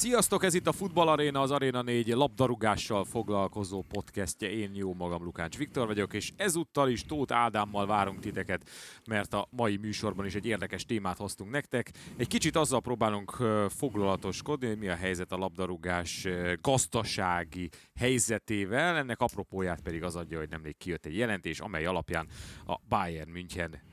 Sziasztok, 0.00 0.44
ez 0.44 0.54
itt 0.54 0.66
a 0.66 0.72
Futball 0.72 1.08
Arena, 1.08 1.40
az 1.40 1.50
Arena 1.50 1.82
4 1.82 2.08
labdarúgással 2.08 3.04
foglalkozó 3.04 3.82
podcastje. 3.82 4.50
Én 4.50 4.74
jó 4.74 4.94
magam 4.94 5.22
Lukács 5.22 5.56
Viktor 5.56 5.86
vagyok, 5.86 6.14
és 6.14 6.32
ezúttal 6.36 6.88
is 6.88 7.04
Tóth 7.04 7.34
Ádámmal 7.34 7.86
várunk 7.86 8.20
titeket, 8.20 8.68
mert 9.08 9.34
a 9.34 9.48
mai 9.50 9.76
műsorban 9.76 10.26
is 10.26 10.34
egy 10.34 10.46
érdekes 10.46 10.84
témát 10.84 11.16
hoztunk 11.16 11.50
nektek. 11.50 11.90
Egy 12.16 12.26
kicsit 12.26 12.56
azzal 12.56 12.80
próbálunk 12.80 13.30
foglalatoskodni, 13.68 14.66
hogy 14.66 14.78
mi 14.78 14.88
a 14.88 14.94
helyzet 14.94 15.32
a 15.32 15.36
labdarúgás 15.36 16.26
gazdasági 16.60 17.68
helyzetével. 17.94 18.96
Ennek 18.96 19.20
apropóját 19.20 19.80
pedig 19.80 20.02
az 20.02 20.16
adja, 20.16 20.38
hogy 20.38 20.48
nemrég 20.48 20.76
kijött 20.76 21.06
egy 21.06 21.16
jelentés, 21.16 21.60
amely 21.60 21.84
alapján 21.84 22.28
a 22.66 22.80
Bayern 22.88 23.30
München 23.30 23.89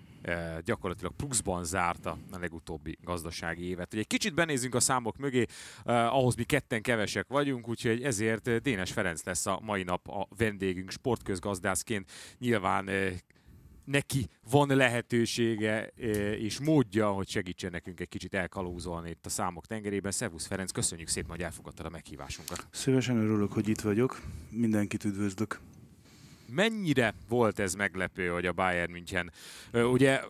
gyakorlatilag 0.64 1.14
pluszban 1.16 1.64
zárta 1.64 2.18
a 2.32 2.38
legutóbbi 2.40 2.98
gazdasági 3.02 3.64
évet. 3.64 3.94
Ugye 3.94 4.02
egy 4.02 4.08
kicsit 4.08 4.34
benézünk 4.34 4.76
a 4.76 4.80
számok 4.80 5.18
mögé, 5.18 5.46
ahhoz 5.84 6.36
mi 6.36 6.44
ketten 6.44 6.82
kevesek 6.82 7.28
vagyunk, 7.28 7.68
úgyhogy 7.68 8.04
ezért 8.04 8.62
Dénes 8.62 8.92
Ferenc 8.92 9.24
lesz 9.24 9.46
a 9.46 9.60
mai 9.64 9.84
nap 9.84 10.08
a 10.08 10.28
vendégünk 10.38 10.92
sportközgazdászként. 10.92 12.12
Nyilván 12.38 12.90
neki 13.86 14.30
van 14.50 14.76
lehetősége 14.76 15.86
és 16.38 16.60
módja, 16.60 17.12
hogy 17.12 17.30
segítsen 17.30 17.72
nekünk 17.72 18.00
egy 18.00 18.10
kicsit 18.10 18.34
elkalózolni 18.34 19.10
itt 19.10 19.26
a 19.26 19.30
számok 19.30 19.66
tengerében. 19.66 20.12
Szervusz 20.12 20.48
Ferenc, 20.48 20.72
köszönjük 20.72 21.08
szépen, 21.08 21.30
hogy 21.30 21.42
elfogadtad 21.42 21.86
a 21.86 21.90
meghívásunkat. 21.90 22.68
Szívesen 22.72 23.18
örülök, 23.18 23.54
hogy 23.54 23.68
itt 23.68 23.82
vagyok. 23.82 24.22
Mindenkit 24.50 25.04
üdvözlök 25.04 25.60
mennyire 26.50 27.14
volt 27.30 27.60
ez 27.60 27.74
meglepő, 27.74 28.28
hogy 28.28 28.46
a 28.46 28.54
Bayern 28.54 28.92
München, 28.92 29.32
ugye 29.74 30.22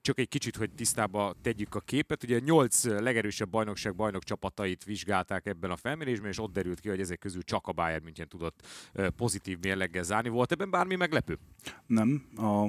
csak 0.00 0.18
egy 0.18 0.28
kicsit, 0.28 0.56
hogy 0.56 0.70
tisztába 0.70 1.34
tegyük 1.42 1.74
a 1.74 1.80
képet, 1.80 2.22
ugye 2.22 2.38
nyolc 2.38 2.84
legerősebb 2.84 3.48
bajnokság 3.48 3.94
bajnok 3.94 4.24
csapatait 4.24 4.84
vizsgálták 4.84 5.46
ebben 5.46 5.70
a 5.70 5.76
felmérésben, 5.76 6.30
és 6.30 6.38
ott 6.38 6.52
derült 6.52 6.80
ki, 6.80 6.88
hogy 6.88 7.00
ezek 7.00 7.18
közül 7.18 7.42
csak 7.42 7.66
a 7.66 7.72
Bayern 7.72 8.04
München 8.04 8.28
tudott 8.28 8.66
pozitív 9.16 9.58
mérleggel 9.60 10.02
zárni. 10.02 10.28
Volt 10.28 10.52
ebben 10.52 10.70
bármi 10.70 10.94
meglepő? 10.94 11.38
Nem. 11.86 12.24
A 12.36 12.66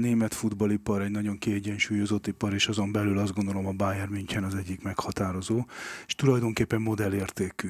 német 0.00 0.34
futballipar 0.34 1.02
egy 1.02 1.10
nagyon 1.10 1.38
kiegyensúlyozott 1.38 2.26
ipar, 2.26 2.54
és 2.54 2.68
azon 2.68 2.92
belül 2.92 3.18
azt 3.18 3.34
gondolom 3.34 3.66
a 3.66 3.72
Bayern 3.72 4.12
München 4.12 4.44
az 4.44 4.54
egyik 4.54 4.82
meghatározó, 4.82 5.64
és 6.06 6.14
tulajdonképpen 6.14 6.80
modellértékű 6.80 7.68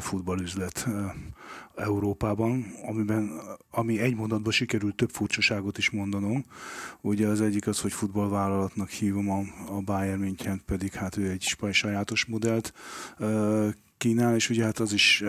futballüzlet 0.00 0.88
Európában, 1.76 2.66
amiben, 2.86 3.30
ami 3.70 3.98
egy 3.98 4.14
mondatban 4.14 4.52
sikerült 4.52 4.94
több 4.94 5.10
furcsaságot 5.10 5.78
is 5.78 5.90
mondanom. 5.90 6.44
Ugye 7.00 7.26
az 7.26 7.40
egyik 7.40 7.66
az, 7.66 7.80
hogy 7.80 7.92
futballvállalatnak 7.92 8.88
hívom 8.88 9.30
a, 9.30 9.40
a 9.68 9.80
Bayern 9.80 10.20
München, 10.20 10.62
pedig 10.66 10.92
hát 10.92 11.16
ő 11.16 11.30
egy 11.30 11.56
sajátos 11.70 12.24
modellt 12.24 12.72
kínál, 13.96 14.34
és 14.34 14.50
ugye 14.50 14.64
hát 14.64 14.78
az 14.78 14.92
is 14.92 15.22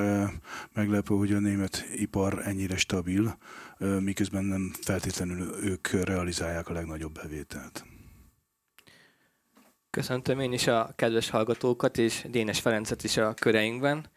meglepő, 0.73 1.15
hogy 1.15 1.33
a 1.33 1.39
német 1.39 1.85
ipar 1.95 2.41
ennyire 2.47 2.77
stabil, 2.77 3.37
miközben 3.77 4.43
nem 4.43 4.71
feltétlenül 4.81 5.63
ők 5.63 5.87
realizálják 5.87 6.69
a 6.69 6.73
legnagyobb 6.73 7.13
bevételt. 7.13 7.85
Köszöntöm 9.89 10.39
én 10.39 10.53
is 10.53 10.67
a 10.67 10.93
kedves 10.95 11.29
hallgatókat, 11.29 11.97
és 11.97 12.25
Dénes 12.29 12.59
Ferencet 12.59 13.03
is 13.03 13.17
a 13.17 13.33
köreinkben. 13.33 14.09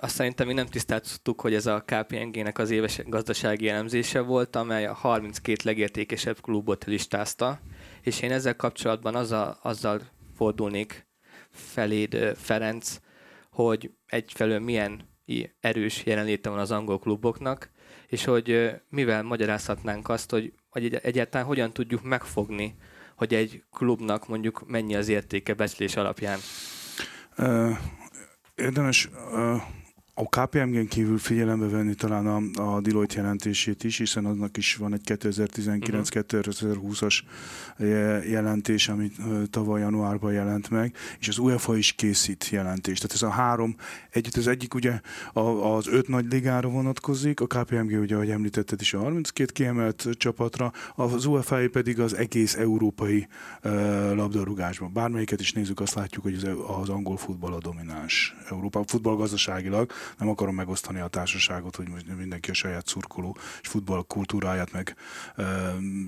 Azt 0.00 0.14
szerintem 0.14 0.46
mi 0.46 0.52
nem 0.52 0.66
tisztáztuk, 0.66 1.40
hogy 1.40 1.54
ez 1.54 1.66
a 1.66 1.84
KPNG-nek 1.86 2.58
az 2.58 2.70
éves 2.70 3.02
gazdasági 3.06 3.68
elemzése 3.68 4.20
volt, 4.20 4.56
amely 4.56 4.86
a 4.86 4.92
32 4.92 5.56
legértékesebb 5.64 6.40
klubot 6.40 6.84
listázta, 6.84 7.60
és 8.02 8.20
én 8.20 8.32
ezzel 8.32 8.56
kapcsolatban 8.56 9.14
azzal, 9.14 9.58
azzal 9.62 10.00
fordulnék 10.36 11.06
feléd, 11.50 12.36
Ferenc, 12.36 12.98
hogy 13.50 13.90
egyfelől 14.06 14.58
milyen 14.58 15.08
erős 15.60 16.04
jelenléte 16.04 16.50
van 16.50 16.58
az 16.58 16.70
angol 16.70 16.98
kluboknak, 16.98 17.70
és 18.08 18.24
hogy 18.24 18.70
mivel 18.88 19.22
magyarázhatnánk 19.22 20.08
azt, 20.08 20.30
hogy, 20.30 20.52
hogy 20.68 20.94
egyáltalán 20.94 21.46
hogyan 21.46 21.72
tudjuk 21.72 22.02
megfogni, 22.02 22.74
hogy 23.16 23.34
egy 23.34 23.62
klubnak 23.72 24.28
mondjuk 24.28 24.68
mennyi 24.68 24.94
az 24.94 25.08
értéke 25.08 25.54
becslés 25.54 25.96
alapján. 25.96 26.38
Érdemes 28.54 29.08
a 30.20 30.28
KPMG-n 30.28 30.86
kívül 30.86 31.18
figyelembe 31.18 31.66
venni 31.66 31.94
talán 31.94 32.26
a, 32.26 32.40
a 32.74 32.80
Deloitte 32.80 33.16
jelentését 33.16 33.84
is, 33.84 33.98
hiszen 33.98 34.24
aznak 34.24 34.56
is 34.56 34.76
van 34.76 34.92
egy 34.92 35.00
2019-2020-as 35.04 37.20
jelentés, 38.28 38.88
ami 38.88 39.10
tavaly 39.50 39.80
januárban 39.80 40.32
jelent 40.32 40.70
meg, 40.70 40.94
és 41.18 41.28
az 41.28 41.38
UEFA 41.38 41.76
is 41.76 41.92
készít 41.92 42.48
jelentést. 42.50 43.02
Tehát 43.02 43.16
ez 43.16 43.22
a 43.22 43.30
három 43.30 43.76
együtt, 44.10 44.36
az 44.36 44.46
egyik 44.46 44.74
ugye 44.74 45.00
az 45.62 45.86
öt 45.86 46.08
nagy 46.08 46.26
ligára 46.30 46.68
vonatkozik, 46.68 47.40
a 47.40 47.46
KPMG 47.46 48.00
ugye, 48.00 48.14
ahogy 48.14 48.30
említetted 48.30 48.80
is 48.80 48.94
a 48.94 48.98
32 48.98 49.52
kiemelt 49.52 50.08
csapatra, 50.12 50.72
az 50.94 51.24
UEFA 51.24 51.68
pedig 51.72 52.00
az 52.00 52.14
egész 52.14 52.54
európai 52.54 53.26
uh, 53.64 53.72
labdarúgásban. 54.14 54.92
Bármelyiket 54.92 55.40
is 55.40 55.52
nézzük, 55.52 55.80
azt 55.80 55.94
látjuk, 55.94 56.24
hogy 56.24 56.34
az, 56.80 56.88
angol 56.88 57.16
futball 57.16 57.52
a 57.52 57.58
domináns 57.58 58.36
Európa, 58.50 58.82
futball 58.86 59.16
gazdaságilag, 59.16 59.90
nem 60.18 60.28
akarom 60.28 60.54
megosztani 60.54 61.00
a 61.00 61.06
társaságot, 61.06 61.76
hogy 61.76 61.88
mindenki 62.16 62.50
a 62.50 62.54
saját 62.54 62.86
szurkoló 62.86 63.36
és 63.62 63.68
futball 63.68 64.04
kultúráját 64.06 64.72
meg 64.72 64.96
e, 65.36 65.44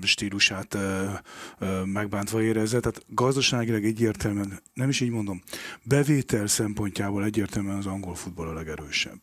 stílusát 0.01 0.73
e, 0.73 0.79
e, 0.79 1.85
megbántva 1.85 2.41
érezze. 2.41 2.79
Tehát 2.79 3.03
gazdaságilag 3.07 3.83
egyértelműen, 3.83 4.59
nem 4.73 4.89
is 4.89 4.99
így 4.99 5.11
mondom, 5.11 5.41
bevétel 5.83 6.47
szempontjából 6.47 7.23
egyértelműen 7.23 7.77
az 7.77 7.85
angol 7.85 8.15
futball 8.15 8.47
a 8.47 8.53
legerősebb. 8.53 9.19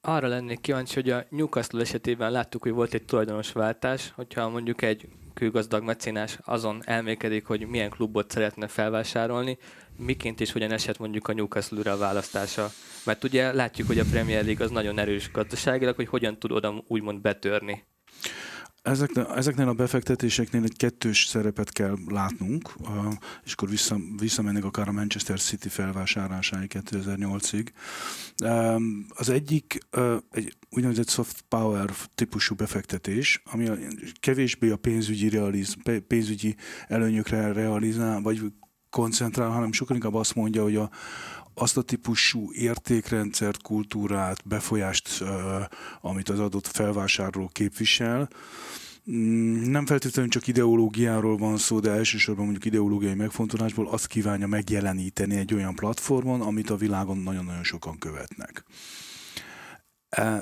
Arra 0.00 0.28
lennék 0.28 0.60
kíváncsi, 0.60 0.94
hogy 0.94 1.10
a 1.10 1.24
Newcastle 1.30 1.80
esetében 1.80 2.30
láttuk, 2.30 2.62
hogy 2.62 2.72
volt 2.72 2.94
egy 2.94 3.04
tulajdonos 3.04 3.52
váltás, 3.52 4.12
hogyha 4.14 4.48
mondjuk 4.48 4.82
egy 4.82 5.08
külgazdag 5.34 5.82
mecénás 5.82 6.38
azon 6.44 6.82
elmékedik, 6.84 7.46
hogy 7.46 7.66
milyen 7.66 7.90
klubot 7.90 8.30
szeretne 8.30 8.68
felvásárolni, 8.68 9.58
miként 9.98 10.40
és 10.40 10.52
hogyan 10.52 10.70
esett 10.70 10.98
mondjuk 10.98 11.28
a 11.28 11.32
Newcastle-ra 11.32 11.92
a 11.92 11.96
választása. 11.96 12.70
Mert 13.04 13.24
ugye 13.24 13.52
látjuk, 13.52 13.86
hogy 13.86 13.98
a 13.98 14.04
Premier 14.10 14.44
League 14.44 14.64
az 14.64 14.70
nagyon 14.70 14.98
erős 14.98 15.30
gazdaságilag, 15.30 15.94
hogy 15.94 16.08
hogyan 16.08 16.38
tud 16.38 16.52
oda 16.52 16.84
úgymond 16.86 17.20
betörni. 17.20 17.84
Ezeknél, 18.82 19.24
ezeknél 19.24 19.68
a 19.68 19.72
befektetéseknél 19.72 20.62
egy 20.62 20.76
kettős 20.76 21.26
szerepet 21.26 21.72
kell 21.72 21.96
látnunk, 22.06 22.74
és 23.44 23.52
akkor 23.52 23.68
vissza, 23.68 23.96
visszamennek 24.18 24.64
akár 24.64 24.88
a 24.88 24.92
Manchester 24.92 25.40
City 25.40 25.68
felvásárlásáig 25.68 26.70
2008-ig. 26.74 27.66
Az 29.08 29.28
egyik 29.28 29.78
egy 30.30 30.56
úgynevezett 30.70 31.08
soft 31.08 31.44
power 31.48 31.90
típusú 32.14 32.54
befektetés, 32.54 33.42
ami 33.44 33.70
kevésbé 34.20 34.70
a 34.70 34.76
pénzügyi, 34.76 35.28
realiz, 35.28 35.76
pénzügyi 36.06 36.56
előnyökre 36.88 37.52
realizál, 37.52 38.20
vagy 38.20 38.40
koncentrál, 38.96 39.48
hanem 39.48 39.72
sokkal 39.72 39.96
inkább 39.96 40.14
azt 40.14 40.34
mondja, 40.34 40.62
hogy 40.62 40.76
a, 40.76 40.90
azt 41.54 41.76
a 41.76 41.82
típusú 41.82 42.52
értékrendszert, 42.52 43.62
kultúrát, 43.62 44.48
befolyást, 44.48 45.24
amit 46.00 46.28
az 46.28 46.38
adott 46.38 46.66
felvásárló 46.66 47.50
képvisel, 47.52 48.28
mm, 49.10 49.70
nem 49.70 49.86
feltétlenül 49.86 50.30
csak 50.30 50.46
ideológiáról 50.46 51.36
van 51.36 51.56
szó, 51.56 51.80
de 51.80 51.90
elsősorban 51.90 52.44
mondjuk 52.44 52.64
ideológiai 52.64 53.14
megfontolásból 53.14 53.88
azt 53.88 54.06
kívánja 54.06 54.46
megjeleníteni 54.46 55.36
egy 55.36 55.54
olyan 55.54 55.74
platformon, 55.74 56.40
amit 56.40 56.70
a 56.70 56.76
világon 56.76 57.18
nagyon-nagyon 57.18 57.64
sokan 57.64 57.98
követnek. 57.98 58.64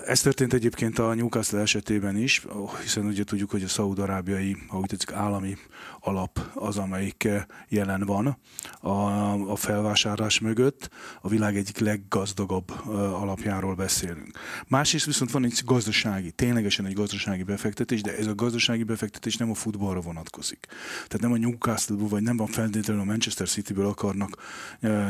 Ez 0.06 0.20
történt 0.20 0.52
egyébként 0.52 0.98
a 0.98 1.14
Newcastle 1.14 1.60
esetében 1.60 2.16
is, 2.16 2.46
hiszen 2.82 3.06
ugye 3.06 3.24
tudjuk, 3.24 3.50
hogy 3.50 3.62
a 3.62 3.68
szaúd-arábiai, 3.68 4.56
ha 4.68 4.78
úgy 4.78 4.86
tetszik, 4.86 5.12
állami 5.12 5.56
alap 6.00 6.38
az, 6.54 6.78
amelyik 6.78 7.28
jelen 7.68 8.00
van 8.00 8.38
a, 8.84 9.32
a 9.50 9.56
felvásárlás 9.56 10.40
mögött. 10.40 10.90
A 11.20 11.28
világ 11.28 11.56
egyik 11.56 11.78
leggazdagabb 11.78 12.72
alapjáról 12.94 13.74
beszélünk. 13.74 14.38
Másrészt 14.68 15.06
viszont 15.06 15.30
van 15.30 15.44
egy 15.44 15.60
gazdasági, 15.64 16.30
ténylegesen 16.30 16.86
egy 16.86 16.92
gazdasági 16.92 17.42
befektetés, 17.42 18.02
de 18.02 18.16
ez 18.16 18.26
a 18.26 18.34
gazdasági 18.34 18.82
befektetés 18.82 19.36
nem 19.36 19.50
a 19.50 19.54
futballra 19.54 20.00
vonatkozik. 20.00 20.66
Tehát 20.94 21.20
nem 21.20 21.32
a 21.32 21.36
Newcastle-ból, 21.36 22.08
vagy 22.08 22.22
nem 22.22 22.36
van 22.36 22.46
feltétlenül 22.46 23.02
a 23.02 23.04
Manchester 23.04 23.48
City-ből 23.48 23.86
akarnak 23.86 24.42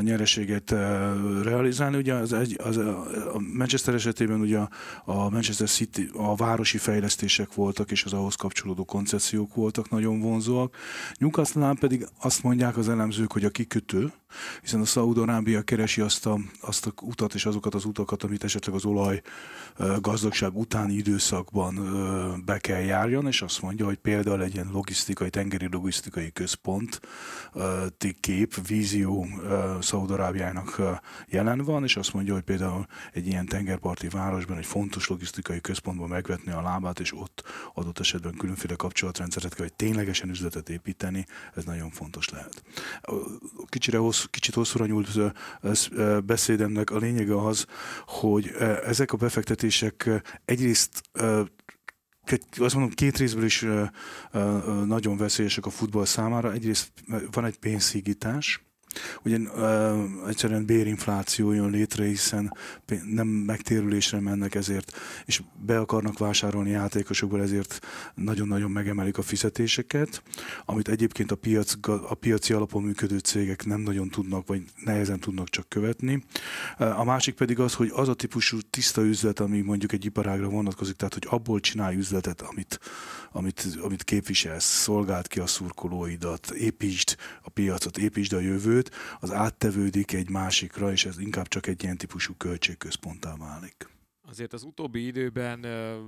nyereséget 0.00 0.70
realizálni. 1.42 1.96
Ugye 1.96 2.14
az 2.14 2.32
egy, 2.32 2.60
az, 2.62 2.76
a 2.76 3.40
Manchester 3.56 3.94
esetében 3.94 4.40
ugye 4.40 4.58
a, 5.04 5.30
Manchester 5.30 5.68
City, 5.68 6.10
a 6.12 6.34
városi 6.34 6.78
fejlesztések 6.78 7.54
voltak, 7.54 7.90
és 7.90 8.04
az 8.04 8.12
ahhoz 8.12 8.34
kapcsolódó 8.34 8.84
koncepciók 8.84 9.54
voltak 9.54 9.90
nagyon 9.90 10.20
vonzóak. 10.20 10.76
Newcastle 11.18 11.74
pedig 11.80 12.06
azt 12.20 12.42
mondják 12.42 12.76
az 12.76 12.88
elemzők, 12.88 13.32
hogy 13.32 13.44
a 13.44 13.50
kikötő, 13.64 14.12
hiszen 14.60 14.80
a 14.80 14.84
Szaúd-Arábia 14.84 15.62
keresi 15.62 16.00
azt 16.00 16.26
a, 16.26 16.38
azt 16.60 16.86
a 16.86 16.92
utat 17.02 17.34
és 17.34 17.46
azokat 17.46 17.74
az 17.74 17.84
utakat, 17.84 18.22
amit 18.22 18.44
esetleg 18.44 18.74
az 18.74 18.84
olaj 18.84 19.22
gazdagság 20.00 20.56
utáni 20.56 20.92
időszakban 20.92 21.74
be 22.44 22.58
kell 22.58 22.80
járjon, 22.80 23.26
és 23.26 23.42
azt 23.42 23.62
mondja, 23.62 23.84
hogy 23.86 23.96
például 23.96 24.42
egy 24.42 24.54
ilyen 24.54 24.70
logisztikai, 24.72 25.30
tengeri 25.30 25.68
logisztikai 25.70 26.32
központ 26.32 27.00
kép, 28.20 28.66
vízió 28.66 29.26
Szaúd-Arábiának 29.80 30.80
jelen 31.28 31.58
van, 31.58 31.82
és 31.82 31.96
azt 31.96 32.12
mondja, 32.12 32.34
hogy 32.34 32.42
például 32.42 32.86
egy 33.12 33.26
ilyen 33.26 33.46
tengerparti 33.46 34.08
városban, 34.08 34.58
egy 34.58 34.66
fontos 34.66 35.08
logisztikai 35.08 35.60
központban 35.60 36.08
megvetni 36.08 36.52
a 36.52 36.62
lábát, 36.62 37.00
és 37.00 37.12
ott 37.12 37.42
adott 37.74 37.98
esetben 37.98 38.34
különféle 38.36 38.74
kapcsolatrendszeret 38.74 39.54
kell, 39.54 39.64
hogy 39.64 39.74
ténylegesen 39.74 40.28
üzletet 40.30 40.68
építeni, 40.68 41.26
ez 41.54 41.64
nagyon 41.64 41.90
fontos 41.90 42.28
lehet. 42.28 42.62
Kicsire 43.68 43.98
hossz, 43.98 44.24
kicsit 44.24 44.54
hosszúra 44.54 44.86
nyúlt 44.86 45.08
beszédemnek 46.24 46.90
a 46.90 46.98
lényege 46.98 47.40
az, 47.46 47.66
hogy 48.06 48.52
ezek 48.84 49.12
a 49.12 49.16
befektetések 49.16 50.10
egyrészt 50.44 51.02
azt 52.56 52.74
mondom, 52.74 52.90
két 52.90 53.16
részből 53.16 53.44
is 53.44 53.66
nagyon 54.84 55.16
veszélyesek 55.16 55.66
a 55.66 55.70
futball 55.70 56.04
számára. 56.04 56.52
Egyrészt 56.52 56.92
van 57.30 57.44
egy 57.44 57.58
pénzhígítás, 57.58 58.64
Ugye 59.24 59.38
uh, 59.38 60.28
egyszerűen 60.28 60.64
bérinfláció 60.64 61.52
jön 61.52 61.70
létre, 61.70 62.04
hiszen 62.04 62.56
nem 63.04 63.26
megtérülésre 63.26 64.20
mennek 64.20 64.54
ezért, 64.54 64.96
és 65.24 65.42
be 65.66 65.78
akarnak 65.78 66.18
vásárolni 66.18 66.70
játékosokból, 66.70 67.42
ezért 67.42 67.86
nagyon-nagyon 68.14 68.70
megemelik 68.70 69.18
a 69.18 69.22
fizetéseket, 69.22 70.22
amit 70.64 70.88
egyébként 70.88 71.30
a, 71.30 71.36
piac, 71.36 71.74
a 72.08 72.14
piaci 72.14 72.52
alapon 72.52 72.82
működő 72.82 73.18
cégek 73.18 73.64
nem 73.64 73.80
nagyon 73.80 74.08
tudnak, 74.08 74.46
vagy 74.46 74.62
nehezen 74.84 75.20
tudnak 75.20 75.48
csak 75.48 75.68
követni. 75.68 76.24
A 76.78 77.04
másik 77.04 77.34
pedig 77.34 77.58
az, 77.58 77.74
hogy 77.74 77.90
az 77.94 78.08
a 78.08 78.14
típusú 78.14 78.58
tiszta 78.70 79.02
üzlet, 79.02 79.40
ami 79.40 79.60
mondjuk 79.60 79.92
egy 79.92 80.04
iparágra 80.04 80.48
vonatkozik, 80.48 80.96
tehát 80.96 81.14
hogy 81.14 81.26
abból 81.30 81.60
csinálj 81.60 81.96
üzletet, 81.96 82.40
amit, 82.40 82.80
amit, 83.32 83.66
amit 83.80 84.04
képviselsz, 84.04 84.64
szolgált 84.64 85.26
ki 85.26 85.40
a 85.40 85.46
szurkolóidat, 85.46 86.50
építsd 86.50 87.16
a 87.42 87.50
piacot, 87.50 87.98
építsd 87.98 88.32
a 88.32 88.40
jövőt, 88.40 88.83
az 89.20 89.32
áttevődik 89.32 90.12
egy 90.12 90.30
másikra, 90.30 90.90
és 90.90 91.04
ez 91.04 91.18
inkább 91.18 91.48
csak 91.48 91.66
egy 91.66 91.82
ilyen 91.82 91.96
típusú 91.96 92.34
költségközponttá 92.36 93.36
válik. 93.36 93.92
Azért 94.26 94.52
az 94.52 94.62
utóbbi 94.62 95.06
időben 95.06 95.60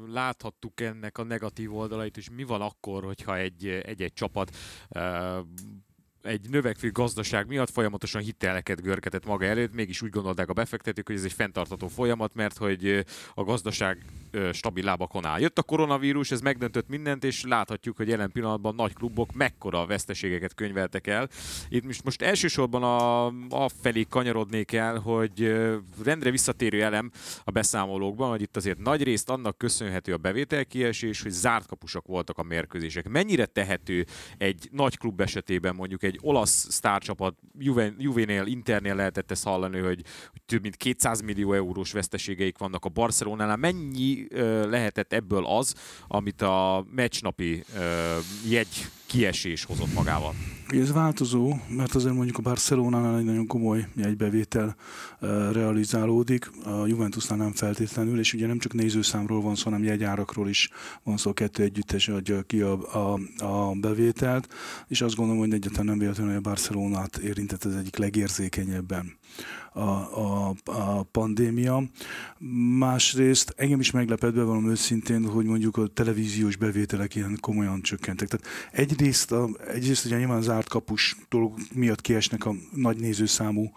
láthattuk 0.08 0.80
ennek 0.80 1.18
a 1.18 1.22
negatív 1.22 1.74
oldalait, 1.74 2.16
és 2.16 2.30
mi 2.30 2.44
van 2.44 2.60
akkor, 2.60 3.04
hogyha 3.04 3.36
egy, 3.36 3.66
egy-egy 3.66 4.12
csapat 4.12 4.56
egy 6.26 6.48
növekvő 6.50 6.90
gazdaság 6.90 7.46
miatt 7.46 7.70
folyamatosan 7.70 8.22
hiteleket 8.22 8.82
görgetett 8.82 9.26
maga 9.26 9.44
előtt, 9.44 9.74
mégis 9.74 10.02
úgy 10.02 10.10
gondolták 10.10 10.48
a 10.48 10.52
befektetők, 10.52 11.06
hogy 11.06 11.16
ez 11.16 11.24
egy 11.24 11.32
fenntartató 11.32 11.88
folyamat, 11.88 12.34
mert 12.34 12.56
hogy 12.56 13.04
a 13.34 13.44
gazdaság 13.44 14.04
stabil 14.52 14.84
lábakon 14.84 15.24
áll. 15.24 15.40
Jött 15.40 15.58
a 15.58 15.62
koronavírus, 15.62 16.30
ez 16.30 16.40
megdöntött 16.40 16.88
mindent, 16.88 17.24
és 17.24 17.44
láthatjuk, 17.44 17.96
hogy 17.96 18.08
jelen 18.08 18.32
pillanatban 18.32 18.74
nagy 18.74 18.94
klubok 18.94 19.32
mekkora 19.32 19.86
veszteségeket 19.86 20.54
könyveltek 20.54 21.06
el. 21.06 21.28
Itt 21.68 21.84
most, 21.84 22.04
most 22.04 22.22
elsősorban 22.22 22.82
a, 22.82 23.26
a 23.64 23.68
felé 23.82 24.06
kanyarodnék 24.08 24.72
el, 24.72 24.98
hogy 24.98 25.56
rendre 26.04 26.30
visszatérő 26.30 26.82
elem 26.82 27.10
a 27.44 27.50
beszámolókban, 27.50 28.30
hogy 28.30 28.40
itt 28.40 28.56
azért 28.56 28.78
nagy 28.78 29.02
részt 29.02 29.30
annak 29.30 29.58
köszönhető 29.58 30.12
a 30.12 30.16
bevételkiesés, 30.16 31.22
hogy 31.22 31.32
zárt 31.32 31.66
kapusok 31.66 32.06
voltak 32.06 32.38
a 32.38 32.42
mérkőzések. 32.42 33.08
Mennyire 33.08 33.46
tehető 33.46 34.06
egy 34.38 34.68
nagy 34.72 34.98
klub 34.98 35.20
esetében 35.20 35.74
mondjuk 35.74 36.02
egy 36.02 36.15
olasz 36.20 36.66
sztárcsapat, 36.70 37.34
Juvenél, 37.98 38.46
Internél 38.46 38.94
lehetett 38.94 39.30
ezt 39.30 39.44
hallani, 39.44 39.78
hogy, 39.78 40.02
hogy 40.30 40.42
több 40.46 40.62
mint 40.62 40.76
200 40.76 41.20
millió 41.20 41.52
eurós 41.52 41.92
veszteségeik 41.92 42.58
vannak 42.58 42.84
a 42.84 42.88
Barcelonánál. 42.88 43.56
Mennyi 43.56 44.26
lehetett 44.68 45.12
ebből 45.12 45.46
az, 45.46 45.74
amit 46.08 46.42
a 46.42 46.86
meccsnapi 46.90 47.64
jegy 48.48 48.86
kiesés 49.06 49.64
hozott 49.64 49.94
magával? 49.94 50.34
Ez 50.68 50.92
változó, 50.92 51.54
mert 51.68 51.94
azért 51.94 52.14
mondjuk 52.14 52.38
a 52.38 52.42
Barcelonánál 52.42 53.18
egy 53.18 53.24
nagyon 53.24 53.46
komoly 53.46 53.86
jegybevétel 53.96 54.76
realizálódik, 55.52 56.50
a 56.64 56.86
Juventusnál 56.86 57.38
nem 57.38 57.52
feltétlenül, 57.52 58.18
és 58.18 58.32
ugye 58.32 58.46
nem 58.46 58.58
csak 58.58 58.72
nézőszámról 58.72 59.40
van 59.40 59.54
szó, 59.54 59.64
hanem 59.64 59.84
jegyárakról 59.84 60.48
is 60.48 60.70
van 61.02 61.16
szó, 61.16 61.30
a 61.30 61.32
kettő 61.32 61.62
együttes 61.62 62.08
adja 62.08 62.42
ki 62.42 62.60
a, 62.60 63.12
a, 63.12 63.20
a 63.44 63.74
bevételt, 63.74 64.54
és 64.88 65.00
azt 65.00 65.14
gondolom, 65.14 65.40
hogy 65.40 65.52
egyáltalán 65.52 65.86
nem 65.86 65.98
véletlenül, 65.98 66.32
hogy 66.32 66.42
a 66.44 66.48
Barcelonát 66.48 67.16
érintett 67.16 67.64
az 67.64 67.74
egyik 67.74 67.96
legérzékenyebben 67.96 69.16
a, 69.76 70.18
a, 70.20 70.54
a 70.64 71.02
pandémia. 71.02 71.82
Másrészt 72.78 73.54
engem 73.56 73.80
is 73.80 73.90
meglepett 73.90 74.34
be 74.34 74.42
valami 74.42 74.68
őszintén, 74.68 75.24
hogy 75.28 75.44
mondjuk 75.44 75.76
a 75.76 75.86
televíziós 75.86 76.56
bevételek 76.56 77.14
ilyen 77.14 77.38
komolyan 77.40 77.80
csökkentek. 77.80 78.28
Tehát 78.28 78.46
egyrészt, 78.72 79.32
a, 79.32 79.48
egyrészt 79.68 80.04
ugye 80.04 80.18
nyilván 80.18 80.36
az 80.36 80.44
zárt 80.44 80.68
kapus 80.68 81.16
dolog 81.28 81.58
miatt 81.74 82.00
kiesnek 82.00 82.46
a 82.46 82.54
nagy 82.74 82.96
nézőszámú 82.96 83.72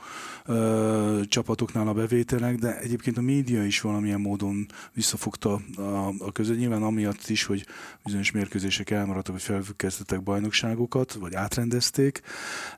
ö, 0.45 1.21
csapatoknál 1.27 1.87
a 1.87 1.93
bevételek, 1.93 2.55
de 2.55 2.79
egyébként 2.79 3.17
a 3.17 3.21
média 3.21 3.65
is 3.65 3.81
valamilyen 3.81 4.21
módon 4.21 4.65
visszafogta 4.93 5.61
a, 5.75 6.13
a 6.19 6.31
között. 6.31 6.57
Nyilván 6.57 6.83
amiatt 6.83 7.27
is, 7.27 7.43
hogy 7.43 7.65
bizonyos 8.03 8.31
mérkőzések 8.31 8.89
elmaradtak, 8.89 9.33
vagy 9.33 9.43
felfüggesztettek 9.43 10.23
bajnokságokat, 10.23 11.13
vagy 11.13 11.33
átrendezték. 11.33 12.21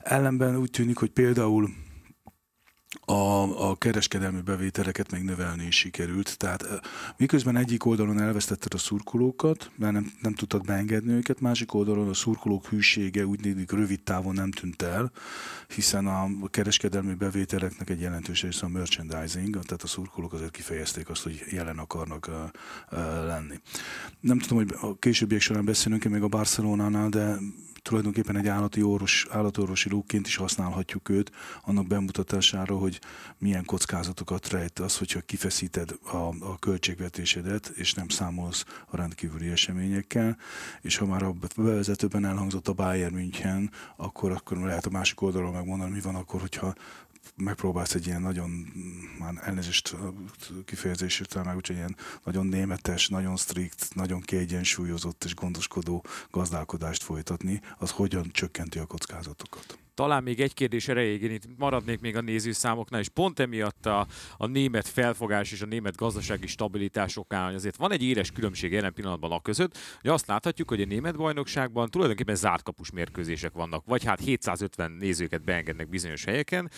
Ellenben 0.02 0.56
úgy 0.56 0.70
tűnik, 0.70 0.96
hogy 0.96 1.10
például 1.10 1.70
a, 3.00 3.68
a 3.70 3.76
kereskedelmi 3.76 4.40
bevételeket 4.40 5.10
még 5.10 5.22
növelni 5.22 5.66
is 5.66 5.76
sikerült. 5.76 6.38
Tehát 6.38 6.66
miközben 7.16 7.56
egyik 7.56 7.84
oldalon 7.84 8.20
elvesztetted 8.20 8.74
a 8.74 8.78
szurkolókat, 8.78 9.70
mert 9.76 9.92
nem, 9.92 10.12
nem 10.20 10.34
tudtad 10.34 10.64
beengedni 10.64 11.12
őket, 11.12 11.40
másik 11.40 11.74
oldalon 11.74 12.08
a 12.08 12.14
szurkolók 12.14 12.66
hűsége 12.66 13.26
úgy 13.26 13.40
nézik 13.40 13.70
rövid 13.72 14.02
távon 14.02 14.34
nem 14.34 14.50
tűnt 14.50 14.82
el, 14.82 15.12
hiszen 15.74 16.06
a 16.06 16.28
kereskedelmi 16.50 17.14
bevételeknek 17.14 17.90
egy 17.90 18.00
jelentős 18.00 18.42
része 18.42 18.66
a 18.66 18.68
merchandising, 18.68 19.58
tehát 19.64 19.82
a 19.82 19.86
szurkolók 19.86 20.32
azért 20.32 20.50
kifejezték 20.50 21.08
azt, 21.08 21.22
hogy 21.22 21.44
jelen 21.50 21.78
akarnak 21.78 22.28
uh, 22.28 22.34
uh, 22.98 23.26
lenni. 23.26 23.60
Nem 24.20 24.38
tudom, 24.38 24.58
hogy 24.58 24.74
a 24.80 24.98
későbbiek 24.98 25.40
során 25.40 25.64
beszélünk-e 25.64 26.08
még 26.08 26.22
a 26.22 26.28
Barcelonánál, 26.28 27.08
de 27.08 27.38
tulajdonképpen 27.82 28.36
egy 28.36 28.48
állati 28.48 28.82
orvos, 28.82 29.26
állatorvosi 29.30 29.90
lóként 29.90 30.26
is 30.26 30.36
használhatjuk 30.36 31.08
őt 31.08 31.32
annak 31.62 31.86
bemutatására, 31.86 32.76
hogy 32.76 33.00
milyen 33.38 33.64
kockázatokat 33.64 34.48
rejt 34.48 34.78
az, 34.78 34.98
hogyha 34.98 35.20
kifeszíted 35.20 35.98
a, 36.02 36.16
a 36.16 36.58
költségvetésedet, 36.58 37.72
és 37.74 37.94
nem 37.94 38.08
számolsz 38.08 38.64
a 38.86 38.96
rendkívüli 38.96 39.48
eseményekkel, 39.48 40.36
és 40.80 40.96
ha 40.96 41.06
már 41.06 41.22
a 41.22 41.34
bevezetőben 41.56 42.24
elhangzott 42.24 42.68
a 42.68 42.72
Bayern 42.72 43.14
München, 43.14 43.70
akkor, 43.96 44.30
akkor 44.30 44.58
lehet 44.58 44.86
a 44.86 44.90
másik 44.90 45.20
oldalról 45.20 45.52
megmondani, 45.52 45.92
mi 45.92 46.00
van 46.00 46.14
akkor, 46.14 46.40
hogyha 46.40 46.74
megpróbálsz 47.36 47.94
egy 47.94 48.06
ilyen 48.06 48.22
nagyon, 48.22 48.50
már 49.18 49.32
elnézést 49.40 49.96
kifejezését 50.64 51.44
meg, 51.44 51.56
úgyhogy 51.56 51.76
ilyen 51.76 51.96
nagyon 52.24 52.46
németes, 52.46 53.08
nagyon 53.08 53.36
strikt, 53.36 53.94
nagyon 53.94 54.20
kiegyensúlyozott 54.20 55.24
és 55.24 55.34
gondoskodó 55.34 56.04
gazdálkodást 56.30 57.02
folytatni, 57.02 57.60
az 57.78 57.90
hogyan 57.90 58.28
csökkenti 58.32 58.78
a 58.78 58.86
kockázatokat 58.86 59.81
talán 59.94 60.22
még 60.22 60.40
egy 60.40 60.54
kérdés 60.54 60.88
erejéig, 60.88 61.22
én 61.22 61.30
itt 61.30 61.58
maradnék 61.58 62.00
még 62.00 62.16
a 62.16 62.20
nézőszámoknál, 62.20 63.00
és 63.00 63.08
pont 63.08 63.40
emiatt 63.40 63.86
a, 63.86 64.06
a 64.36 64.46
német 64.46 64.88
felfogás 64.88 65.52
és 65.52 65.62
a 65.62 65.66
német 65.66 65.96
gazdasági 65.96 66.46
stabilitás 66.46 67.16
okán, 67.16 67.54
azért 67.54 67.76
van 67.76 67.92
egy 67.92 68.02
éles 68.02 68.30
különbség 68.30 68.72
jelen 68.72 68.92
pillanatban 68.92 69.32
a 69.32 69.40
között, 69.40 69.78
hogy 70.00 70.10
azt 70.10 70.26
láthatjuk, 70.26 70.68
hogy 70.68 70.80
a 70.80 70.86
német 70.86 71.16
bajnokságban 71.16 71.88
tulajdonképpen 71.88 72.34
zárt 72.34 72.62
kapus 72.62 72.90
mérkőzések 72.90 73.52
vannak, 73.52 73.84
vagy 73.86 74.04
hát 74.04 74.20
750 74.20 74.90
nézőket 74.90 75.44
beengednek 75.44 75.88
bizonyos 75.88 76.24
helyeken, 76.24 76.70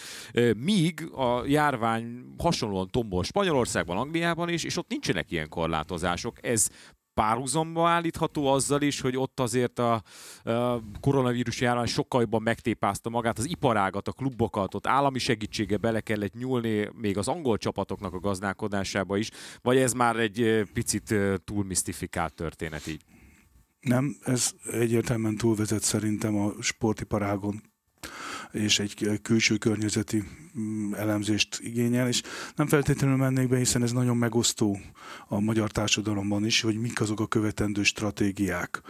míg 0.56 1.10
a 1.12 1.42
járvány 1.46 2.24
hasonlóan 2.38 2.88
tombol 2.88 3.24
Spanyolországban, 3.24 3.96
Angliában 3.96 4.48
is, 4.48 4.64
és 4.64 4.76
ott 4.76 4.88
nincsenek 4.88 5.30
ilyen 5.30 5.48
korlátozások. 5.48 6.46
Ez 6.46 6.68
párhuzamba 7.14 7.88
állítható 7.88 8.46
azzal 8.46 8.82
is, 8.82 9.00
hogy 9.00 9.16
ott 9.16 9.40
azért 9.40 9.78
a, 9.78 10.02
a 10.42 10.82
koronavírus 11.00 11.60
járvány 11.60 11.86
sokkal 11.86 12.20
jobban 12.20 12.42
megtépázta 12.42 13.10
magát, 13.10 13.38
az 13.38 13.48
iparágat, 13.48 14.08
a 14.08 14.12
klubokat, 14.12 14.74
ott 14.74 14.86
állami 14.86 15.18
segítsége 15.18 15.76
bele 15.76 16.00
kellett 16.00 16.34
nyúlni 16.34 16.88
még 16.92 17.18
az 17.18 17.28
angol 17.28 17.58
csapatoknak 17.58 18.14
a 18.14 18.20
gazdálkodásába 18.20 19.16
is, 19.16 19.30
vagy 19.62 19.76
ez 19.76 19.92
már 19.92 20.16
egy 20.16 20.62
picit 20.72 21.14
túl 21.44 21.64
misztifikált 21.64 22.34
történet 22.34 22.86
így? 22.86 23.02
Nem, 23.80 24.16
ez 24.22 24.52
egyértelműen 24.70 25.36
túlvezet 25.36 25.82
szerintem 25.82 26.36
a 26.36 26.52
sportiparágon 26.60 27.62
és 28.52 28.78
egy 28.78 29.20
külső 29.22 29.56
környezeti 29.56 30.24
mm, 30.58 30.94
elemzést 30.94 31.60
igényel, 31.60 32.08
és 32.08 32.22
nem 32.56 32.66
feltétlenül 32.66 33.16
mennék 33.16 33.48
be, 33.48 33.56
hiszen 33.56 33.82
ez 33.82 33.92
nagyon 33.92 34.16
megosztó 34.16 34.78
a 35.28 35.40
magyar 35.40 35.70
társadalomban 35.70 36.44
is, 36.44 36.60
hogy 36.60 36.80
mik 36.80 37.00
azok 37.00 37.20
a 37.20 37.26
követendő 37.26 37.82
stratégiák, 37.82 38.82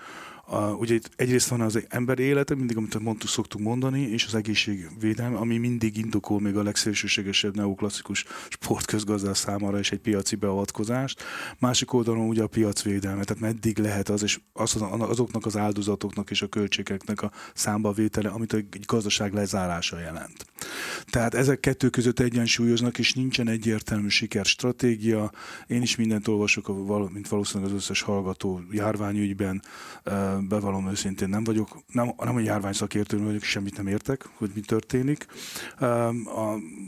a, 0.47 0.57
ugye 0.57 0.95
itt 0.95 1.11
egyrészt 1.17 1.49
van 1.49 1.61
az 1.61 1.85
ember 1.89 2.19
élete, 2.19 2.55
mindig 2.55 2.77
amit 2.77 2.99
mondtuk, 2.99 3.29
szoktuk 3.29 3.61
mondani, 3.61 4.01
és 4.01 4.27
az 4.27 4.35
egészségvédelme, 4.35 5.37
ami 5.37 5.59
mindig 5.59 5.97
indokol 5.97 6.41
még 6.41 6.57
a 6.57 6.63
legszélsőségesebb 6.63 7.57
neoklasszikus 7.57 8.25
sportközgazdás 8.49 9.39
számára 9.39 9.79
is 9.79 9.93
egy 9.93 9.99
piaci 9.99 10.37
beavatkozást. 10.37 11.23
Másik 11.59 11.93
oldalon 11.93 12.29
ugye 12.29 12.43
a 12.43 12.47
piacvédelme, 12.47 13.25
tehát 13.25 13.43
meddig 13.43 13.79
lehet 13.79 14.09
az, 14.09 14.23
és 14.23 14.41
az, 14.53 14.77
azoknak 14.99 15.47
az 15.47 15.57
áldozatoknak 15.57 16.31
és 16.31 16.43
a 16.43 16.47
költségeknek 16.47 17.23
a 17.23 17.31
számbavétele, 17.55 18.29
amit 18.29 18.53
egy 18.53 18.85
gazdaság 18.87 19.33
lezárása 19.33 19.99
jelent. 19.99 20.47
Tehát 21.11 21.35
ezek 21.35 21.61
kettő 21.61 21.89
között 21.89 22.21
egyensúlyoznak, 22.21 22.99
és 22.99 23.13
nincsen 23.13 23.49
egyértelmű 23.49 24.09
sikerstratégia. 24.09 25.33
Én 25.67 25.83
is 25.83 25.97
mindent 25.97 26.29
olvasok, 26.29 27.13
mint 27.13 27.29
valószínűleg 27.29 27.73
az 27.73 27.79
összes 27.79 28.01
hallgató 28.01 28.61
járványügyben, 28.71 29.63
bevallom 30.41 30.89
őszintén 30.89 31.29
nem 31.29 31.45
vagyok, 31.45 31.83
nem, 31.93 32.13
nem 32.19 32.37
a 32.37 32.41
járvány 32.41 32.73
szakértő 32.73 33.19
vagyok, 33.19 33.43
semmit 33.43 33.77
nem 33.77 33.87
értek, 33.87 34.29
hogy 34.37 34.51
mi 34.55 34.61
történik. 34.61 35.27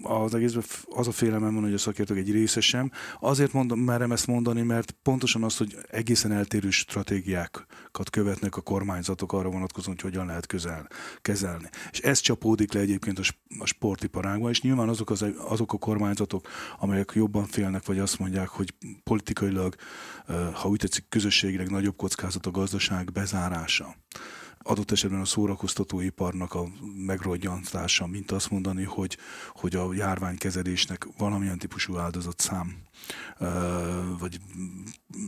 Az 0.02 0.34
egészben 0.34 0.64
az 0.84 1.08
a 1.08 1.12
félelmem 1.12 1.54
van, 1.54 1.62
hogy 1.62 1.74
a 1.74 1.78
szakértők 1.78 2.18
egy 2.18 2.32
része 2.32 2.60
sem. 2.60 2.90
Azért 3.20 3.52
mondom, 3.52 3.80
merem 3.80 4.12
ezt 4.12 4.26
mondani, 4.26 4.62
mert 4.62 4.90
pontosan 5.02 5.42
az, 5.42 5.56
hogy 5.56 5.76
egészen 5.90 6.32
eltérő 6.32 6.70
stratégiákat 6.70 8.10
követnek 8.10 8.56
a 8.56 8.60
kormányzatok 8.60 9.32
arra 9.32 9.50
vonatkozóan, 9.50 9.96
hogy 10.00 10.10
hogyan 10.10 10.26
lehet 10.26 10.46
közel, 10.46 10.88
kezelni. 11.22 11.68
És 11.90 11.98
ez 11.98 12.18
csapódik 12.18 12.72
le 12.72 12.80
egyébként 12.80 13.18
a, 13.18 13.66
sportiparágban, 13.66 14.50
és 14.50 14.60
nyilván 14.60 14.88
azok, 14.88 15.10
az, 15.10 15.24
azok 15.48 15.72
a 15.72 15.78
kormányzatok, 15.78 16.48
amelyek 16.78 17.12
jobban 17.14 17.44
félnek, 17.44 17.86
vagy 17.86 17.98
azt 17.98 18.18
mondják, 18.18 18.48
hogy 18.48 18.74
politikailag, 19.04 19.74
ha 20.52 20.68
úgy 20.68 20.78
tetszik, 20.78 21.08
közösségileg 21.08 21.70
nagyobb 21.70 21.96
kockázat 21.96 22.46
a 22.46 22.50
gazdaság 22.50 23.12
bezárása 23.36 23.96
adott 24.66 24.90
esetben 24.90 25.20
a 25.20 25.24
szórakoztatóiparnak 25.24 26.54
a 26.54 26.66
megrodjantása, 27.06 28.06
mint 28.06 28.30
azt 28.30 28.50
mondani, 28.50 28.84
hogy, 28.84 29.18
hogy 29.52 29.76
a 29.76 29.94
járványkezelésnek 29.94 31.06
valamilyen 31.18 31.58
típusú 31.58 31.96
áldozatszám 31.96 32.76
vagy 34.18 34.40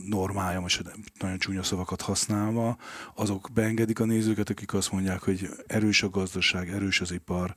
normája, 0.05 0.59
most 0.59 0.83
nagyon 1.19 1.37
csúnya 1.37 1.63
szavakat 1.63 2.01
használva, 2.01 2.77
azok 3.15 3.49
beengedik 3.53 3.99
a 3.99 4.05
nézőket, 4.05 4.49
akik 4.49 4.73
azt 4.73 4.91
mondják, 4.91 5.23
hogy 5.23 5.49
erős 5.67 6.03
a 6.03 6.09
gazdaság, 6.09 6.69
erős 6.69 7.01
az 7.01 7.11
ipar, 7.11 7.53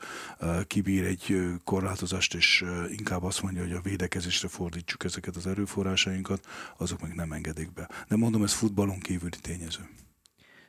kibír 0.67 1.05
egy 1.05 1.41
korlátozást, 1.65 2.35
és 2.35 2.65
inkább 2.89 3.23
azt 3.23 3.43
mondja, 3.43 3.63
hogy 3.63 3.73
a 3.73 3.81
védekezésre 3.81 4.49
fordítsuk 4.49 5.05
ezeket 5.05 5.37
az 5.37 5.47
erőforrásainkat, 5.47 6.47
azok 6.77 7.01
meg 7.01 7.15
nem 7.15 7.33
engedik 7.33 7.73
be. 7.73 7.89
De 8.09 8.17
mondom, 8.17 8.43
ez 8.43 8.53
futballon 8.53 8.99
kívüli 8.99 9.39
tényező. 9.41 9.89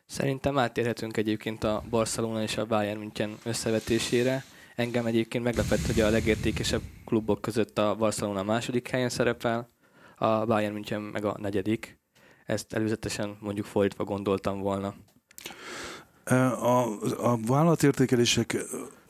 Szerintem 0.05 0.57
átérhetünk 0.57 1.17
egyébként 1.17 1.63
a 1.63 1.83
Barcelona 1.89 2.41
és 2.41 2.57
a 2.57 2.65
Bayern 2.65 2.99
München 2.99 3.37
összevetésére. 3.43 4.43
Engem 4.75 5.05
egyébként 5.05 5.43
meglepett, 5.43 5.85
hogy 5.85 5.99
a 5.99 6.09
legértékesebb 6.09 6.81
klubok 7.05 7.41
között 7.41 7.77
a 7.77 7.95
Barcelona 7.95 8.43
második 8.43 8.87
helyen 8.87 9.09
szerepel, 9.09 9.69
a 10.15 10.45
Bayern 10.45 10.73
München 10.73 11.01
meg 11.01 11.25
a 11.25 11.37
negyedik. 11.39 11.97
Ezt 12.45 12.73
előzetesen 12.73 13.37
mondjuk 13.39 13.65
fordítva 13.65 14.03
gondoltam 14.03 14.59
volna. 14.59 14.93
A, 16.25 16.85
a 17.31 17.37
vállalatértékelések 17.47 18.57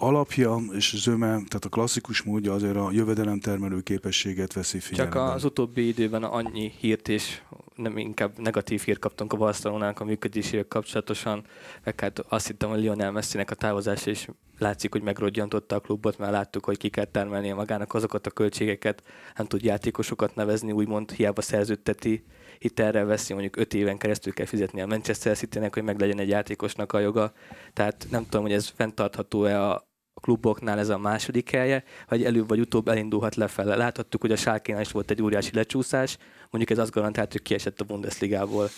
alapja 0.03 0.59
és 0.71 0.93
zöme, 0.97 1.27
tehát 1.27 1.65
a 1.65 1.69
klasszikus 1.69 2.21
módja 2.21 2.53
azért 2.53 2.75
a 2.75 2.91
jövedelemtermelő 2.91 3.81
képességet 3.81 4.53
veszi 4.53 4.79
figyelembe. 4.79 5.17
Csak 5.17 5.35
az 5.35 5.43
utóbbi 5.43 5.87
időben 5.87 6.23
annyi 6.23 6.71
hírt 6.79 7.07
és 7.07 7.41
nem 7.75 7.97
inkább 7.97 8.37
negatív 8.37 8.81
hírt 8.81 8.99
kaptunk 8.99 9.33
a 9.33 9.37
Barcelonának 9.37 9.99
a 9.99 10.03
működésével 10.03 10.67
kapcsolatosan, 10.67 11.45
meg 11.83 11.99
hát 11.99 12.19
azt 12.19 12.47
hittem, 12.47 12.69
hogy 12.69 12.79
Lionel 12.79 13.11
Messi-nek 13.11 13.51
a 13.51 13.55
távozása 13.55 14.09
is 14.09 14.27
látszik, 14.57 14.91
hogy 14.91 15.01
megrodjantotta 15.01 15.75
a 15.75 15.79
klubot, 15.79 16.17
mert 16.17 16.31
láttuk, 16.31 16.65
hogy 16.65 16.77
ki 16.77 16.89
kell 16.89 17.05
termelnie 17.05 17.53
magának 17.53 17.93
azokat 17.93 18.27
a 18.27 18.31
költségeket, 18.31 19.03
nem 19.35 19.45
tud 19.45 19.63
játékosokat 19.63 20.35
nevezni, 20.35 20.71
úgymond 20.71 21.11
hiába 21.11 21.41
szerződteti, 21.41 22.23
itt 22.57 22.79
erre 22.79 23.03
veszi, 23.03 23.33
mondjuk 23.33 23.57
öt 23.57 23.73
éven 23.73 23.97
keresztül 23.97 24.33
kell 24.33 24.45
fizetni 24.45 24.81
a 24.81 24.87
Manchester 24.87 25.37
City-nek, 25.37 25.73
hogy 25.73 25.83
meglegyen 25.83 26.19
egy 26.19 26.29
játékosnak 26.29 26.93
a 26.93 26.99
joga. 26.99 27.33
Tehát 27.73 28.07
nem 28.09 28.23
tudom, 28.23 28.41
hogy 28.41 28.53
ez 28.53 28.67
fenntartható-e 28.67 29.61
a, 29.61 29.87
kluboknál 30.21 30.79
ez 30.79 30.89
a 30.89 30.97
második 30.97 31.49
helye, 31.49 31.83
vagy 32.07 32.23
előbb 32.23 32.47
vagy 32.47 32.59
utóbb 32.59 32.87
elindulhat 32.87 33.35
lefele. 33.35 33.75
Láthattuk, 33.75 34.21
hogy 34.21 34.31
a 34.31 34.35
Sárkénál 34.35 34.81
is 34.81 34.91
volt 34.91 35.11
egy 35.11 35.21
óriási 35.21 35.51
lecsúszás, 35.53 36.17
mondjuk 36.49 36.77
ez 36.77 36.83
azt 36.83 36.91
garantált, 36.91 37.31
hogy 37.31 37.41
kiesett 37.41 37.81
a 37.81 37.85
Bundesligából. 37.85 38.69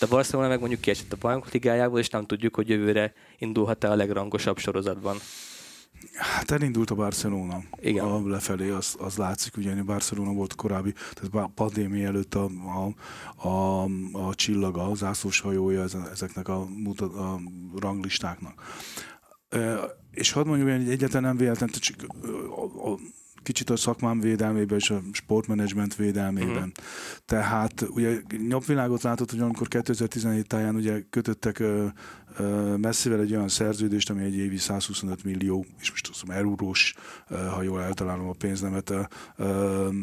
De 0.00 0.06
a 0.06 0.08
Barcelona 0.08 0.48
meg 0.48 0.58
mondjuk 0.58 0.80
kiesett 0.80 1.12
a 1.12 1.16
Bajnok 1.20 1.50
Ligájából, 1.50 1.98
és 1.98 2.08
nem 2.08 2.26
tudjuk, 2.26 2.54
hogy 2.54 2.68
jövőre 2.68 3.12
indulhat-e 3.38 3.90
a 3.90 3.94
legrangosabb 3.94 4.58
sorozatban. 4.58 5.16
Hát 6.16 6.50
elindult 6.50 6.90
a 6.90 6.94
Barcelona 6.94 7.62
Igen. 7.80 8.04
A 8.04 8.28
lefelé, 8.28 8.70
az, 8.70 8.96
az 8.98 9.16
látszik, 9.16 9.56
ugye 9.56 9.78
a 9.78 9.84
Barcelona 9.84 10.32
volt 10.32 10.54
korábbi, 10.54 10.92
tehát 10.92 11.46
a 11.46 11.50
pandémia 11.54 12.06
előtt 12.06 12.34
a, 12.34 12.50
a, 12.54 13.48
a, 13.48 13.82
a 14.12 14.34
csillaga, 14.34 14.90
a 14.90 14.94
zászlós 14.94 15.40
hajója 15.40 15.84
ezeknek 16.12 16.48
a, 16.48 16.60
a 16.98 17.40
ranglistáknak 17.76 18.62
és 20.14 20.32
hadd 20.32 20.46
mondjuk, 20.46 20.70
hogy 20.70 20.90
egyetlen 20.90 21.22
nem 21.22 21.36
véletlen, 21.36 21.68
csak 21.68 21.96
a, 22.56 22.90
a, 22.90 22.98
kicsit 23.44 23.70
a 23.70 23.76
szakmám 23.76 24.20
védelmében 24.20 24.78
és 24.78 24.90
a 24.90 25.00
sportmenedzsment 25.12 25.96
védelmében. 25.96 26.56
Uh-huh. 26.56 26.72
Tehát 27.24 27.86
ugye 27.88 28.20
nyomvilágot 28.48 29.02
látott, 29.02 29.30
hogy 29.30 29.40
amikor 29.40 29.68
2017 29.68 30.46
táján 30.46 30.74
ugye 30.74 31.02
kötöttek 31.10 31.58
uh, 31.60 31.84
uh, 32.38 32.76
messzivel 32.76 33.20
egy 33.20 33.34
olyan 33.34 33.48
szerződést, 33.48 34.10
ami 34.10 34.22
egy 34.22 34.36
évi 34.36 34.56
125 34.56 35.24
millió, 35.24 35.66
és 35.80 35.90
most 35.90 36.08
azt 36.08 36.26
mondom, 36.26 36.46
eurós, 36.46 36.94
uh, 37.30 37.46
ha 37.46 37.62
jól 37.62 37.82
eltalálom 37.82 38.28
a 38.28 38.34
pénznemet, 38.38 38.90
uh, 39.38 39.94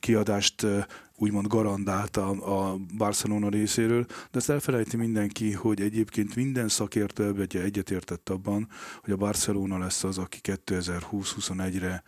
kiadást 0.00 0.62
uh, 0.62 0.84
úgymond 1.22 1.46
garantálta 1.46 2.28
a 2.30 2.76
Barcelona 2.96 3.48
részéről, 3.48 4.04
de 4.06 4.38
ezt 4.38 4.50
elfelejti 4.50 4.96
mindenki, 4.96 5.52
hogy 5.52 5.80
egyébként 5.80 6.36
minden 6.36 6.68
szakértő 6.68 7.24
ebbe 7.24 7.60
egyetértett 7.60 8.28
abban, 8.28 8.68
hogy 9.02 9.12
a 9.12 9.16
Barcelona 9.16 9.78
lesz 9.78 10.04
az, 10.04 10.18
aki 10.18 10.38
2020-21-re 10.42 12.02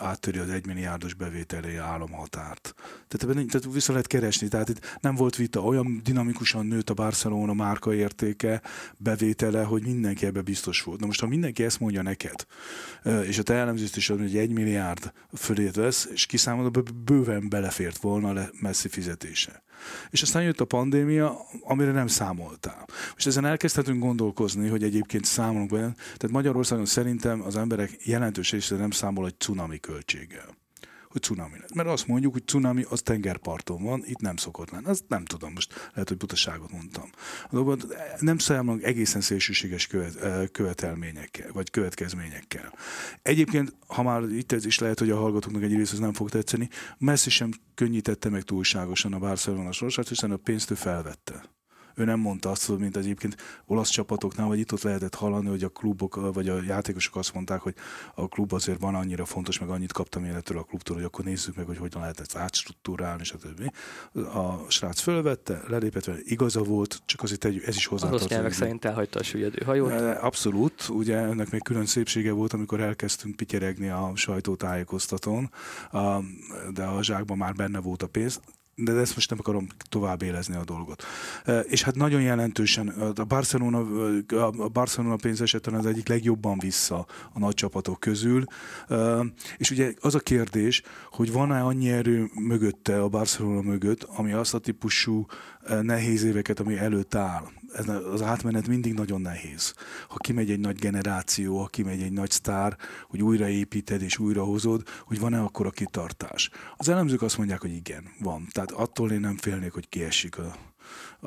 áttöri 0.00 0.38
az 0.38 0.48
1 0.48 0.66
milliárdos 0.66 1.14
bevételi 1.14 1.76
államhatárt. 1.76 2.74
Tehát, 3.08 3.36
ebben, 3.36 3.46
tehát 3.46 3.72
vissza 3.72 3.92
lehet 3.92 4.06
keresni, 4.06 4.48
tehát 4.48 4.68
itt 4.68 4.98
nem 5.00 5.14
volt 5.14 5.36
vita, 5.36 5.60
olyan 5.60 6.00
dinamikusan 6.04 6.66
nőtt 6.66 6.90
a 6.90 6.94
Barcelona 6.94 7.52
márka 7.52 7.94
értéke, 7.94 8.62
bevétele, 8.96 9.62
hogy 9.62 9.82
mindenki 9.82 10.26
ebbe 10.26 10.42
biztos 10.42 10.82
volt. 10.82 11.00
Na 11.00 11.06
most, 11.06 11.20
ha 11.20 11.26
mindenki 11.26 11.64
ezt 11.64 11.80
mondja 11.80 12.02
neked, 12.02 12.46
és 13.22 13.38
a 13.38 13.42
te 13.42 13.54
elemzést 13.54 13.96
is 13.96 14.06
hogy 14.06 14.36
1 14.36 14.50
milliárd 14.50 15.12
fölé 15.32 15.70
vesz, 15.74 16.08
és 16.12 16.26
kiszámolod, 16.26 16.94
bőven 16.94 17.48
belefért 17.48 17.98
volna 17.98 18.32
le 18.32 18.50
messzi 18.60 18.88
fizetése. 18.88 19.62
És 20.10 20.22
aztán 20.22 20.42
jött 20.42 20.60
a 20.60 20.64
pandémia, 20.64 21.40
amire 21.62 21.92
nem 21.92 22.06
számoltál. 22.06 22.84
Most 23.12 23.26
ezen 23.26 23.44
elkezdhetünk 23.44 24.02
gondolkozni, 24.02 24.68
hogy 24.68 24.82
egyébként 24.82 25.24
számolunk 25.24 25.70
be. 25.70 25.78
Tehát 25.78 26.30
Magyarországon 26.30 26.86
szerintem 26.86 27.42
az 27.42 27.56
emberek 27.56 28.06
jelentős 28.06 28.50
része 28.50 28.76
nem 28.76 28.90
számol 28.90 29.26
egy 29.26 29.38
cunami 29.38 29.80
költséggel 29.80 30.56
hogy 31.08 31.22
cunami 31.22 31.58
lesz. 31.58 31.72
Mert 31.74 31.88
azt 31.88 32.06
mondjuk, 32.06 32.32
hogy 32.32 32.46
cunami 32.46 32.84
az 32.88 33.02
tengerparton 33.02 33.82
van, 33.82 34.02
itt 34.06 34.20
nem 34.20 34.36
szokott 34.36 34.70
lenni. 34.70 34.86
Azt 34.86 35.04
nem 35.08 35.24
tudom, 35.24 35.52
most 35.52 35.90
lehet, 35.92 36.08
hogy 36.08 36.16
butaságot 36.16 36.72
mondtam. 36.72 37.10
Nem 38.18 38.38
számolunk 38.38 38.82
egészen 38.82 39.20
szélsőséges 39.20 39.86
követ, 39.86 40.50
követelményekkel, 40.50 41.52
vagy 41.52 41.70
következményekkel. 41.70 42.74
Egyébként, 43.22 43.74
ha 43.86 44.02
már 44.02 44.22
itt 44.22 44.52
ez 44.52 44.64
is 44.64 44.78
lehet, 44.78 44.98
hogy 44.98 45.10
a 45.10 45.16
hallgatóknak 45.16 45.62
egy 45.62 45.74
rész 45.74 45.98
nem 45.98 46.12
fog 46.12 46.30
tetszeni, 46.30 46.68
messzi 46.98 47.30
sem 47.30 47.50
könnyítette 47.74 48.28
meg 48.28 48.42
túlságosan 48.42 49.12
a 49.12 49.18
Barcelona 49.18 49.72
sorsát, 49.72 50.08
hiszen 50.08 50.30
a 50.30 50.36
pénzt 50.36 50.70
ő 50.70 50.74
felvette 50.74 51.56
ő 51.98 52.04
nem 52.04 52.20
mondta 52.20 52.50
azt, 52.50 52.78
mint 52.78 52.96
egyébként 52.96 53.36
olasz 53.66 53.88
csapatoknál, 53.88 54.46
vagy 54.46 54.58
itt 54.58 54.72
ott 54.72 54.82
lehetett 54.82 55.14
hallani, 55.14 55.48
hogy 55.48 55.64
a 55.64 55.68
klubok, 55.68 56.32
vagy 56.32 56.48
a 56.48 56.62
játékosok 56.62 57.16
azt 57.16 57.34
mondták, 57.34 57.60
hogy 57.60 57.74
a 58.14 58.28
klub 58.28 58.52
azért 58.52 58.80
van 58.80 58.94
annyira 58.94 59.24
fontos, 59.24 59.58
meg 59.58 59.68
annyit 59.68 59.92
kaptam 59.92 60.24
én 60.24 60.34
ettől 60.34 60.58
a 60.58 60.62
klubtól, 60.62 60.96
hogy 60.96 61.04
akkor 61.04 61.24
nézzük 61.24 61.56
meg, 61.56 61.66
hogy 61.66 61.76
hogyan 61.76 62.00
lehet 62.00 62.20
ezt 62.20 62.36
átstruktúrálni, 62.36 63.24
stb. 63.24 63.72
A 64.14 64.70
srác 64.70 65.00
fölvette, 65.00 65.62
lelépett 65.66 66.10
igaza 66.24 66.62
volt, 66.62 67.02
csak 67.04 67.22
azért 67.22 67.44
egy, 67.44 67.62
ez 67.66 67.76
is 67.76 67.86
hozzá. 67.86 68.10
Az 68.10 68.26
szerint 68.50 68.84
elhagyta 68.84 69.18
a 69.18 69.22
süllyedő 69.22 69.64
hajót. 69.64 69.92
Abszolút, 70.20 70.88
ugye 70.88 71.16
ennek 71.16 71.50
még 71.50 71.62
külön 71.62 71.86
szépsége 71.86 72.32
volt, 72.32 72.52
amikor 72.52 72.80
elkezdtünk 72.80 73.36
pityeregni 73.36 73.88
a 73.88 74.12
sajtótájékoztatón, 74.14 75.50
de 76.74 76.84
a 76.84 77.02
zsákban 77.02 77.36
már 77.36 77.54
benne 77.54 77.80
volt 77.80 78.02
a 78.02 78.06
pénz 78.06 78.40
de 78.80 78.92
ezt 78.92 79.14
most 79.14 79.30
nem 79.30 79.38
akarom 79.38 79.66
tovább 79.88 80.22
élezni 80.22 80.54
a 80.54 80.64
dolgot. 80.64 81.04
És 81.62 81.82
hát 81.82 81.94
nagyon 81.94 82.22
jelentősen 82.22 82.88
a 82.88 83.24
Barcelona, 83.24 83.78
a 84.38 84.68
Barcelona 84.68 85.16
pénzeseten 85.16 85.74
az 85.74 85.86
egyik 85.86 86.08
legjobban 86.08 86.58
vissza 86.58 87.06
a 87.32 87.38
nagy 87.38 87.54
csapatok 87.54 88.00
közül. 88.00 88.44
És 89.56 89.70
ugye 89.70 89.92
az 90.00 90.14
a 90.14 90.18
kérdés, 90.18 90.82
hogy 91.10 91.32
van-e 91.32 91.60
annyi 91.60 91.90
erő 91.90 92.30
mögötte, 92.34 93.02
a 93.02 93.08
Barcelona 93.08 93.60
mögött, 93.60 94.02
ami 94.02 94.32
azt 94.32 94.54
a 94.54 94.58
típusú 94.58 95.26
nehéz 95.82 96.22
éveket, 96.22 96.60
ami 96.60 96.76
előtt 96.76 97.14
áll. 97.14 97.44
Az 98.12 98.22
átmenet 98.22 98.66
mindig 98.66 98.94
nagyon 98.94 99.20
nehéz. 99.20 99.74
Ha 100.08 100.16
kimegy 100.16 100.50
egy 100.50 100.60
nagy 100.60 100.78
generáció, 100.78 101.58
ha 101.58 101.66
kimegy 101.66 102.02
egy 102.02 102.12
nagy 102.12 102.30
sztár, 102.30 102.76
hogy 103.08 103.22
újraépíted 103.22 104.02
és 104.02 104.18
újrahozod, 104.18 104.82
hogy 105.04 105.20
van-e 105.20 105.40
akkor 105.40 105.66
a 105.66 105.70
kitartás. 105.70 106.50
Az 106.76 106.88
elemzők 106.88 107.22
azt 107.22 107.38
mondják, 107.38 107.60
hogy 107.60 107.72
igen, 107.72 108.04
van. 108.20 108.46
Tehát 108.50 108.70
attól 108.70 109.12
én 109.12 109.20
nem 109.20 109.36
félnék, 109.36 109.72
hogy 109.72 109.88
kiesik 109.88 110.38
a, 110.38 110.56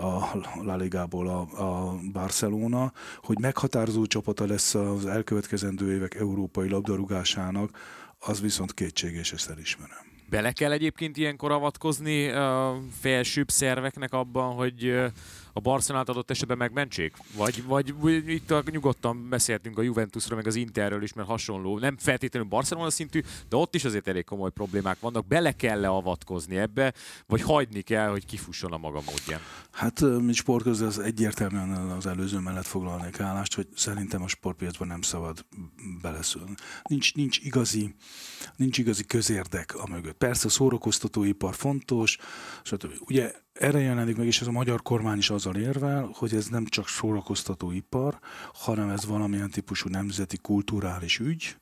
a 0.01 0.41
La 0.61 0.75
Ligából 0.75 1.27
a, 1.27 1.39
a 1.63 1.99
Barcelona, 2.11 2.93
hogy 3.23 3.39
meghatározó 3.39 4.05
csapata 4.05 4.45
lesz 4.45 4.75
az 4.75 5.05
elkövetkezendő 5.05 5.93
évek 5.93 6.15
európai 6.15 6.69
labdarúgásának, 6.69 7.77
az 8.19 8.41
viszont 8.41 8.73
kétséges, 8.73 9.31
ezt 9.31 9.49
elismerem. 9.49 10.09
Bele 10.29 10.51
kell 10.51 10.71
egyébként 10.71 11.17
ilyenkor 11.17 11.51
avatkozni 11.51 12.29
a 12.29 12.81
felsőbb 12.99 13.49
szerveknek 13.49 14.13
abban, 14.13 14.53
hogy 14.53 15.11
a 15.53 15.59
Barcelonát 15.59 16.09
adott 16.09 16.29
esetben 16.29 16.57
megmentsék? 16.57 17.13
Vagy, 17.35 17.63
vagy 17.63 17.93
itt 18.27 18.51
a, 18.51 18.63
nyugodtan 18.71 19.29
beszéltünk 19.29 19.77
a 19.77 19.81
Juventusról, 19.81 20.37
meg 20.37 20.47
az 20.47 20.55
Interről 20.55 21.03
is, 21.03 21.13
mert 21.13 21.27
hasonló. 21.27 21.79
Nem 21.79 21.97
feltétlenül 21.97 22.49
Barcelona 22.49 22.89
szintű, 22.89 23.21
de 23.49 23.55
ott 23.55 23.75
is 23.75 23.85
azért 23.85 24.07
elég 24.07 24.23
komoly 24.23 24.51
problémák 24.51 24.99
vannak. 24.99 25.27
Bele 25.27 25.51
kell 25.51 25.83
-e 25.83 25.89
avatkozni 25.89 26.57
ebbe, 26.57 26.93
vagy 27.25 27.41
hagyni 27.41 27.81
kell, 27.81 28.09
hogy 28.09 28.25
kifusson 28.25 28.71
a 28.71 28.77
maga 28.77 29.01
módján? 29.05 29.39
Hát, 29.71 30.01
mint 30.01 30.33
sportközül 30.33 30.87
az 30.87 30.99
egyértelműen 30.99 31.69
az 31.71 32.05
előző 32.05 32.39
mellett 32.39 32.65
foglalnék 32.65 33.19
állást, 33.19 33.55
hogy 33.55 33.67
szerintem 33.75 34.21
a 34.21 34.27
sportpiacban 34.27 34.87
nem 34.87 35.01
szabad 35.01 35.45
beleszólni. 36.01 36.53
Nincs, 36.83 37.13
nincs, 37.15 37.39
igazi, 37.39 37.95
nincs 38.55 38.77
igazi 38.77 39.05
közérdek 39.05 39.75
a 39.75 39.87
mögött. 39.87 40.17
Persze 40.17 40.47
a 40.47 40.49
szórakoztatóipar 40.49 41.55
fontos, 41.55 42.17
stb. 42.63 42.91
Ugye 42.99 43.33
erre 43.61 43.79
jelenik 43.79 44.17
meg, 44.17 44.25
és 44.25 44.41
ez 44.41 44.47
a 44.47 44.51
magyar 44.51 44.81
kormány 44.81 45.17
is 45.17 45.29
azzal 45.29 45.55
érvel, 45.55 46.09
hogy 46.13 46.33
ez 46.33 46.47
nem 46.47 46.65
csak 46.65 46.87
szórakoztató 46.87 47.71
ipar, 47.71 48.19
hanem 48.53 48.89
ez 48.89 49.05
valamilyen 49.05 49.49
típusú 49.49 49.89
nemzeti 49.89 50.37
kulturális 50.37 51.19
ügy, 51.19 51.55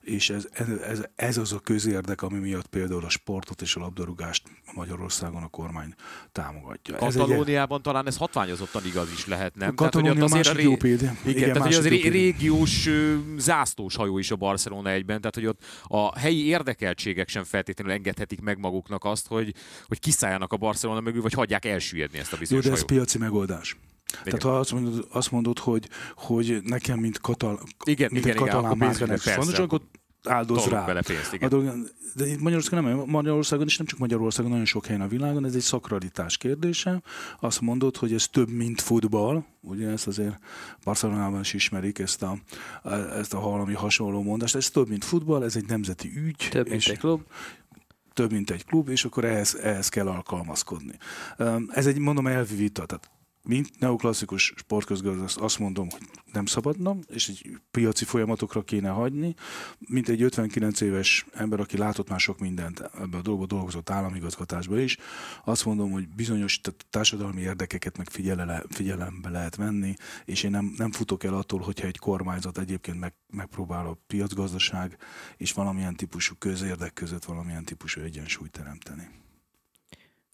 és 0.00 0.30
ez, 0.30 0.48
ez, 0.88 1.04
ez 1.16 1.36
az 1.36 1.52
a 1.52 1.58
közérdek, 1.58 2.22
ami 2.22 2.38
miatt 2.38 2.66
például 2.66 3.04
a 3.04 3.08
sportot 3.08 3.62
és 3.62 3.76
a 3.76 3.80
labdarúgást 3.80 4.42
Magyarországon 4.74 5.42
a 5.42 5.48
kormány 5.48 5.94
támogatja. 6.32 6.96
Katalóniában 6.96 7.76
egy... 7.76 7.82
talán 7.82 8.06
ez 8.06 8.16
hatványozottan 8.16 8.86
igaz 8.86 9.12
is 9.12 9.26
lehet, 9.26 9.54
nem? 9.54 9.74
Katalónia 9.74 10.14
tehát, 10.14 10.30
hogy 10.30 10.40
azért 10.40 10.62
jó 10.62 10.76
példa. 10.76 11.04
Igen, 11.04 11.36
igen 11.36 11.52
tehát 11.52 11.68
hogy 11.68 11.74
az 11.74 11.88
ré- 11.88 12.04
régiós 12.04 12.88
zászlós 13.38 13.96
hajó 13.96 14.18
is 14.18 14.30
a 14.30 14.36
Barcelona 14.36 14.90
egyben, 14.90 15.20
tehát 15.20 15.34
hogy 15.34 15.46
ott 15.46 15.64
a 15.82 16.18
helyi 16.18 16.46
érdekeltségek 16.46 17.28
sem 17.28 17.44
feltétlenül 17.44 17.92
engedhetik 17.92 18.40
meg 18.40 18.58
maguknak 18.58 19.04
azt, 19.04 19.26
hogy, 19.26 19.54
hogy 19.86 19.98
kiszálljanak 19.98 20.52
a 20.52 20.56
Barcelona 20.56 21.00
mögül, 21.00 21.22
vagy 21.22 21.34
hagyják 21.46 21.74
elsüllyedni 21.74 22.18
ezt 22.18 22.32
a 22.32 22.36
bizonyos 22.36 22.64
Jó, 22.64 22.70
de 22.70 22.76
ez 22.76 22.82
hajót. 22.82 22.98
piaci 22.98 23.18
megoldás. 23.18 23.76
Igen. 24.10 24.24
Tehát 24.24 24.42
ha 24.42 24.58
azt 24.58 24.72
mondod, 24.72 25.06
azt 25.10 25.30
mondod 25.30 25.58
hogy, 25.58 25.88
hogy 26.16 26.58
nekem, 26.62 26.98
mint, 26.98 27.20
katal, 27.20 27.60
igen, 27.84 28.08
mint 28.12 28.24
igen, 28.24 28.36
egy 28.36 28.42
katalán 28.42 28.76
márkának 28.76 29.18
fontos, 29.18 29.58
akkor 29.58 29.80
áldoz 30.22 30.66
rá. 30.66 30.84
Bele 30.84 31.02
pénzt, 31.02 31.32
igen. 31.32 31.52
A 31.52 31.74
de 32.14 32.26
itt 32.26 32.40
Magyarországon 32.40 32.84
nem, 32.84 33.02
Magyarországon 33.06 33.66
is 33.66 33.76
nem 33.76 33.86
csak 33.86 33.98
Magyarországon, 33.98 34.50
nagyon 34.50 34.66
sok 34.66 34.86
helyen 34.86 35.00
a 35.00 35.08
világon, 35.08 35.44
ez 35.44 35.54
egy 35.54 35.60
szakralitás 35.60 36.36
kérdése. 36.36 37.02
Azt 37.40 37.60
mondod, 37.60 37.96
hogy 37.96 38.12
ez 38.12 38.28
több, 38.28 38.50
mint 38.50 38.80
futball, 38.80 39.44
ugye 39.60 39.88
ezt 39.88 40.06
azért 40.06 40.38
Barcelonában 40.84 41.40
is 41.40 41.54
ismerik 41.54 41.98
ezt 41.98 42.22
a, 42.22 42.38
ezt 43.18 43.34
a 43.34 43.40
valami 43.40 43.74
hasonló 43.74 44.22
mondást. 44.22 44.54
Ez 44.54 44.70
több, 44.70 44.88
mint 44.88 45.04
futball, 45.04 45.42
ez 45.42 45.56
egy 45.56 45.66
nemzeti 45.66 46.12
ügy. 46.16 46.48
Több, 46.50 46.68
mint 46.68 46.86
egy 46.86 46.98
klub 46.98 47.20
több, 48.16 48.32
mint 48.32 48.50
egy 48.50 48.64
klub, 48.64 48.88
és 48.88 49.04
akkor 49.04 49.24
ehhez, 49.24 49.54
ehhez 49.54 49.88
kell 49.88 50.08
alkalmazkodni. 50.08 50.98
Ez 51.68 51.86
egy, 51.86 51.98
mondom, 51.98 52.26
elvi 52.26 52.54
vita, 52.54 52.86
tehát 52.86 53.10
mint 53.46 53.78
neoklasszikus 53.78 54.52
sportközgazdász 54.56 55.36
azt 55.36 55.58
mondom, 55.58 55.90
hogy 55.90 56.00
nem 56.32 56.46
szabadna, 56.46 56.96
és 57.08 57.28
egy 57.28 57.58
piaci 57.70 58.04
folyamatokra 58.04 58.62
kéne 58.62 58.88
hagyni, 58.88 59.34
mint 59.78 60.08
egy 60.08 60.22
59 60.22 60.80
éves 60.80 61.26
ember, 61.32 61.60
aki 61.60 61.76
látott 61.76 62.08
már 62.08 62.20
sok 62.20 62.38
mindent 62.38 62.80
ebbe 62.80 63.16
a 63.16 63.22
dolgba 63.22 63.46
dolgozott 63.46 63.90
államigazgatásba 63.90 64.78
is, 64.78 64.96
azt 65.44 65.64
mondom, 65.64 65.90
hogy 65.90 66.08
bizonyos 66.08 66.60
társadalmi 66.90 67.40
érdekeket 67.40 67.96
meg 67.96 68.08
figyelembe 68.68 69.28
lehet 69.30 69.56
venni, 69.56 69.94
és 70.24 70.42
én 70.42 70.50
nem, 70.50 70.74
nem 70.76 70.92
futok 70.92 71.24
el 71.24 71.34
attól, 71.34 71.60
hogyha 71.60 71.86
egy 71.86 71.98
kormányzat 71.98 72.58
egyébként 72.58 72.98
meg, 72.98 73.14
megpróbál 73.26 73.86
a 73.86 73.98
piacgazdaság 74.06 74.96
és 75.36 75.52
valamilyen 75.52 75.96
típusú 75.96 76.34
közérdek 76.38 76.92
között 76.92 77.24
valamilyen 77.24 77.64
típusú 77.64 78.00
egyensúlyt 78.00 78.50
teremteni. 78.50 79.08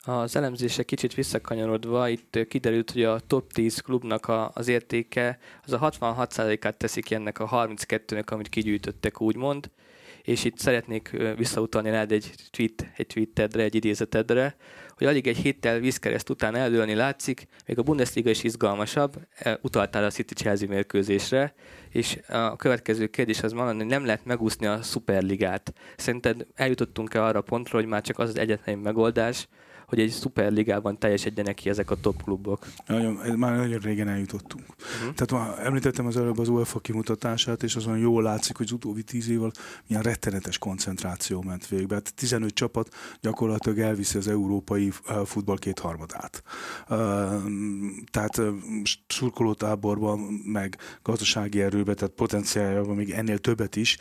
Az 0.05 0.37
elemzése 0.37 0.83
kicsit 0.83 1.15
visszakanyarodva, 1.15 2.09
itt 2.09 2.39
kiderült, 2.49 2.91
hogy 2.91 3.05
a 3.05 3.21
top 3.21 3.53
10 3.53 3.79
klubnak 3.79 4.29
a, 4.29 4.51
az 4.55 4.69
értéke 4.69 5.39
az 5.65 5.73
a 5.73 5.79
66%-át 5.79 6.77
teszik 6.77 7.11
ennek 7.11 7.39
a 7.39 7.49
32-nek, 7.49 8.33
amit 8.33 8.49
kigyűjtöttek 8.49 9.21
úgymond, 9.21 9.71
és 10.23 10.45
itt 10.45 10.59
szeretnék 10.59 11.17
visszautalni 11.37 11.91
rád 11.91 12.13
egy, 12.13 12.35
tweet, 12.51 12.87
egy 12.97 13.07
tweetedre, 13.07 13.63
egy 13.63 13.75
idézetedre, 13.75 14.57
hogy 14.97 15.07
alig 15.07 15.27
egy 15.27 15.37
héttel 15.37 15.79
vízkereszt 15.79 16.31
után 16.31 16.55
eldőlni 16.55 16.95
látszik, 16.95 17.47
még 17.67 17.79
a 17.79 17.83
Bundesliga 17.83 18.31
is 18.31 18.45
izgalmasabb, 18.45 19.17
e, 19.35 19.59
utaltál 19.63 20.05
a 20.05 20.11
City 20.11 20.35
Chelsea 20.35 20.69
mérkőzésre, 20.69 21.55
és 21.91 22.19
a 22.29 22.57
következő 22.57 23.07
kérdés 23.07 23.43
az 23.43 23.53
mondani, 23.53 23.79
hogy 23.79 23.87
nem 23.87 24.05
lehet 24.05 24.25
megúszni 24.25 24.67
a 24.67 24.83
Superligát. 24.83 25.73
Szerinted 25.97 26.47
eljutottunk-e 26.55 27.25
arra 27.25 27.41
pontra, 27.41 27.79
hogy 27.79 27.89
már 27.89 28.03
csak 28.03 28.19
az 28.19 28.29
az 28.29 28.39
egyetlen 28.39 28.79
megoldás, 28.79 29.49
hogy 29.93 30.01
egy 30.01 30.11
szuperligában 30.11 30.99
teljesedjenek 30.99 31.55
ki 31.55 31.69
ezek 31.69 31.91
a 31.91 31.97
top 32.01 32.23
klubok. 32.23 32.67
Nagyon, 32.87 33.15
már 33.37 33.57
nagyon 33.57 33.79
régen 33.79 34.09
eljutottunk. 34.09 34.65
Uh-huh. 34.69 35.15
Tehát 35.15 35.31
már 35.31 35.67
említettem 35.67 36.07
az 36.07 36.17
előbb 36.17 36.39
az 36.39 36.49
UEFA 36.49 36.79
kimutatását, 36.79 37.63
és 37.63 37.77
azon 37.77 37.99
jól 37.99 38.23
látszik, 38.23 38.57
hogy 38.57 38.67
az 38.67 38.73
utóbbi 38.73 39.03
tíz 39.03 39.29
év 39.29 39.41
alatt 39.41 39.59
milyen 39.87 40.03
rettenetes 40.03 40.59
koncentráció 40.59 41.43
ment 41.43 41.69
végbe. 41.69 41.95
Hát 41.95 42.15
15 42.15 42.55
csapat 42.55 42.95
gyakorlatilag 43.21 43.79
elviszi 43.79 44.19
az 44.19 44.29
európai 44.29 44.93
futball 45.25 45.59
kétharmadát. 45.59 46.43
Tehát 48.11 48.41
szurkolótáborban, 49.09 50.19
meg 50.45 50.77
gazdasági 51.03 51.61
erőben, 51.61 51.95
tehát 51.95 52.15
potenciáljában 52.15 52.97
még 52.97 53.11
ennél 53.11 53.39
többet 53.39 53.77
is. 53.77 53.99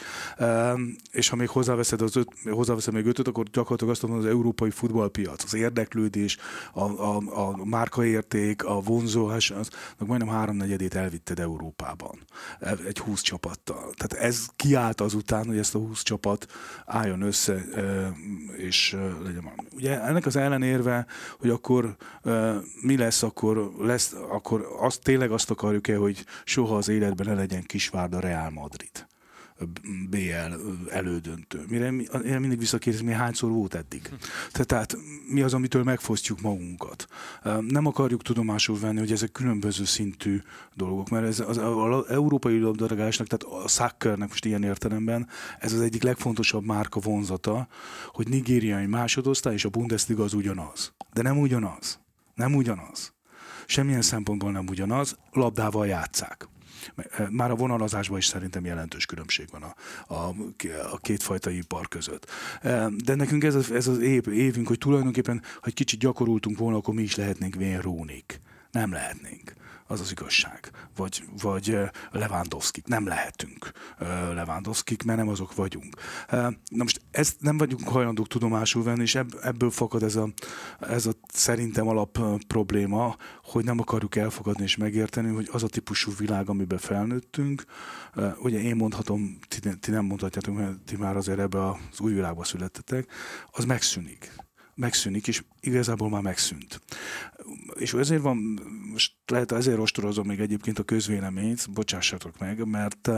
És 1.12 1.30
ha 1.30 1.36
még 1.36 1.48
hozzáveszed, 1.48 2.02
az 2.02 2.16
öt, 2.16 2.28
hozzáveszed 2.44 2.94
még 2.94 3.06
ötöt, 3.06 3.28
akkor 3.28 3.44
gyakorlatilag 3.44 3.94
azt 3.94 4.02
mondom, 4.02 4.20
az 4.20 4.26
európai 4.26 4.70
futballpiac, 4.70 5.44
az 5.44 5.54
érde 5.54 5.81
érdeklődés, 5.82 6.38
a, 6.74 6.84
a, 6.84 7.22
a 7.50 7.66
márkaérték, 7.66 8.66
a 8.66 8.82
vonzóhás, 8.82 9.52
aznak 9.52 10.08
majdnem 10.08 10.34
háromnegyedét 10.34 10.96
elvitted 10.96 11.40
Európában. 11.40 12.20
Egy 12.88 12.98
20 12.98 13.22
csapattal. 13.22 13.94
Tehát 13.98 14.26
ez 14.26 14.46
kiállt 14.56 15.02
azután, 15.02 15.46
hogy 15.46 15.58
ezt 15.58 15.76
a 15.76 15.80
20 15.80 16.04
csapat 16.04 16.46
álljon 16.86 17.22
össze, 17.22 17.54
és 18.58 18.98
legyen 19.24 19.44
valami. 19.44 19.68
Ugye 19.76 20.02
ennek 20.02 20.26
az 20.26 20.36
ellenérve, 20.36 21.06
hogy 21.40 21.50
akkor 21.50 21.96
mi 22.82 22.98
lesz, 22.98 23.24
akkor 23.24 23.72
lesz, 23.80 24.14
akkor 24.30 24.68
azt, 24.80 25.02
tényleg 25.04 25.32
azt 25.32 25.52
akarjuk-e, 25.52 25.96
hogy 25.96 26.26
soha 26.44 26.76
az 26.76 26.88
életben 26.88 27.28
ne 27.28 27.34
legyen 27.34 27.64
Kisvárda 27.64 28.20
Real 28.20 28.50
Madrid. 28.50 29.10
BL 30.10 30.54
elődöntő. 30.90 31.66
Mire 31.70 31.92
én 32.26 32.40
mindig 32.40 32.60
visszakérdezem, 32.60 33.08
mi 33.08 33.14
hányszor 33.14 33.52
volt 33.52 33.74
eddig. 33.74 34.10
Tehát 34.52 34.98
mi 35.28 35.42
az, 35.42 35.54
amitől 35.54 35.84
megfosztjuk 35.84 36.42
magunkat. 36.42 37.08
Nem 37.60 37.86
akarjuk 37.86 38.22
tudomásul 38.22 38.80
venni, 38.80 39.00
hogy 39.00 39.12
ezek 39.12 39.32
különböző 39.32 39.86
szintű 39.86 40.42
dolgok, 40.76 41.10
mert 41.10 41.26
ez 41.26 41.40
az, 41.40 41.58
az 41.58 42.10
európai 42.10 42.60
labdarúgásnak, 42.60 43.28
tehát 43.28 43.64
a 43.64 43.68
szakkernek 43.68 44.30
most 44.30 44.46
ilyen 44.46 44.64
értelemben, 44.64 45.28
ez 45.60 45.74
az 45.74 45.82
egyik 45.82 46.04
legfontosabb 46.04 46.66
márka 46.66 47.00
vonzata, 47.00 47.68
hogy 48.08 48.28
nigériai 48.28 48.86
másodosztály 48.86 49.54
és 49.54 49.66
a 49.66 49.70
Bundesliga 49.70 50.24
az 50.24 50.34
ugyanaz. 50.34 50.94
De 51.14 51.22
nem 51.22 51.40
ugyanaz. 51.40 52.00
Nem 52.36 52.56
ugyanaz. 52.56 53.14
Semmilyen 53.66 54.02
szempontból 54.02 54.52
nem 54.52 54.68
ugyanaz, 54.68 55.18
labdával 55.32 55.88
játszák. 55.88 56.50
Már 57.30 57.52
a 57.52 57.56
vonalazásban 57.56 58.18
is 58.18 58.26
szerintem 58.26 58.66
jelentős 58.66 59.06
különbség 59.06 59.48
van 59.52 59.64
a, 59.64 59.76
a, 60.14 60.36
a 60.92 60.98
kétfajta 60.98 61.50
ipar 61.50 61.88
között. 61.88 62.30
De 62.98 63.16
nekünk 63.16 63.44
ez 63.44 63.56
ez 63.72 63.88
az 63.88 64.00
év, 64.00 64.28
évünk, 64.28 64.68
hogy 64.68 64.78
tulajdonképpen, 64.78 65.42
ha 65.44 65.68
egy 65.68 65.74
kicsit 65.74 66.00
gyakorultunk 66.00 66.58
volna, 66.58 66.78
akkor 66.78 66.94
mi 66.94 67.02
is 67.02 67.16
lehetnénk 67.16 67.56
vén 67.56 67.82
rónik. 67.82 68.42
Nem 68.72 68.92
lehetnénk. 68.92 69.54
Az 69.92 70.00
az 70.00 70.12
igazság. 70.12 70.72
Vagy, 70.96 71.24
vagy 71.42 71.78
Lewandowski. 72.12 72.82
Nem 72.86 73.08
lehetünk 73.08 73.72
Lewandowski, 74.34 74.96
mert 75.06 75.18
nem 75.18 75.30
azok 75.30 75.56
vagyunk. 75.56 75.96
Na 76.30 76.84
most 76.84 77.02
ezt 77.12 77.42
nem 77.42 77.58
vagyunk 77.58 77.88
hajlandók 77.88 78.28
tudomásul 78.28 78.84
venni, 78.84 79.02
és 79.02 79.16
ebből 79.42 79.72
fakad 79.72 80.04
ez 80.04 80.16
a, 80.16 80.30
ez 80.80 81.06
a 81.06 81.12
szerintem 81.28 81.88
alap 81.88 82.20
probléma, 82.48 83.16
hogy 83.44 83.64
nem 83.64 83.80
akarjuk 83.80 84.16
elfogadni 84.16 84.64
és 84.64 84.76
megérteni, 84.76 85.34
hogy 85.34 85.50
az 85.52 85.64
a 85.64 85.68
típusú 85.68 86.12
világ, 86.18 86.50
amiben 86.50 86.78
felnőttünk, 86.78 87.64
ugye 88.38 88.60
én 88.60 88.76
mondhatom, 88.76 89.38
ti, 89.48 89.60
ti 89.80 89.92
nem 89.92 90.06
mondhatjátok, 90.06 90.56
mert 90.56 90.80
ti 90.80 90.98
már 90.98 91.16
azért 91.16 91.40
ebbe 91.40 91.70
az 91.70 92.00
új 92.00 92.14
világba 92.14 92.44
születtetek, 92.44 93.08
az 93.52 93.66
megszűnik 93.66 94.32
megszűnik, 94.82 95.28
és 95.28 95.44
igazából 95.60 96.10
már 96.10 96.22
megszűnt. 96.22 96.82
És 97.74 97.94
ezért 97.94 98.22
van, 98.22 98.60
most 98.92 99.14
lehet 99.26 99.52
ezért 99.52 99.78
ostorozom 99.78 100.28
még 100.28 100.40
egyébként 100.40 100.80
a 100.80 100.84
közvéleményt, 100.84 101.72
bocsássatok 101.72 102.40
meg, 102.40 102.68
mert, 102.68 103.10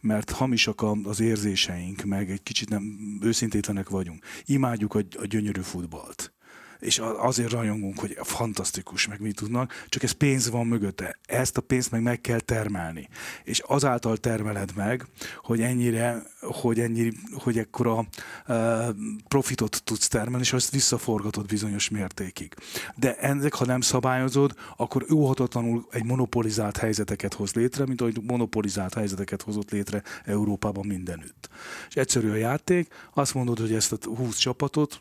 mert 0.00 0.30
hamisak 0.30 0.84
az 1.02 1.20
érzéseink, 1.20 2.04
meg 2.04 2.30
egy 2.30 2.42
kicsit 2.42 2.68
nem 2.68 2.98
őszintétlenek 3.22 3.88
vagyunk. 3.88 4.24
Imádjuk 4.44 4.94
a, 4.94 4.98
a 4.98 5.26
gyönyörű 5.26 5.60
futballt 5.60 6.32
és 6.80 6.98
azért 7.18 7.50
rajongunk, 7.50 7.98
hogy 7.98 8.18
fantasztikus, 8.22 9.06
meg 9.06 9.20
mit 9.20 9.36
tudnak, 9.36 9.84
csak 9.88 10.02
ez 10.02 10.10
pénz 10.10 10.50
van 10.50 10.66
mögötte. 10.66 11.18
Ezt 11.26 11.56
a 11.56 11.60
pénzt 11.60 11.90
meg 11.90 12.02
meg 12.02 12.20
kell 12.20 12.40
termelni. 12.40 13.08
És 13.44 13.58
azáltal 13.58 14.16
termeled 14.16 14.72
meg, 14.74 15.06
hogy 15.42 15.60
ennyire, 15.60 16.22
hogy 16.40 16.80
ennyi, 16.80 17.12
hogy 17.32 17.58
ekkora 17.58 18.06
uh, 18.48 18.88
profitot 19.28 19.82
tudsz 19.84 20.08
termelni, 20.08 20.44
és 20.44 20.52
azt 20.52 20.70
visszaforgatod 20.70 21.46
bizonyos 21.46 21.88
mértékig. 21.88 22.54
De 22.96 23.16
ennek, 23.16 23.54
ha 23.54 23.64
nem 23.64 23.80
szabályozod, 23.80 24.54
akkor 24.76 25.06
óhatatlanul 25.12 25.86
egy 25.90 26.04
monopolizált 26.04 26.76
helyzeteket 26.76 27.34
hoz 27.34 27.54
létre, 27.54 27.86
mint 27.86 28.00
ahogy 28.00 28.20
monopolizált 28.22 28.94
helyzeteket 28.94 29.42
hozott 29.42 29.70
létre 29.70 30.02
Európában 30.24 30.86
mindenütt. 30.86 31.48
És 31.88 31.96
egyszerű 31.96 32.30
a 32.30 32.34
játék, 32.34 32.94
azt 33.14 33.34
mondod, 33.34 33.58
hogy 33.58 33.72
ezt 33.72 33.92
a 33.92 33.98
20 34.16 34.36
csapatot 34.36 35.00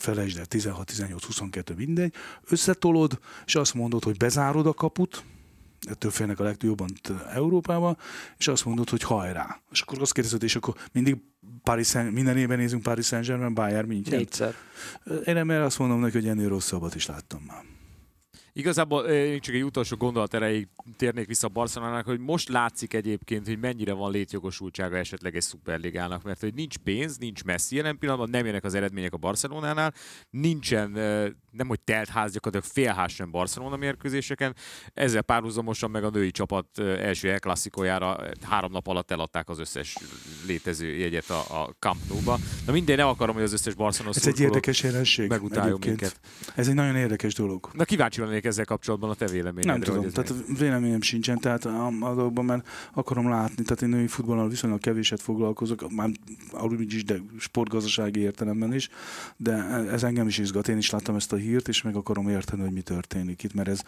felejtsd 0.00 0.38
el, 0.38 0.46
16, 0.46 0.86
18, 0.86 1.24
22, 1.24 1.74
mindegy, 1.74 2.14
összetolod, 2.48 3.18
és 3.46 3.54
azt 3.54 3.74
mondod, 3.74 4.04
hogy 4.04 4.16
bezárod 4.16 4.66
a 4.66 4.72
kaput, 4.72 5.24
ettől 5.88 6.10
félnek 6.10 6.40
a 6.40 6.44
legtöbben 6.44 6.98
Európában, 7.32 7.98
és 8.38 8.48
azt 8.48 8.64
mondod, 8.64 8.88
hogy 8.88 9.02
hajrá. 9.02 9.60
És 9.70 9.80
akkor 9.80 10.00
azt 10.00 10.12
kérdezed, 10.12 10.42
és 10.42 10.56
akkor 10.56 10.74
mindig 10.92 11.16
Paris 11.62 11.86
Saint, 11.86 12.12
minden 12.12 12.36
évben 12.36 12.58
nézünk 12.58 12.82
Paris 12.82 13.06
Saint-Germain, 13.06 13.54
Bayern 13.54 13.86
München. 13.86 14.18
Négyszer. 14.18 14.54
Én 15.24 15.34
nem 15.34 15.48
azt 15.48 15.78
mondom 15.78 16.00
neki, 16.00 16.18
hogy 16.18 16.28
ennél 16.28 16.48
rosszabbat 16.48 16.94
is 16.94 17.06
láttam 17.06 17.42
már. 17.46 17.71
Igazából 18.54 19.04
én 19.04 19.40
csak 19.40 19.54
egy 19.54 19.64
utolsó 19.64 19.96
gondolat 19.96 20.34
erejéig 20.34 20.68
térnék 20.96 21.26
vissza 21.26 21.46
a 21.46 21.50
Barcelonának, 21.50 22.04
hogy 22.04 22.18
most 22.18 22.48
látszik 22.48 22.94
egyébként, 22.94 23.46
hogy 23.46 23.58
mennyire 23.58 23.92
van 23.92 24.10
létjogosultsága 24.10 24.96
esetleg 24.96 25.36
egy 25.36 25.42
szuperligának, 25.42 26.22
mert 26.22 26.40
hogy 26.40 26.54
nincs 26.54 26.76
pénz, 26.76 27.16
nincs 27.16 27.44
messzi 27.44 27.76
jelen 27.76 27.98
pillanatban, 27.98 28.30
nem 28.30 28.46
jönnek 28.46 28.64
az 28.64 28.74
eredmények 28.74 29.12
a 29.12 29.16
Barcelonánál, 29.16 29.94
nincsen, 30.30 30.90
nem 31.50 31.68
hogy 31.68 31.80
telt 31.80 32.08
ház, 32.08 32.32
gyakorlatilag 32.32 32.74
félház 32.74 33.12
sem 33.12 33.30
Barcelona 33.30 33.76
mérkőzéseken, 33.76 34.54
ezzel 34.94 35.22
párhuzamosan 35.22 35.90
meg 35.90 36.04
a 36.04 36.10
női 36.10 36.30
csapat 36.30 36.78
első 36.78 37.38
El 37.74 38.32
három 38.40 38.72
nap 38.72 38.86
alatt 38.86 39.10
eladták 39.10 39.48
az 39.48 39.58
összes 39.58 39.96
létező 40.46 40.86
jegyet 40.86 41.30
a, 41.30 41.62
a 41.62 41.74
Camp 41.78 42.00
Nou-ba. 42.08 42.38
Na 42.66 42.72
minden, 42.72 42.96
nem 42.96 43.06
akarom, 43.06 43.34
hogy 43.34 43.44
az 43.44 43.52
összes 43.52 43.74
Barcelona 43.74 44.14
Ez 44.16 44.26
egy 44.26 44.40
érdekes 44.40 44.82
jelenség. 44.82 45.28
Megutáljon 45.28 45.78
minket. 45.84 46.20
Ez 46.54 46.68
egy 46.68 46.74
nagyon 46.74 46.96
érdekes 46.96 47.34
dolog. 47.34 47.70
Na 47.72 47.84
kíváncsi 47.84 48.20
lennék 48.20 48.41
lennék 48.42 48.44
ezzel 48.44 48.64
kapcsolatban 48.64 49.10
a 49.10 49.14
te 49.14 49.26
véleményedre. 49.26 49.72
Nem 49.72 49.80
tudom, 49.80 50.10
tehát 50.10 50.46
meg... 50.46 50.58
véleményem 50.58 51.00
sincsen, 51.00 51.38
tehát 51.38 51.64
a, 51.64 51.86
a 51.86 52.14
dolgokban, 52.14 52.44
mert 52.44 52.68
akarom 52.94 53.28
látni, 53.28 53.62
tehát 53.62 53.82
én 53.82 53.88
női 53.88 54.06
futballal 54.06 54.48
viszonylag 54.48 54.80
kevéset 54.80 55.20
foglalkozok, 55.20 55.90
már 55.90 56.10
úgy 56.52 56.94
is, 56.94 57.04
de 57.04 57.16
sportgazdasági 57.38 58.20
értelemben 58.20 58.74
is, 58.74 58.88
de 59.36 59.52
ez 59.90 60.02
engem 60.02 60.26
is 60.26 60.38
izgat, 60.38 60.68
én 60.68 60.76
is 60.76 60.90
láttam 60.90 61.14
ezt 61.14 61.32
a 61.32 61.36
hírt, 61.36 61.68
és 61.68 61.82
meg 61.82 61.96
akarom 61.96 62.28
érteni, 62.28 62.62
hogy 62.62 62.72
mi 62.72 62.82
történik 62.82 63.42
itt, 63.42 63.54
mert 63.54 63.68
ez, 63.68 63.80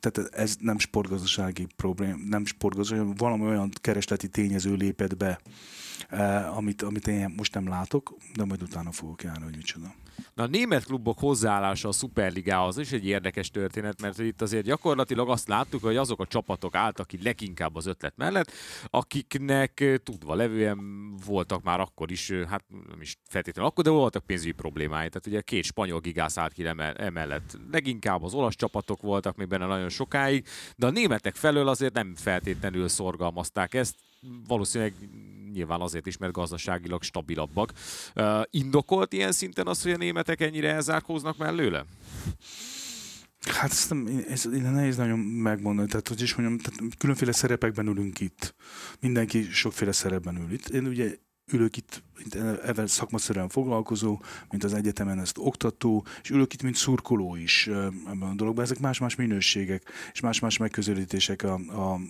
tehát 0.00 0.34
ez 0.34 0.56
nem 0.60 0.78
sportgazdasági 0.78 1.66
problém, 1.76 2.26
nem 2.28 2.44
sportgazdasági, 2.44 3.10
valami 3.16 3.44
olyan 3.44 3.70
keresleti 3.80 4.28
tényező 4.28 4.74
lépett 4.74 5.16
be, 5.16 5.40
amit, 6.56 6.82
amit 6.82 7.06
én 7.06 7.34
most 7.36 7.54
nem 7.54 7.68
látok, 7.68 8.16
de 8.34 8.44
majd 8.44 8.62
utána 8.62 8.92
fogok 8.92 9.22
járni, 9.22 9.44
hogy 9.44 9.56
micsoda. 9.56 9.94
Na 10.34 10.42
a 10.42 10.46
német 10.46 10.84
klubok 10.84 11.18
hozzáállása 11.18 11.88
a 11.88 11.92
Superligához 11.92 12.78
is 12.78 12.92
egy 12.92 13.06
érdekes 13.06 13.50
történet, 13.50 14.00
mert 14.00 14.18
itt 14.18 14.42
azért 14.42 14.64
gyakorlatilag 14.64 15.28
azt 15.28 15.48
láttuk, 15.48 15.82
hogy 15.82 15.96
azok 15.96 16.20
a 16.20 16.26
csapatok 16.26 16.74
álltak 16.74 17.06
ki 17.06 17.22
leginkább 17.22 17.76
az 17.76 17.86
ötlet 17.86 18.16
mellett, 18.16 18.52
akiknek 18.86 20.00
tudva 20.02 20.34
levően 20.34 20.78
voltak 21.26 21.62
már 21.62 21.80
akkor 21.80 22.10
is, 22.10 22.30
hát 22.30 22.64
nem 22.88 23.00
is 23.00 23.16
feltétlenül 23.28 23.70
akkor, 23.70 23.84
de 23.84 23.90
voltak 23.90 24.26
pénzügyi 24.26 24.52
problémái. 24.52 25.08
Tehát 25.08 25.26
ugye 25.26 25.40
két 25.40 25.64
spanyol 25.64 26.00
gigász 26.00 26.38
állt 26.38 26.52
ki 26.52 26.66
emellett. 26.96 27.58
Leginkább 27.70 28.22
az 28.22 28.34
olasz 28.34 28.56
csapatok 28.56 29.02
voltak 29.02 29.36
még 29.36 29.48
benne 29.48 29.66
nagyon 29.66 29.88
sokáig, 29.88 30.46
de 30.76 30.86
a 30.86 30.90
németek 30.90 31.34
felől 31.34 31.68
azért 31.68 31.94
nem 31.94 32.14
feltétlenül 32.14 32.88
szorgalmazták 32.88 33.74
ezt, 33.74 33.94
valószínűleg 34.46 34.94
nyilván 35.52 35.80
azért 35.80 36.06
is, 36.06 36.16
mert 36.16 36.32
gazdaságilag 36.32 37.02
stabilabbak. 37.02 37.72
Indokolt 38.50 39.12
ilyen 39.12 39.32
szinten 39.32 39.66
az, 39.66 39.82
hogy 39.82 39.92
a 39.92 39.96
németek 39.96 40.40
ennyire 40.40 40.72
elzárkóznak 40.72 41.36
mellőle? 41.36 41.84
Hát 43.46 43.70
ezt 43.70 43.90
nem, 43.90 44.06
ez, 44.28 44.46
ez 44.46 44.60
nehéz 44.62 44.96
nagyon 44.96 45.18
megmondani, 45.18 45.88
tehát 45.88 46.08
hogy 46.08 46.22
is 46.22 46.34
mondjam, 46.34 46.58
tehát 46.58 46.96
különféle 46.98 47.32
szerepekben 47.32 47.86
ülünk 47.86 48.20
itt. 48.20 48.54
Mindenki 49.00 49.42
sokféle 49.42 49.92
szerepben 49.92 50.36
ül 50.36 50.52
itt. 50.52 50.68
Én 50.68 50.86
ugye 50.86 51.16
ülök 51.52 51.76
itt, 51.76 52.02
mint 52.18 52.34
ebben 52.64 52.86
szakmaszerűen 52.86 53.48
foglalkozó, 53.48 54.20
mint 54.50 54.64
az 54.64 54.74
egyetemen 54.74 55.18
ezt 55.18 55.38
oktató, 55.38 56.04
és 56.22 56.30
ülök 56.30 56.52
itt, 56.52 56.62
mint 56.62 56.76
szurkoló 56.76 57.36
is 57.36 57.66
ebben 58.06 58.28
a 58.30 58.34
dologban. 58.34 58.64
Ezek 58.64 58.78
más-más 58.78 59.14
minőségek, 59.14 59.82
és 60.12 60.20
más-más 60.20 60.56
megközelítések. 60.56 61.42
A, 61.42 61.54
a, 61.54 62.00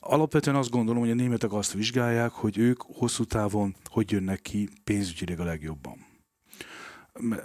alapvetően 0.00 0.56
azt 0.56 0.70
gondolom, 0.70 1.00
hogy 1.00 1.10
a 1.10 1.14
németek 1.14 1.52
azt 1.52 1.72
vizsgálják, 1.72 2.30
hogy 2.30 2.58
ők 2.58 2.82
hosszú 2.82 3.24
távon 3.24 3.74
hogy 3.84 4.10
jönnek 4.10 4.42
ki 4.42 4.68
pénzügyileg 4.84 5.40
a 5.40 5.44
legjobban 5.44 6.11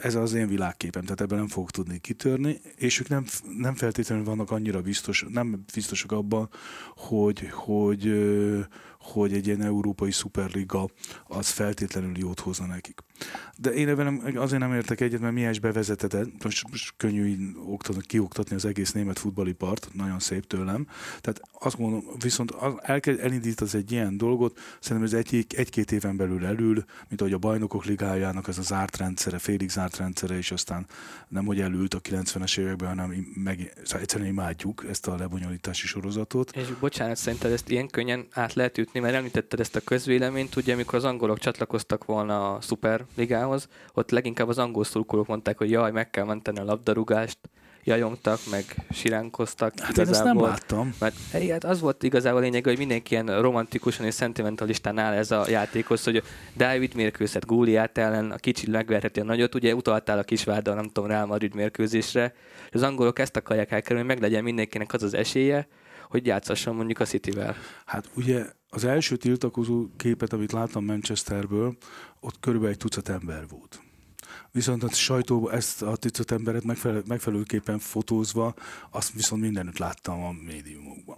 ez 0.01 0.15
az 0.15 0.33
én 0.33 0.47
világképem, 0.47 1.03
tehát 1.03 1.21
ebben 1.21 1.37
nem 1.37 1.47
fogok 1.47 1.71
tudni 1.71 1.99
kitörni, 1.99 2.59
és 2.75 2.99
ők 2.99 3.07
nem, 3.07 3.25
nem 3.57 3.75
feltétlenül 3.75 4.23
vannak 4.23 4.51
annyira 4.51 4.81
biztos, 4.81 5.25
nem 5.29 5.63
biztosak 5.73 6.11
abban, 6.11 6.49
hogy, 6.95 7.49
hogy, 7.49 8.13
hogy 8.99 9.33
egy 9.33 9.47
ilyen 9.47 9.61
európai 9.61 10.11
szuperliga 10.11 10.89
az 11.27 11.49
feltétlenül 11.49 12.17
jót 12.17 12.39
hozna 12.39 12.65
nekik. 12.65 13.01
De 13.57 13.73
én 13.73 13.87
ebben 13.87 14.35
azért 14.35 14.61
nem 14.61 14.73
értek 14.73 15.01
egyet, 15.01 15.19
mert 15.19 15.33
mihez 15.33 15.57
bevezeted, 15.57 16.27
most, 16.43 16.69
most 16.69 16.93
könnyű 16.97 17.51
oktatni, 17.65 18.01
kioktatni 18.05 18.55
az 18.55 18.65
egész 18.65 18.91
német 18.91 19.19
futballipart, 19.19 19.89
nagyon 19.93 20.19
szép 20.19 20.47
tőlem. 20.47 20.87
Tehát 21.21 21.41
azt 21.59 21.77
mondom, 21.77 22.03
viszont 22.19 22.55
el 22.81 22.99
kell 22.99 23.19
elindítasz 23.19 23.73
egy 23.73 23.91
ilyen 23.91 24.17
dolgot, 24.17 24.59
szerintem 24.79 25.19
ez 25.19 25.25
egy, 25.25 25.45
egy-két 25.55 25.91
éven 25.91 26.17
belül 26.17 26.45
elül, 26.45 26.85
mint 27.07 27.21
ahogy 27.21 27.33
a 27.33 27.37
bajnokok 27.37 27.85
ligájának 27.85 28.47
ez 28.47 28.57
a 28.57 28.61
zárt 28.61 28.97
rendszere, 28.97 29.37
félig 29.37 29.69
zárt 29.69 29.97
rendszere, 29.97 30.37
és 30.37 30.51
aztán 30.51 30.85
nem 31.27 31.45
hogy 31.45 31.61
elült 31.61 31.93
a 31.93 32.01
90-es 32.01 32.57
években, 32.57 32.87
hanem 32.87 33.27
meg, 33.33 33.73
szóval 33.83 34.01
egyszerűen 34.01 34.29
imádjuk 34.29 34.85
ezt 34.89 35.07
a 35.07 35.15
lebonyolítási 35.15 35.87
sorozatot. 35.87 36.55
És 36.55 36.67
bocsánat, 36.79 37.17
szerinted 37.17 37.51
ezt 37.51 37.69
ilyen 37.69 37.87
könnyen 37.87 38.27
át 38.31 38.53
lehet 38.53 38.77
ütni, 38.77 38.99
mert 38.99 39.15
említetted 39.15 39.59
ezt 39.59 39.75
a 39.75 39.79
közvéleményt, 39.79 40.55
ugye 40.55 40.73
amikor 40.73 40.95
az 40.95 41.03
angolok 41.03 41.39
csatlakoztak 41.39 42.05
volna 42.05 42.53
a 42.53 42.61
Superligához, 43.07 43.67
ott 43.93 44.11
leginkább 44.11 44.47
az 44.47 44.57
angol 44.57 44.83
szurkolók 44.83 45.27
mondták, 45.27 45.57
hogy 45.57 45.71
jaj, 45.71 45.91
meg 45.91 46.09
kell 46.09 46.25
menteni 46.25 46.59
a 46.59 46.63
labdarúgást, 46.63 47.37
jajongtak, 47.83 48.39
meg 48.51 48.63
siránkoztak. 48.89 49.73
Hát 49.79 49.89
igazából, 49.89 50.13
én 50.13 50.13
ezt 50.13 50.23
nem 50.23 50.41
láttam. 50.41 50.95
Mert 50.99 51.51
hát 51.51 51.63
az 51.63 51.79
volt 51.79 52.03
igazából 52.03 52.39
a 52.39 52.41
lényeg, 52.41 52.63
hogy 52.63 52.77
mindenki 52.77 53.13
ilyen 53.13 53.41
romantikusan 53.41 54.05
és 54.05 54.13
szentimentalistán 54.13 54.97
áll 54.97 55.13
ez 55.13 55.31
a 55.31 55.45
játékhoz, 55.49 56.03
hogy 56.03 56.23
David 56.55 56.95
mérkőzhet 56.95 57.45
Góliát 57.45 57.97
ellen, 57.97 58.31
a 58.31 58.35
kicsi 58.35 58.69
megverheti 58.69 59.19
a 59.19 59.23
nagyot, 59.23 59.55
ugye 59.55 59.75
utaltál 59.75 60.17
a 60.17 60.23
kisvárda, 60.23 60.73
nem 60.73 60.89
tudom, 60.89 61.09
Real 61.09 61.25
Madrid 61.25 61.55
mérkőzésre. 61.55 62.33
Az 62.71 62.83
angolok 62.83 63.19
ezt 63.19 63.35
akarják 63.35 63.71
elkerülni, 63.71 64.07
hogy 64.07 64.15
meglegyen 64.15 64.43
mindenkinek 64.43 64.93
az 64.93 65.03
az 65.03 65.13
esélye, 65.13 65.67
hogy 66.09 66.25
játszasson 66.25 66.75
mondjuk 66.75 66.99
a 66.99 67.05
Cityvel. 67.05 67.55
Hát 67.85 68.09
ugye 68.15 68.45
az 68.69 68.83
első 68.83 69.15
tiltakozó 69.15 69.87
képet, 69.97 70.33
amit 70.33 70.51
láttam 70.51 70.85
Manchesterből, 70.85 71.77
ott 72.19 72.39
körülbelül 72.39 72.73
egy 72.73 72.79
tucat 72.79 73.09
ember 73.09 73.47
volt. 73.47 73.81
Viszont 74.51 74.83
a 74.83 74.89
sajtóban 74.89 75.53
ezt 75.53 75.81
a 75.81 75.95
tucat 75.95 76.31
emberet 76.31 76.63
megfelelő, 76.63 77.03
megfelelőképpen 77.07 77.79
fotózva, 77.79 78.53
azt 78.91 79.13
viszont 79.13 79.41
mindenütt 79.41 79.77
láttam 79.77 80.23
a 80.23 80.31
médiumokban. 80.45 81.17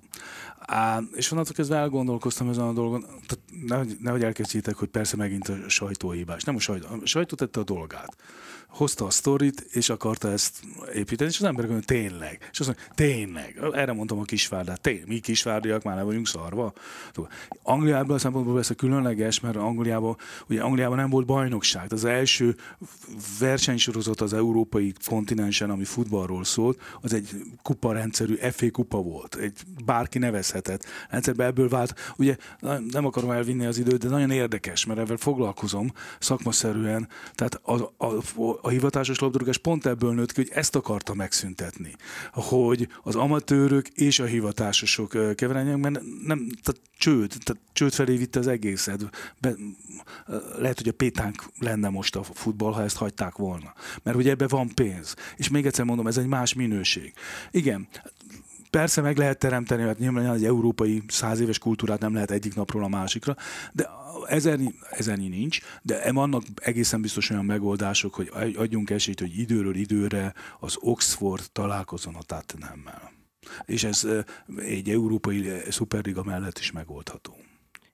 Á, 0.59 0.99
és 1.13 1.31
onnantól 1.31 1.53
kezdve 1.53 1.75
elgondolkoztam 1.75 2.49
ezen 2.49 2.63
a 2.63 2.73
dolgon, 2.73 3.01
tehát 3.01 3.39
nehogy, 3.67 3.97
nehogy 3.99 4.23
elkezdjétek, 4.23 4.75
hogy 4.75 4.87
persze 4.87 5.15
megint 5.15 5.47
a 5.47 5.69
sajtó 5.69 6.11
hibás. 6.11 6.43
Nem 6.43 6.55
a 6.55 6.59
sajtó, 6.59 6.87
a 6.87 7.05
sajtó 7.05 7.35
tette 7.35 7.59
a 7.59 7.63
dolgát 7.63 8.15
hozta 8.69 9.05
a 9.05 9.09
sztorit, 9.09 9.67
és 9.71 9.89
akarta 9.89 10.31
ezt 10.31 10.61
építeni, 10.93 11.29
és 11.29 11.39
az 11.39 11.45
emberek 11.45 11.69
mondja, 11.69 11.87
tényleg. 11.87 12.49
És 12.51 12.59
azt 12.59 12.67
mondja, 12.67 12.93
tényleg. 12.95 13.59
Erre 13.73 13.93
mondtam 13.93 14.19
a 14.19 14.23
kisvárdát. 14.23 14.81
Tényleg, 14.81 15.07
mi 15.07 15.19
kisvárdiak 15.19 15.83
már 15.83 15.95
le 15.95 16.03
vagyunk 16.03 16.27
szarva. 16.27 16.73
Angliában 17.63 18.15
a 18.15 18.19
szempontból 18.19 18.61
a 18.69 18.73
különleges, 18.73 19.39
mert 19.39 19.55
Angliában, 19.55 20.17
ugye 20.47 20.61
Angliában 20.61 20.97
nem 20.97 21.09
volt 21.09 21.25
bajnokság. 21.25 21.93
Az 21.93 22.05
első 22.05 22.55
versenysorozat 23.39 24.21
az 24.21 24.33
európai 24.33 24.93
kontinensen, 25.05 25.69
ami 25.69 25.83
futballról 25.83 26.43
szólt, 26.43 26.81
az 27.01 27.13
egy 27.13 27.29
kuparendszerű 27.61 28.35
FA 28.35 28.71
kupa 28.71 29.01
volt. 29.01 29.35
Egy 29.35 29.61
bárki 29.85 30.17
nevezhetett. 30.17 30.85
Rendszerben 31.09 31.47
ebből 31.47 31.69
vált. 31.69 32.13
Ugye 32.17 32.37
nem 32.91 33.05
akarom 33.05 33.31
elvinni 33.31 33.65
az 33.65 33.77
időt, 33.77 33.99
de 33.99 34.09
nagyon 34.09 34.31
érdekes, 34.31 34.85
mert 34.85 34.99
ebben 34.99 35.17
foglalkozom 35.17 35.91
szakmaszerűen. 36.19 37.07
Tehát 37.33 37.55
a, 37.63 37.93
a, 37.97 38.58
a 38.61 38.69
hivatásos 38.69 39.19
labdarúgás 39.19 39.57
pont 39.57 39.85
ebből 39.85 40.13
nőtt 40.13 40.31
ki, 40.31 40.41
hogy 40.41 40.51
ezt 40.53 40.75
akarta 40.75 41.13
megszüntetni. 41.13 41.95
Hogy 42.31 42.87
az 43.03 43.15
amatőrök 43.15 43.87
és 43.87 44.19
a 44.19 44.25
hivatásosok 44.25 45.35
keveredjenek, 45.35 45.81
mert 45.81 46.05
nem, 46.25 46.49
tehát 46.63 46.81
csőd, 46.97 47.33
tehát 47.43 47.61
csőd 47.73 47.93
felé 47.93 48.15
vitte 48.15 48.39
az 48.39 48.47
egészet. 48.47 49.09
Be, 49.37 49.53
lehet, 50.57 50.77
hogy 50.77 50.87
a 50.87 50.93
pétánk 50.93 51.43
lenne 51.59 51.89
most 51.89 52.15
a 52.15 52.23
futball, 52.23 52.73
ha 52.73 52.83
ezt 52.83 52.97
hagyták 52.97 53.35
volna. 53.35 53.73
Mert 54.03 54.17
ugye 54.17 54.29
ebbe 54.29 54.47
van 54.47 54.73
pénz. 54.73 55.15
És 55.35 55.49
még 55.49 55.65
egyszer 55.65 55.85
mondom, 55.85 56.07
ez 56.07 56.17
egy 56.17 56.27
más 56.27 56.53
minőség. 56.53 57.13
Igen, 57.51 57.87
Persze 58.69 59.01
meg 59.01 59.17
lehet 59.17 59.37
teremteni, 59.37 59.83
mert 59.83 59.99
nyilván 59.99 60.33
egy 60.33 60.45
európai 60.45 61.03
száz 61.07 61.39
éves 61.39 61.57
kultúrát 61.57 61.99
nem 61.99 62.13
lehet 62.13 62.31
egyik 62.31 62.55
napról 62.55 62.83
a 62.83 62.87
másikra, 62.87 63.35
de 63.71 63.89
ezernyi, 64.27 64.73
ezernyi 64.89 65.27
nincs, 65.27 65.59
de 65.81 66.11
vannak 66.11 66.43
egészen 66.55 67.01
biztos 67.01 67.29
olyan 67.29 67.45
megoldások, 67.45 68.13
hogy 68.13 68.55
adjunk 68.57 68.89
esélyt, 68.89 69.19
hogy 69.19 69.39
időről 69.39 69.75
időre 69.75 70.33
az 70.59 70.77
Oxford 70.79 71.43
találkozon 71.51 72.15
a 72.15 72.23
Tottenhammel. 72.23 73.11
És 73.65 73.83
ez 73.83 74.07
egy 74.57 74.89
európai 74.89 75.51
szuperliga 75.69 76.23
mellett 76.23 76.57
is 76.57 76.71
megoldható. 76.71 77.33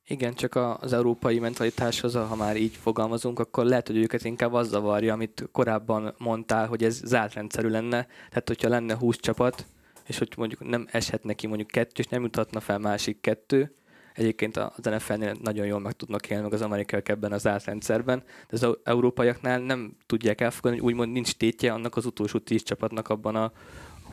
Igen, 0.08 0.34
csak 0.34 0.56
az 0.56 0.94
európai 0.94 1.40
mentalitáshoz, 1.40 2.14
ha 2.14 2.36
már 2.36 2.58
így 2.58 2.76
fogalmazunk, 2.82 3.40
akkor 3.40 3.66
lehet, 3.66 3.88
hogy 3.88 3.98
őket 3.98 4.24
inkább 4.24 4.54
az 4.54 4.70
zavarja, 4.70 5.14
amit 5.14 5.50
korábban 5.52 6.16
mondtál, 6.18 6.68
hogy 6.68 6.84
ez 6.84 7.02
zárt 7.04 7.34
rendszerű 7.34 7.68
lenne. 7.68 8.08
Tehát, 8.30 8.48
hogyha 8.48 8.70
lenne 8.70 8.96
20 8.96 9.18
csapat, 9.20 9.66
és 10.08 10.18
hogy 10.18 10.34
mondjuk 10.38 10.68
nem 10.68 10.88
eshet 10.92 11.24
neki 11.24 11.48
mondjuk 11.48 11.68
kettő, 11.68 12.02
és 12.02 12.08
nem 12.08 12.24
jutatna 12.24 12.60
fel 12.60 12.80
másik 12.80 13.22
kettő, 13.22 13.76
Egyébként 14.16 14.58
az 14.58 14.84
NFL-nél 14.84 15.36
nagyon 15.42 15.66
jól 15.66 15.80
meg 15.80 15.94
tudnak 15.94 16.30
élni, 16.30 16.44
meg 16.44 16.54
az 16.54 16.62
amerikaiak 16.62 17.10
ebben 17.10 17.32
az 17.32 17.48
átrendszerben, 17.48 18.24
de 18.50 18.58
az 18.66 18.78
európaiaknál 18.84 19.60
nem 19.60 19.98
tudják 20.06 20.42
elfogadni, 20.42 20.80
hogy 20.80 20.92
úgymond 20.92 21.12
nincs 21.12 21.34
tétje 21.36 21.74
annak 21.74 21.96
az 21.96 22.06
utolsó 22.06 22.40
tíz 22.40 22.64
csapatnak 22.64 23.10
abban 23.10 23.36
a 23.36 23.52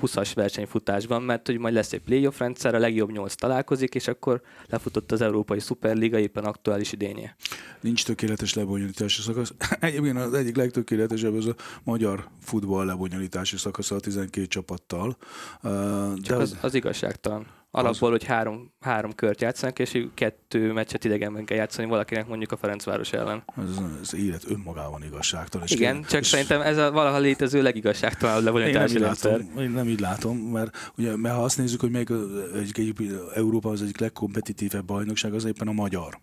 20-as 0.02 0.30
versenyfutásban, 0.34 1.22
mert 1.22 1.46
hogy 1.46 1.58
majd 1.58 1.74
lesz 1.74 1.92
egy 1.92 2.00
playoff 2.00 2.38
rendszer, 2.38 2.74
a 2.74 2.78
legjobb 2.78 3.12
nyolc 3.12 3.34
találkozik, 3.34 3.94
és 3.94 4.08
akkor 4.08 4.42
lefutott 4.66 5.12
az 5.12 5.20
Európai 5.20 5.60
Szuperliga 5.60 6.18
éppen 6.18 6.44
aktuális 6.44 6.92
idénye. 6.92 7.36
Nincs 7.80 8.04
tökéletes 8.04 8.54
lebonyolítási 8.54 9.22
szakasz. 9.22 9.52
Egyébként 9.80 10.18
az 10.18 10.34
egyik 10.34 10.56
legtökéletesebb 10.56 11.34
az 11.34 11.46
a 11.46 11.54
magyar 11.84 12.28
futball 12.40 12.84
lebonyolítási 12.84 13.56
szakasz 13.56 13.90
a 13.90 14.00
12 14.00 14.46
csapattal. 14.46 15.16
Csak 15.62 16.20
de 16.22 16.34
az, 16.36 16.56
az 16.60 16.74
igazságtalan 16.74 17.46
Alapból, 17.74 18.10
hogy 18.10 18.24
három, 18.24 18.72
három 18.80 19.14
kört 19.14 19.40
játszanak, 19.40 19.78
és 19.78 20.06
kettő 20.14 20.72
meccset 20.72 21.04
idegenben 21.04 21.44
kell 21.44 21.56
játszani 21.56 21.88
valakinek 21.88 22.26
mondjuk 22.26 22.52
a 22.52 22.56
Ferencváros 22.56 23.12
ellen. 23.12 23.44
Ez, 23.56 23.78
ez 24.02 24.14
élet 24.14 24.50
önmagában 24.50 25.04
igazságtalan. 25.04 25.66
Igen, 25.70 25.94
kell, 25.94 26.10
csak 26.10 26.20
és 26.20 26.26
szerintem 26.26 26.60
ez 26.60 26.76
a 26.76 26.90
valaha 26.90 27.18
létező 27.18 27.62
legigazságtalanabb 27.62 28.44
lebonyolítási 28.44 28.98
rendszer. 28.98 29.40
Én 29.58 29.70
nem 29.70 29.88
így 29.88 30.00
látom, 30.00 30.36
mert, 30.36 30.92
ugye, 30.96 31.16
mert 31.16 31.34
ha 31.34 31.42
azt 31.42 31.58
nézzük, 31.58 31.80
hogy 31.80 31.90
még 31.90 32.10
egyik, 32.54 32.78
egyik, 32.78 32.96
Európa 33.34 33.70
az 33.70 33.82
egyik 33.82 33.98
legkompetitívebb 33.98 34.84
bajnokság, 34.84 35.34
az 35.34 35.44
éppen 35.44 35.68
a 35.68 35.72
magyar 35.72 36.18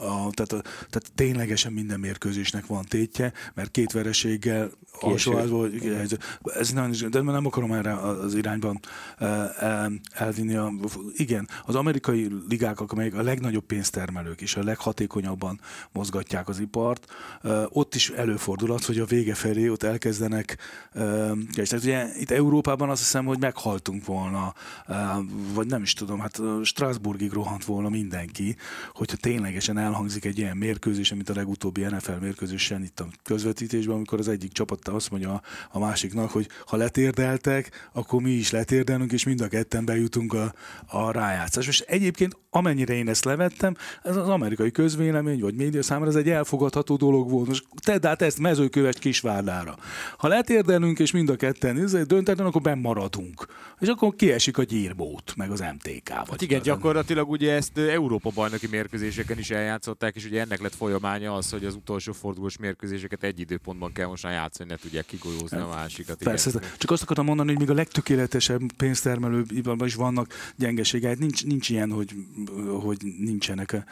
a, 0.00 0.30
tehát, 0.30 0.52
a, 0.52 0.60
tehát 0.62 1.12
ténylegesen 1.14 1.72
minden 1.72 2.00
mérkőzésnek 2.00 2.66
van 2.66 2.84
tétje, 2.84 3.32
mert 3.54 3.70
két 3.70 3.92
vereséggel 3.92 4.70
alsóházból, 5.00 5.70
ez 6.44 6.70
nem, 6.70 6.92
de 7.10 7.20
nem 7.20 7.46
akarom 7.46 7.72
erre 7.72 7.94
az 7.94 8.34
irányban 8.34 8.80
elvinni. 10.12 10.54
A, 10.54 10.72
igen, 11.14 11.48
az 11.64 11.74
amerikai 11.74 12.28
ligák, 12.48 12.80
amelyek 12.80 13.14
a 13.14 13.22
legnagyobb 13.22 13.64
pénztermelők 13.64 14.40
és 14.40 14.56
a 14.56 14.62
leghatékonyabban 14.62 15.60
mozgatják 15.92 16.48
az 16.48 16.58
ipart, 16.58 17.12
ott 17.68 17.94
is 17.94 18.10
előfordul 18.10 18.72
az, 18.72 18.84
hogy 18.84 18.98
a 18.98 19.04
vége 19.04 19.34
felé 19.34 19.68
ott 19.68 19.82
elkezdenek, 19.82 20.56
és 21.54 21.68
tehát 21.68 21.84
ugye 21.84 22.06
itt 22.18 22.30
Európában 22.30 22.90
azt 22.90 23.00
hiszem, 23.00 23.24
hogy 23.24 23.38
meghaltunk 23.38 24.04
volna, 24.04 24.54
vagy 25.54 25.66
nem 25.66 25.82
is 25.82 25.92
tudom, 25.92 26.20
hát 26.20 26.40
Strasbourgig 26.62 27.32
rohant 27.32 27.64
volna 27.64 27.88
mindenki, 27.88 28.56
hogyha 28.92 29.16
ténylegesen 29.16 29.78
el 29.78 29.89
elhangzik 29.90 30.24
egy 30.24 30.38
ilyen 30.38 30.56
mérkőzés, 30.56 31.14
mint 31.14 31.28
a 31.28 31.34
legutóbbi 31.34 31.82
NFL 31.82 32.12
mérkőzésen 32.20 32.82
itt 32.82 33.00
a 33.00 33.08
közvetítésben, 33.22 33.94
amikor 33.96 34.18
az 34.18 34.28
egyik 34.28 34.52
csapat 34.52 34.88
azt 34.88 35.10
mondja 35.10 35.42
a 35.70 35.78
másiknak, 35.78 36.30
hogy 36.30 36.48
ha 36.66 36.76
letérdeltek, 36.76 37.88
akkor 37.92 38.22
mi 38.22 38.30
is 38.30 38.50
letérdelünk, 38.50 39.12
és 39.12 39.24
mind 39.24 39.40
a 39.40 39.48
ketten 39.48 39.84
bejutunk 39.84 40.32
a, 40.32 40.54
a 40.86 41.10
rájátszás. 41.10 41.66
És 41.66 41.80
egyébként 41.80 42.36
amennyire 42.50 42.94
én 42.94 43.08
ezt 43.08 43.24
levettem, 43.24 43.76
ez 44.02 44.16
az 44.16 44.28
amerikai 44.28 44.70
közvélemény 44.70 45.40
vagy 45.40 45.54
média 45.54 45.82
számára 45.82 46.10
ez 46.10 46.16
egy 46.16 46.28
elfogadható 46.28 46.96
dolog 46.96 47.30
volt. 47.30 47.46
Most 47.46 47.64
tedd 47.84 48.06
át 48.06 48.22
ezt 48.22 48.38
mezőköves 48.38 48.94
kisvárdára. 48.98 49.76
Ha 50.18 50.28
letérdelünk, 50.28 50.98
és 50.98 51.10
mind 51.10 51.28
a 51.28 51.36
ketten 51.36 51.86
döntetlen, 52.06 52.46
akkor 52.46 52.60
benn 52.60 52.80
maradunk. 52.80 53.46
És 53.80 53.88
akkor 53.88 54.14
kiesik 54.14 54.58
a 54.58 54.62
gyírbót, 54.62 55.32
meg 55.36 55.50
az 55.50 55.60
MTK. 55.60 56.08
Vagy 56.08 56.28
hát 56.30 56.42
igen, 56.42 56.62
gyakorlatilag 56.62 57.30
ugye 57.30 57.52
ezt 57.52 57.78
Európa 57.78 58.30
bajnoki 58.34 58.66
mérkőzéseken 58.70 59.38
is 59.38 59.50
eljátszották, 59.50 60.16
és 60.16 60.24
ugye 60.24 60.40
ennek 60.40 60.60
lett 60.60 60.74
folyamánya 60.74 61.34
az, 61.34 61.50
hogy 61.50 61.64
az 61.64 61.74
utolsó 61.74 62.12
fordulós 62.12 62.56
mérkőzéseket 62.58 63.22
egy 63.22 63.40
időpontban 63.40 63.92
kell 63.92 64.06
most 64.06 64.22
már 64.22 64.32
játszani, 64.32 64.70
ne 64.70 64.76
tudják 64.76 65.06
kigolyózni 65.06 65.58
a 65.58 65.68
másikat. 65.68 66.22
Persze, 66.22 66.50
igen. 66.50 66.62
csak 66.78 66.90
azt 66.90 67.02
akartam 67.02 67.24
mondani, 67.24 67.48
hogy 67.50 67.58
még 67.58 67.70
a 67.70 67.74
legtökéletesebb 67.74 68.60
pénztermelő 68.76 69.44
is 69.84 69.94
vannak 69.94 70.52
gyengeségek. 70.56 71.18
Nincs, 71.18 71.44
nincs 71.44 71.68
ilyen, 71.68 71.90
hogy 71.90 72.14
hogy 72.80 72.98
nincsenek. 73.18 73.84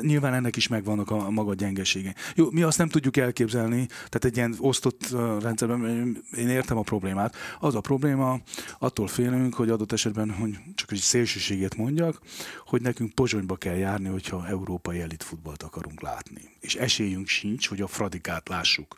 Nyilván 0.00 0.34
ennek 0.34 0.56
is 0.56 0.68
megvannak 0.68 1.10
a, 1.10 1.30
maga 1.30 1.54
gyengesége. 1.54 2.14
Jó, 2.34 2.50
mi 2.50 2.62
azt 2.62 2.78
nem 2.78 2.88
tudjuk 2.88 3.16
elképzelni, 3.16 3.86
tehát 3.86 4.24
egy 4.24 4.36
ilyen 4.36 4.54
osztott 4.58 5.10
rendszerben, 5.40 6.16
én 6.36 6.48
értem 6.48 6.76
a 6.76 6.82
problémát. 6.82 7.36
Az 7.60 7.74
a 7.74 7.80
probléma, 7.80 8.40
attól 8.78 9.06
félünk, 9.06 9.54
hogy 9.54 9.70
adott 9.70 9.92
esetben, 9.92 10.30
hogy 10.30 10.58
csak 10.74 10.92
egy 10.92 10.98
szélsőséget 10.98 11.76
mondjak, 11.76 12.20
hogy 12.66 12.82
nekünk 12.82 13.12
Pozsonyba 13.12 13.56
kell 13.56 13.76
járni, 13.76 14.08
hogyha 14.08 14.46
európai 14.46 15.00
elitfutballt 15.00 15.62
akarunk 15.62 16.00
látni. 16.00 16.40
És 16.60 16.74
esélyünk 16.74 17.26
sincs, 17.26 17.68
hogy 17.68 17.80
a 17.80 17.86
Fradikát 17.86 18.48
lássuk 18.48 18.96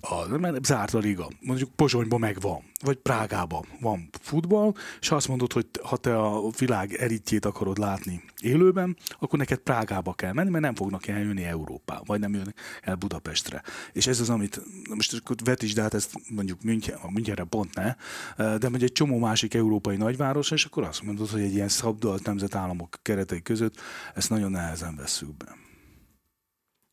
a, 0.00 0.38
mert 0.38 0.64
zárt 0.64 0.94
a 0.94 0.98
liga. 0.98 1.28
Mondjuk 1.40 1.70
Pozsonyban 1.70 2.20
megvan, 2.20 2.62
vagy 2.80 2.96
Prágában 2.96 3.66
van 3.80 4.08
futball, 4.20 4.72
és 5.00 5.10
azt 5.10 5.28
mondod, 5.28 5.52
hogy 5.52 5.66
ha 5.82 5.96
te 5.96 6.18
a 6.18 6.50
világ 6.58 6.94
elitjét 6.94 7.44
akarod 7.44 7.78
látni 7.78 8.24
élőben, 8.40 8.96
akkor 9.18 9.38
neked 9.38 9.58
Prágába 9.58 10.12
kell 10.12 10.32
menni, 10.32 10.50
mert 10.50 10.64
nem 10.64 10.74
fognak 10.74 11.06
eljönni 11.06 11.44
Európába, 11.44 12.02
vagy 12.06 12.20
nem 12.20 12.34
jönni 12.34 12.52
el 12.82 12.94
Budapestre. 12.94 13.62
És 13.92 14.06
ez 14.06 14.20
az, 14.20 14.30
amit 14.30 14.62
most 14.94 15.22
vetítsd 15.44 15.78
át 15.78 15.94
ezt 15.94 16.12
mondjuk 16.28 16.62
München, 16.62 16.98
Münchenre 17.10 17.44
pont 17.44 17.74
ne, 17.74 17.94
de 18.36 18.68
mondjuk 18.68 18.82
egy 18.82 18.92
csomó 18.92 19.18
másik 19.18 19.54
európai 19.54 19.96
nagyváros, 19.96 20.50
és 20.50 20.64
akkor 20.64 20.82
azt 20.82 21.02
mondod, 21.02 21.28
hogy 21.28 21.40
egy 21.40 21.54
ilyen 21.54 21.68
szabdalt 21.68 22.26
nemzetállamok 22.26 22.98
keretei 23.02 23.42
között 23.42 23.74
ezt 24.14 24.30
nagyon 24.30 24.50
nehezen 24.50 24.96
veszük 24.96 25.36
be. 25.36 25.56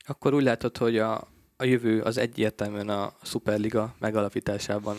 Akkor 0.06 0.34
úgy 0.34 0.44
látod, 0.44 0.78
hogy 0.78 0.98
a, 0.98 1.28
a 1.62 1.66
jövő 1.66 2.02
az 2.02 2.18
egyértelműen 2.18 2.90
a 2.90 3.14
Superliga 3.24 3.96
megalapításában 4.00 4.98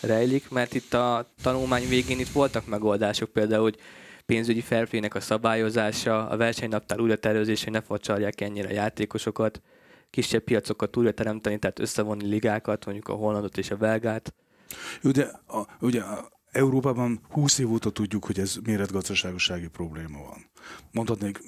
rejlik, 0.00 0.50
mert 0.50 0.74
itt 0.74 0.94
a 0.94 1.26
tanulmány 1.42 1.88
végén 1.88 2.18
itt 2.18 2.28
voltak 2.28 2.66
megoldások, 2.66 3.30
például, 3.30 3.62
hogy 3.62 3.78
pénzügyi 4.26 4.60
felfének 4.60 5.14
a 5.14 5.20
szabályozása, 5.20 6.28
a 6.28 6.36
versenynaptár 6.36 7.00
újratervezése, 7.00 7.64
hogy 7.64 7.72
ne 7.72 7.80
facsarják 7.80 8.40
ennyire 8.40 8.68
a 8.68 8.72
játékosokat, 8.72 9.60
kisebb 10.10 10.42
piacokat 10.42 10.96
újra 10.96 11.12
teremteni, 11.12 11.58
tehát 11.58 11.78
összevonni 11.78 12.26
ligákat, 12.26 12.84
mondjuk 12.84 13.08
a 13.08 13.12
hollandot 13.12 13.58
és 13.58 13.70
a 13.70 13.76
belgát. 13.76 14.34
De 15.02 15.40
a, 15.46 15.66
ugye 15.80 16.00
a 16.00 16.30
Európában 16.50 17.20
20 17.28 17.58
év 17.58 17.70
óta 17.70 17.90
tudjuk, 17.90 18.24
hogy 18.24 18.38
ez 18.38 18.56
méretgazdaságossági 18.64 19.68
probléma 19.68 20.18
van. 20.18 20.50
Mondhatnék 20.90 21.40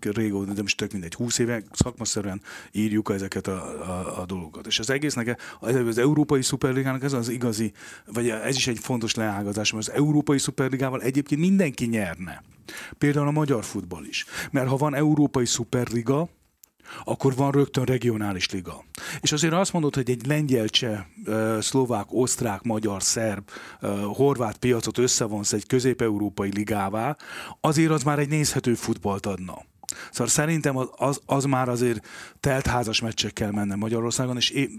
régóta, 0.00 0.52
de 0.52 0.62
most 0.62 0.76
tök 0.76 0.92
mindegy, 0.92 1.14
20 1.14 1.38
éve 1.38 1.62
szakmaszerűen 1.72 2.42
írjuk 2.72 3.10
ezeket 3.10 3.46
a, 3.46 3.80
a, 3.90 4.20
a 4.20 4.26
dolgokat. 4.26 4.66
És 4.66 4.78
az 4.78 4.90
egésznek, 4.90 5.40
az 5.60 5.98
Európai 5.98 6.42
Szuperligának 6.42 7.02
ez 7.02 7.12
az 7.12 7.28
igazi, 7.28 7.72
vagy 8.06 8.28
ez 8.28 8.56
is 8.56 8.66
egy 8.66 8.78
fontos 8.78 9.14
leágazás, 9.14 9.72
mert 9.72 9.88
az 9.88 9.94
Európai 9.94 10.38
Szuperligával 10.38 11.02
egyébként 11.02 11.40
mindenki 11.40 11.86
nyerne. 11.86 12.42
Például 12.98 13.26
a 13.26 13.30
magyar 13.30 13.64
futball 13.64 14.04
is. 14.04 14.24
Mert 14.50 14.68
ha 14.68 14.76
van 14.76 14.94
Európai 14.94 15.46
Szuperliga, 15.46 16.28
akkor 17.04 17.34
van 17.34 17.50
rögtön 17.50 17.84
regionális 17.84 18.50
liga. 18.50 18.84
És 19.20 19.32
azért 19.32 19.52
azt 19.52 19.72
mondod, 19.72 19.94
hogy 19.94 20.10
egy 20.10 20.26
lengyel, 20.26 20.68
cseh, 20.68 21.00
szlovák, 21.60 22.06
osztrák, 22.08 22.62
magyar, 22.62 23.02
szerb, 23.02 23.50
horvát 24.14 24.56
piacot 24.56 24.98
összevonsz 24.98 25.52
egy 25.52 25.66
közép-európai 25.66 26.50
ligává, 26.54 27.16
azért 27.60 27.90
az 27.90 28.02
már 28.02 28.18
egy 28.18 28.28
nézhető 28.28 28.74
futballt 28.74 29.26
adna. 29.26 29.70
Szóval 30.10 30.26
szerintem 30.26 30.76
az, 30.76 30.88
az, 30.96 31.20
az 31.26 31.44
már 31.44 31.68
azért 31.68 32.06
teltházas 32.40 33.00
meccsekkel 33.00 33.50
menne 33.50 33.74
Magyarországon, 33.74 34.36
és 34.36 34.50
é, 34.50 34.70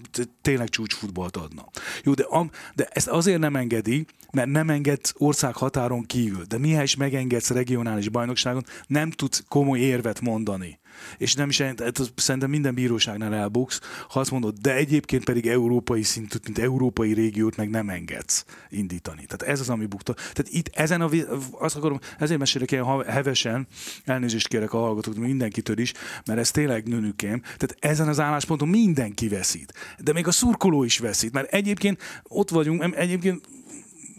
tényleg 0.42 0.70
csúcsfutballt 0.70 1.38
adna. 1.38 1.66
Jó, 2.04 2.14
de, 2.14 2.24
am, 2.28 2.52
de 2.76 2.88
ezt 2.92 3.08
azért 3.08 3.40
nem 3.40 3.56
engedi, 3.56 4.06
mert 4.32 4.50
nem 4.50 4.70
engedsz 4.70 5.14
ország 5.18 5.56
határon 5.56 6.06
kívül. 6.06 6.44
De 6.44 6.58
mihez 6.58 6.84
is 6.84 6.96
megengedsz 6.96 7.50
regionális 7.50 8.10
bajnokságon, 8.10 8.66
nem 8.88 9.12
tudsz 9.12 9.44
komoly 9.48 9.80
érvet 9.80 10.22
mondani 10.22 10.80
és 11.18 11.34
nem 11.34 11.50
is 11.50 11.62
hát 11.62 12.12
szerintem 12.16 12.50
minden 12.50 12.74
bíróságnál 12.74 13.34
elbuksz, 13.34 13.80
ha 14.10 14.20
azt 14.20 14.32
mondod, 14.32 14.58
de 14.58 14.76
egyébként 14.76 15.24
pedig 15.24 15.48
európai 15.48 16.04
szintűt, 16.04 16.46
mint 16.46 16.60
európai 16.60 17.14
régiót 17.14 17.56
meg 17.56 17.70
nem 17.70 17.90
engedsz 17.90 18.46
indítani. 18.70 19.26
Tehát 19.26 19.54
ez 19.54 19.60
az, 19.60 19.70
ami 19.70 19.86
bukta. 19.86 20.14
Tehát 20.14 20.48
itt 20.50 20.70
ezen 20.74 21.02
a, 21.02 21.10
azt 21.52 21.76
akarom, 21.76 22.00
ezért 22.20 22.40
mesélek 22.40 22.72
ilyen 22.72 23.04
hevesen, 23.06 23.68
elnézést 24.04 24.48
kérek 24.48 24.74
a 24.74 24.78
hallgatóktól, 24.78 25.24
mindenkitől 25.24 25.78
is, 25.78 25.94
mert 26.26 26.40
ez 26.40 26.52
tényleg 26.52 26.88
nőnükém. 26.88 27.42
Tehát 27.42 27.76
ezen 27.80 28.08
az 28.08 28.20
állásponton 28.20 28.68
mindenki 28.68 29.28
veszít. 29.28 29.74
De 30.00 30.14
még 30.14 30.28
a 30.28 30.32
szurkoló 30.32 30.84
is 30.84 31.00
veszít, 31.00 31.34
mert 31.34 31.54
egyébként 31.54 32.02
ott 32.24 32.50
vagyunk, 32.50 32.96
egyébként 32.96 33.42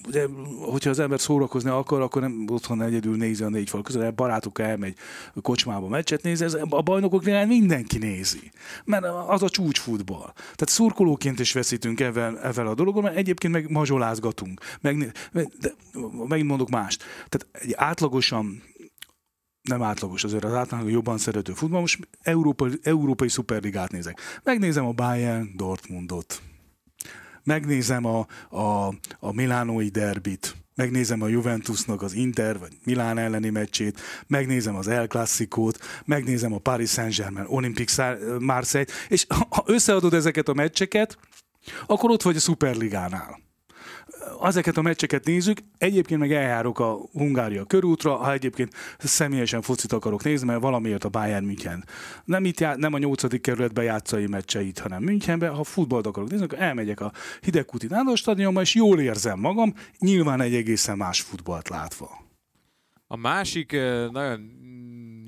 ugye, 0.07 0.27
hogyha 0.61 0.91
az 0.91 0.99
ember 0.99 1.21
szórakozni 1.21 1.71
akar, 1.71 2.01
akkor 2.01 2.23
nem 2.23 2.47
otthon 2.51 2.83
egyedül 2.83 3.17
nézi 3.17 3.43
a 3.43 3.49
négy 3.49 3.69
fal 3.69 3.83
között, 3.83 4.15
barátokkal 4.15 4.67
elmegy 4.67 4.97
kocsmába 5.43 5.89
meccset 5.89 6.23
nézi, 6.23 6.45
ez 6.45 6.57
a 6.69 6.83
bajnokoknál 6.83 7.47
mindenki 7.47 7.99
nézi. 7.99 8.51
Mert 8.85 9.05
az 9.27 9.43
a 9.43 9.49
csúcsfutball. 9.49 10.33
Tehát 10.35 10.69
szurkolóként 10.69 11.41
is 11.41 11.53
veszítünk 11.53 12.01
ezzel, 12.01 12.39
ezzel 12.41 12.67
a 12.67 12.75
dologon, 12.75 13.03
mert 13.03 13.17
egyébként 13.17 13.53
meg 13.53 13.71
mazsolázgatunk. 13.71 14.61
Meg, 14.81 15.13
de 15.33 15.73
megint 16.29 16.49
mondok 16.49 16.69
mást. 16.69 17.05
Tehát 17.29 17.65
egy 17.65 17.73
átlagosan 17.77 18.63
nem 19.63 19.83
átlagos, 19.83 20.25
azért 20.25 20.45
az 20.45 20.53
átlagos 20.53 20.93
jobban 20.93 21.19
szerető 21.19 21.53
futball, 21.53 21.81
most 21.81 22.09
európai, 22.23 22.71
európai 22.83 23.29
szuperligát 23.29 23.93
nézek. 23.93 24.21
Megnézem 24.43 24.87
a 24.87 24.93
Bayern 24.93 25.57
Dortmundot, 25.57 26.43
megnézem 27.45 28.05
a, 28.05 28.27
a, 28.51 28.95
a 29.19 29.33
Milánói 29.33 29.89
derbit, 29.89 30.57
megnézem 30.75 31.23
a 31.23 31.29
Juventusnak 31.29 32.03
az 32.03 32.13
Inter 32.13 32.59
vagy 32.59 32.73
Milán 32.85 33.19
elleni 33.19 33.51
meccsét, 33.51 34.01
megnézem 34.27 34.77
az 34.77 34.89
El 34.89 35.07
Classicót, 35.07 35.79
megnézem 36.05 36.53
a 36.53 36.59
Paris 36.59 36.91
Saint-Germain 36.91 37.47
Olympique 37.49 38.19
Marseille, 38.39 38.93
és 39.09 39.27
ha 39.29 39.65
összeadod 39.67 40.15
ezeket 40.15 40.49
a 40.49 40.55
meccseket, 40.55 41.19
akkor 41.87 42.11
ott 42.11 42.23
vagy 42.23 42.37
a 42.37 42.41
Superligánál 42.41 43.43
ezeket 44.43 44.77
a 44.77 44.83
meccseket 44.83 45.25
nézzük, 45.25 45.59
egyébként 45.79 46.21
meg 46.21 46.33
eljárok 46.33 46.79
a 46.79 46.99
Hungária 47.13 47.65
körútra, 47.65 48.17
ha 48.17 48.33
egyébként 48.33 48.73
személyesen 48.99 49.63
focit 49.63 49.93
akarok 49.93 50.25
nézni, 50.25 50.47
mert 50.47 50.61
valamiért 50.61 51.05
a 51.05 51.09
Bayern 51.09 51.45
München 51.45 51.85
nem, 52.25 52.45
itt 52.45 52.61
já, 52.61 52.77
nem 52.77 52.93
a 52.95 52.99
nyolcadik 52.99 53.41
kerületbe 53.41 53.83
játszai 53.83 54.27
meccseit, 54.27 54.79
hanem 54.79 55.03
Münchenbe, 55.03 55.49
ha 55.49 55.65
futballt 55.65 56.07
akarok 56.07 56.31
nézni, 56.31 56.45
akkor 56.45 56.61
elmegyek 56.61 57.01
a 57.01 57.13
Hidegkuti 57.41 57.87
Nándor 57.87 58.17
stadionba, 58.17 58.61
és 58.61 58.75
jól 58.75 59.01
érzem 59.01 59.39
magam, 59.39 59.75
nyilván 59.99 60.41
egy 60.41 60.55
egészen 60.55 60.97
más 60.97 61.21
futballt 61.21 61.69
látva. 61.69 62.23
A 63.07 63.17
másik 63.17 63.73
nagyon 64.11 64.41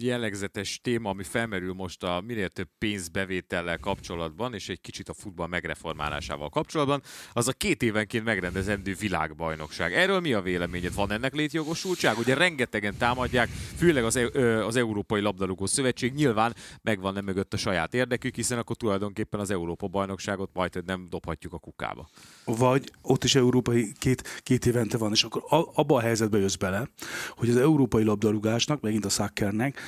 jellegzetes 0.03 0.81
téma, 0.83 1.11
ami 1.11 1.23
felmerül 1.23 1.73
most 1.73 2.03
a 2.03 2.23
minél 2.27 2.49
több 2.49 2.69
pénzbevétellel 2.79 3.79
kapcsolatban, 3.79 4.55
és 4.55 4.69
egy 4.69 4.81
kicsit 4.81 5.09
a 5.09 5.15
futball 5.15 5.47
megreformálásával 5.47 6.49
kapcsolatban, 6.49 7.03
az 7.33 7.49
a 7.49 7.53
két 7.53 7.83
évenként 7.83 8.25
megrendezendő 8.25 8.95
világbajnokság. 8.95 9.95
Erről 9.95 10.21
mi 10.21 10.33
a 10.33 10.41
véleményed? 10.41 10.95
Van 10.95 11.11
ennek 11.11 11.35
létjogosultság? 11.35 12.19
Ugye 12.19 12.35
rengetegen 12.35 12.97
támadják, 12.97 13.49
főleg 13.77 14.05
az, 14.05 14.21
az 14.67 14.77
Európai 14.77 15.21
Labdarúgó 15.21 15.67
Szövetség, 15.67 16.13
nyilván 16.13 16.55
megvan 16.83 17.13
nem 17.13 17.25
mögött 17.25 17.53
a 17.53 17.57
saját 17.57 17.95
érdekük, 17.95 18.35
hiszen 18.35 18.59
akkor 18.59 18.77
tulajdonképpen 18.77 19.41
az 19.41 19.51
Európa 19.51 19.87
bajnokságot 19.87 20.51
majd 20.53 20.85
nem 20.85 21.07
dobhatjuk 21.11 21.53
a 21.53 21.59
kukába. 21.59 22.09
Vagy 22.45 22.91
ott 23.03 23.25
is 23.25 23.35
európai 23.35 23.93
két, 23.99 24.41
két 24.43 24.67
évente 24.67 24.99
van, 24.99 25.13
és 25.13 25.23
akkor 25.23 25.43
abba 25.75 25.97
a 25.97 26.01
helyzetbe 26.01 26.39
jössz 26.39 26.55
bele, 26.55 26.89
hogy 27.31 27.49
az 27.49 27.57
európai 27.57 28.05
labdarúgásnak, 28.05 28.81
megint 28.81 29.05
a 29.05 29.09
szakkernek, 29.09 29.81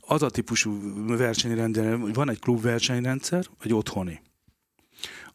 az 0.00 0.22
a 0.22 0.30
típusú 0.30 0.78
versenyrendszer, 1.16 1.98
hogy 1.98 2.14
van 2.14 2.30
egy 2.30 2.38
klubversenyrendszer, 2.38 3.46
egy 3.62 3.74
otthoni. 3.74 4.20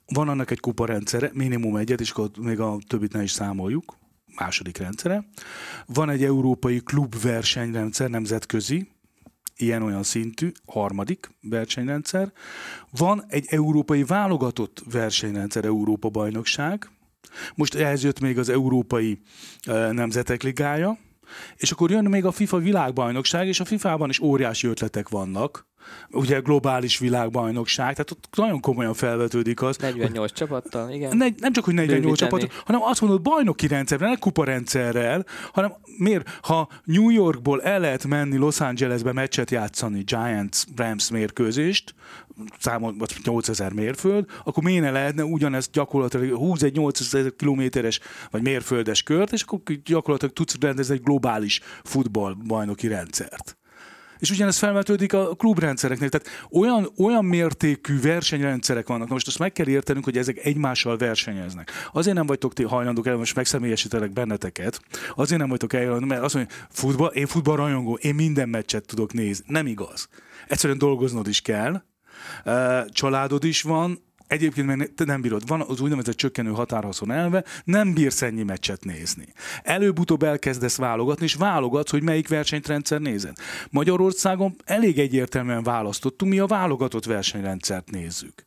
Van 0.05 0.29
annak 0.29 0.51
egy 0.51 0.59
kuparendszere, 0.59 1.29
minimum 1.33 1.75
egyet, 1.75 2.01
és 2.01 2.11
akkor 2.11 2.29
még 2.39 2.59
a 2.59 2.77
többit 2.87 3.13
ne 3.13 3.23
is 3.23 3.31
számoljuk, 3.31 3.97
második 4.35 4.77
rendszere. 4.77 5.25
Van 5.85 6.09
egy 6.09 6.23
európai 6.23 6.79
klubversenyrendszer, 6.79 8.09
nemzetközi, 8.09 8.87
ilyen-olyan 9.57 10.03
szintű, 10.03 10.51
harmadik 10.65 11.29
versenyrendszer. 11.41 12.31
Van 12.89 13.23
egy 13.27 13.45
európai 13.49 14.03
válogatott 14.03 14.83
versenyrendszer, 14.91 15.65
Európa 15.65 16.09
bajnokság. 16.09 16.89
Most 17.55 17.75
ehhez 17.75 18.03
jött 18.03 18.19
még 18.19 18.37
az 18.37 18.49
Európai 18.49 19.21
Nemzetek 19.91 20.43
Ligája, 20.43 20.97
és 21.55 21.71
akkor 21.71 21.91
jön 21.91 22.05
még 22.05 22.25
a 22.25 22.31
FIFA 22.31 22.57
világbajnokság, 22.57 23.47
és 23.47 23.59
a 23.59 23.65
FIFA-ban 23.65 24.09
is 24.09 24.19
óriási 24.19 24.67
ötletek 24.67 25.09
vannak. 25.09 25.67
Ugye 26.12 26.39
globális 26.39 26.98
világbajnokság, 26.98 27.91
tehát 27.91 28.12
ott 28.12 28.28
nagyon 28.36 28.60
komolyan 28.60 28.93
felvetődik 28.93 29.62
az. 29.62 29.78
48 29.78 30.17
hogy, 30.17 30.32
csapattal, 30.34 30.91
igen. 30.91 31.17
Ne, 31.17 31.28
nem 31.38 31.54
csak, 31.54 31.63
hogy 31.63 31.74
48 31.74 32.17
csapattal, 32.17 32.50
hanem 32.65 32.82
azt 32.82 33.02
mondod, 33.02 33.22
bajnoki 33.22 33.67
rendszerrel, 33.67 34.10
ne 34.10 34.15
kuparendszerrel, 34.15 35.26
hanem 35.54 35.74
miért, 35.98 36.39
ha 36.41 36.67
New 36.84 37.10
Yorkból 37.10 37.62
el 37.62 37.80
lehet 37.80 38.08
menni 38.08 38.38
Los 38.38 38.60
Angelesbe 38.60 39.13
meccset 39.13 39.52
játszani, 39.52 40.04
Giants 40.04 40.63
Rams 40.76 41.10
mérkőzést, 41.10 41.96
számol, 42.60 42.96
vagy 42.98 43.15
8000 43.24 43.74
mérföld, 43.74 44.26
akkor 44.43 44.63
miért 44.63 44.84
ne 44.84 44.91
lehetne 44.91 45.24
ugyanezt 45.24 45.72
gyakorlatilag 45.72 46.38
húz 46.38 46.63
egy 46.63 46.76
8000 46.76 47.36
kilométeres 47.36 48.00
vagy 48.32 48.41
mérföldes 48.41 49.04
kört, 49.04 49.32
és 49.32 49.41
akkor 49.41 49.60
gyakorlatilag 49.84 50.34
tudsz 50.34 50.56
rendezni 50.60 50.96
egy 50.96 51.02
globális 51.02 51.62
futball 51.84 52.36
bajnoki 52.48 52.88
rendszert. 52.88 53.58
És 54.23 54.31
ugyanez 54.31 54.57
felvetődik 54.57 55.13
a 55.13 55.36
klubrendszereknél. 55.36 56.09
Tehát 56.09 56.47
olyan, 56.51 56.89
olyan 56.97 57.25
mértékű 57.25 58.01
versenyrendszerek 58.01 58.88
vannak. 58.88 59.07
Na 59.07 59.13
most 59.13 59.27
azt 59.27 59.39
meg 59.39 59.51
kell 59.51 59.67
értenünk, 59.67 60.05
hogy 60.05 60.17
ezek 60.17 60.38
egymással 60.45 60.97
versenyeznek. 60.97 61.71
Azért 61.93 62.15
nem 62.15 62.25
vagytok 62.25 62.53
ti 62.53 62.63
hajlandók 62.63 63.07
el, 63.07 63.15
most 63.15 63.36
megszemélyesítelek 63.36 64.13
benneteket, 64.13 64.81
azért 65.15 65.39
nem 65.39 65.49
vagytok 65.49 65.73
el, 65.73 65.99
mert 65.99 66.21
azt 66.21 66.33
mondja, 66.33 66.55
futball, 66.69 67.09
én 67.09 67.27
futballrajongó, 67.27 67.97
én 68.01 68.15
minden 68.15 68.49
meccset 68.49 68.86
tudok 68.86 69.13
nézni. 69.13 69.45
Nem 69.47 69.67
igaz. 69.67 70.07
Egyszerűen 70.47 70.77
dolgoznod 70.77 71.27
is 71.27 71.41
kell, 71.41 71.81
családod 72.88 73.43
is 73.43 73.62
van, 73.62 74.03
Egyébként 74.34 74.67
meg 74.67 74.91
te 74.96 75.06
nem 75.06 75.22
bírod. 75.22 75.48
Van 75.48 75.62
az 75.62 75.82
úgynevezett 75.82 76.15
csökkenő 76.15 76.50
határhaszon 76.50 77.12
elve, 77.12 77.43
nem 77.63 77.93
bírsz 77.93 78.22
ennyi 78.22 78.43
meccset 78.43 78.84
nézni. 78.84 79.28
Előbb-utóbb 79.63 80.24
elkezdesz 80.24 80.76
válogatni, 80.76 81.26
és 81.26 81.34
válogatsz, 81.34 81.91
hogy 81.91 82.04
melyik 82.04 82.28
versenyrendszer 82.28 83.00
nézed. 83.00 83.36
Magyarországon 83.69 84.56
elég 84.65 85.00
egyértelműen 85.00 85.63
választottunk, 85.63 86.32
mi 86.32 86.39
a 86.39 86.46
válogatott 86.46 87.06
versenyrendszert 87.06 87.91
nézzük. 87.91 88.46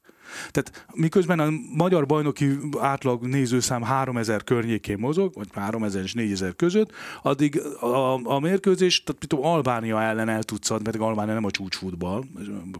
Tehát 0.51 0.87
miközben 0.95 1.41
a 1.41 1.51
magyar 1.77 2.07
bajnoki 2.07 2.59
átlag 2.79 3.27
nézőszám 3.27 3.83
3000 3.83 4.45
környékén 4.45 4.99
mozog, 4.99 5.35
vagy 5.35 5.49
3000 5.53 6.03
és 6.03 6.13
4000 6.13 6.57
között, 6.57 6.91
addig 7.23 7.61
a, 7.81 8.25
a 8.25 8.39
mérkőzés, 8.41 9.03
tehát 9.03 9.27
tudom, 9.27 9.45
Albánia 9.45 10.03
ellen 10.03 10.29
el 10.29 10.43
tudsz 10.43 10.71
adni, 10.71 10.85
pedig 10.85 11.01
Albánia 11.01 11.35
nem 11.35 11.45
a 11.45 11.51
csúcsfutball, 11.51 12.23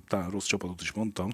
talán 0.09 0.31
rossz 0.31 0.47
csapatot 0.47 0.81
is 0.81 0.93
mondtam, 0.93 1.31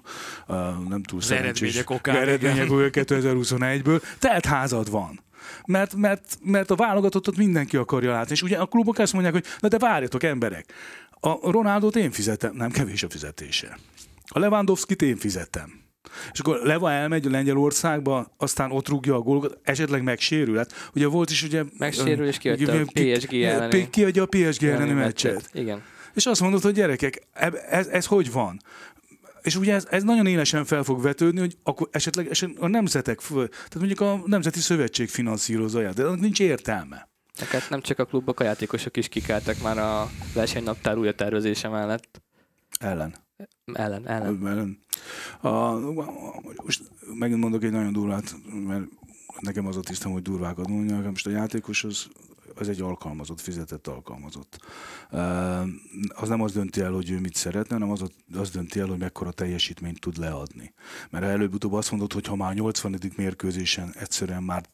nem 0.89 1.03
túl 1.03 1.21
szerencsés. 1.21 1.61
Eredmények 1.61 1.89
okán. 1.89 2.15
Eredmények 2.15 2.67
2021-ből. 2.69 4.01
Telt 4.19 4.45
házad 4.45 4.91
van. 4.91 5.19
Mert, 5.65 5.95
mert, 5.95 6.37
mert 6.43 6.71
a 6.71 6.75
válogatottat 6.75 7.37
mindenki 7.37 7.77
akarja 7.77 8.11
látni. 8.11 8.31
És 8.31 8.41
ugye 8.41 8.57
a 8.57 8.65
klubok 8.65 8.97
azt 8.97 9.13
mondják, 9.13 9.33
hogy 9.33 9.45
na 9.59 9.67
de 9.67 9.77
várjatok 9.77 10.23
emberek, 10.23 10.73
a 11.19 11.51
Ronaldot 11.51 11.95
én 11.95 12.11
fizetem, 12.11 12.55
nem 12.55 12.71
kevés 12.71 13.03
a 13.03 13.09
fizetése. 13.09 13.77
A 14.27 14.39
Lewandowski-t 14.39 15.01
én 15.01 15.17
fizetem. 15.17 15.82
És 16.31 16.39
akkor 16.39 16.59
Leva 16.63 16.91
elmegy 16.91 17.25
Lengyelországba, 17.25 18.33
aztán 18.37 18.71
ott 18.71 18.87
rúgja 18.87 19.15
a 19.15 19.19
gólokat, 19.19 19.57
esetleg 19.63 20.03
megsérül. 20.03 20.57
Hát 20.57 20.89
ugye 20.95 21.07
volt 21.07 21.29
is 21.29 21.43
ugye... 21.43 21.63
Megsérül 21.77 22.27
és 22.27 22.37
kiadja 22.37 22.73
a 22.73 22.85
PSG 22.93 23.33
elleni. 23.33 23.89
Kiadja 23.89 24.23
a 24.23 24.25
PSG 24.25 24.63
elleni 24.63 24.91
meccset. 24.91 25.49
Igen. 25.53 25.83
És 26.13 26.25
azt 26.25 26.41
mondod, 26.41 26.61
hogy 26.61 26.73
gyerekek, 26.73 27.27
ez, 27.69 27.87
ez 27.87 28.05
hogy 28.05 28.31
van? 28.31 28.61
És 29.41 29.55
ugye 29.55 29.73
ez, 29.73 29.87
ez 29.89 30.03
nagyon 30.03 30.25
élesen 30.25 30.65
fel 30.65 30.83
fog 30.83 31.01
vetődni, 31.01 31.39
hogy 31.39 31.57
akkor 31.63 31.87
esetleg, 31.91 32.29
esetleg 32.29 32.63
a 32.63 32.67
nemzetek, 32.67 33.19
tehát 33.27 33.75
mondjuk 33.75 34.01
a 34.01 34.21
Nemzeti 34.25 34.59
Szövetség 34.59 35.09
finanszírozza, 35.09 35.93
de 35.93 36.03
annak 36.03 36.19
nincs 36.19 36.39
értelme. 36.39 37.09
Tehát 37.35 37.69
nem 37.69 37.81
csak 37.81 37.99
a 37.99 38.05
klubok, 38.05 38.39
a 38.39 38.43
játékosok 38.43 38.97
is 38.97 39.07
kikáltak 39.07 39.61
már 39.61 39.77
a 39.77 40.09
versenynaptár 40.33 40.97
újra 40.97 41.15
tervezése 41.15 41.67
mellett. 41.67 42.21
Ellen. 42.79 43.22
Ellen, 43.73 44.07
ellen. 44.07 44.47
ellen. 44.47 44.77
A, 45.41 45.79
most 46.63 46.91
megint 47.13 47.39
mondok 47.39 47.63
egy 47.63 47.71
nagyon 47.71 47.93
durvát, 47.93 48.35
mert 48.67 48.85
nekem 49.39 49.67
az 49.67 49.77
a 49.77 49.81
tisztem, 49.81 50.11
hogy 50.11 50.21
durvákat 50.21 50.67
mondjak. 50.67 51.05
Most 51.05 51.27
a 51.27 51.29
játékos 51.29 51.83
az 51.83 52.07
az 52.59 52.69
egy 52.69 52.81
alkalmazott, 52.81 53.41
fizetett 53.41 53.87
alkalmazott. 53.87 54.59
Az 56.07 56.29
nem 56.29 56.41
az 56.41 56.53
dönti 56.53 56.81
el, 56.81 56.91
hogy 56.91 57.11
ő 57.11 57.19
mit 57.19 57.35
szeretne, 57.35 57.75
hanem 57.75 57.91
az, 57.91 58.03
az 58.33 58.49
dönti 58.49 58.79
el, 58.79 58.87
hogy 58.87 58.97
mekkora 58.97 59.31
teljesítményt 59.31 59.99
tud 59.99 60.17
leadni. 60.17 60.73
Mert 61.09 61.25
előbb-utóbb 61.25 61.73
azt 61.73 61.91
mondod, 61.91 62.13
hogy 62.13 62.27
ha 62.27 62.35
már 62.35 62.53
80. 62.53 62.99
mérkőzésen 63.15 63.93
egyszerűen 63.99 64.43
már 64.43 64.65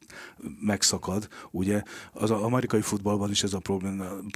megszakad, 0.61 1.27
ugye, 1.51 1.83
az 2.13 2.31
amerikai 2.31 2.81
futballban 2.81 3.29
is 3.29 3.43
ez 3.43 3.53
a 3.53 3.61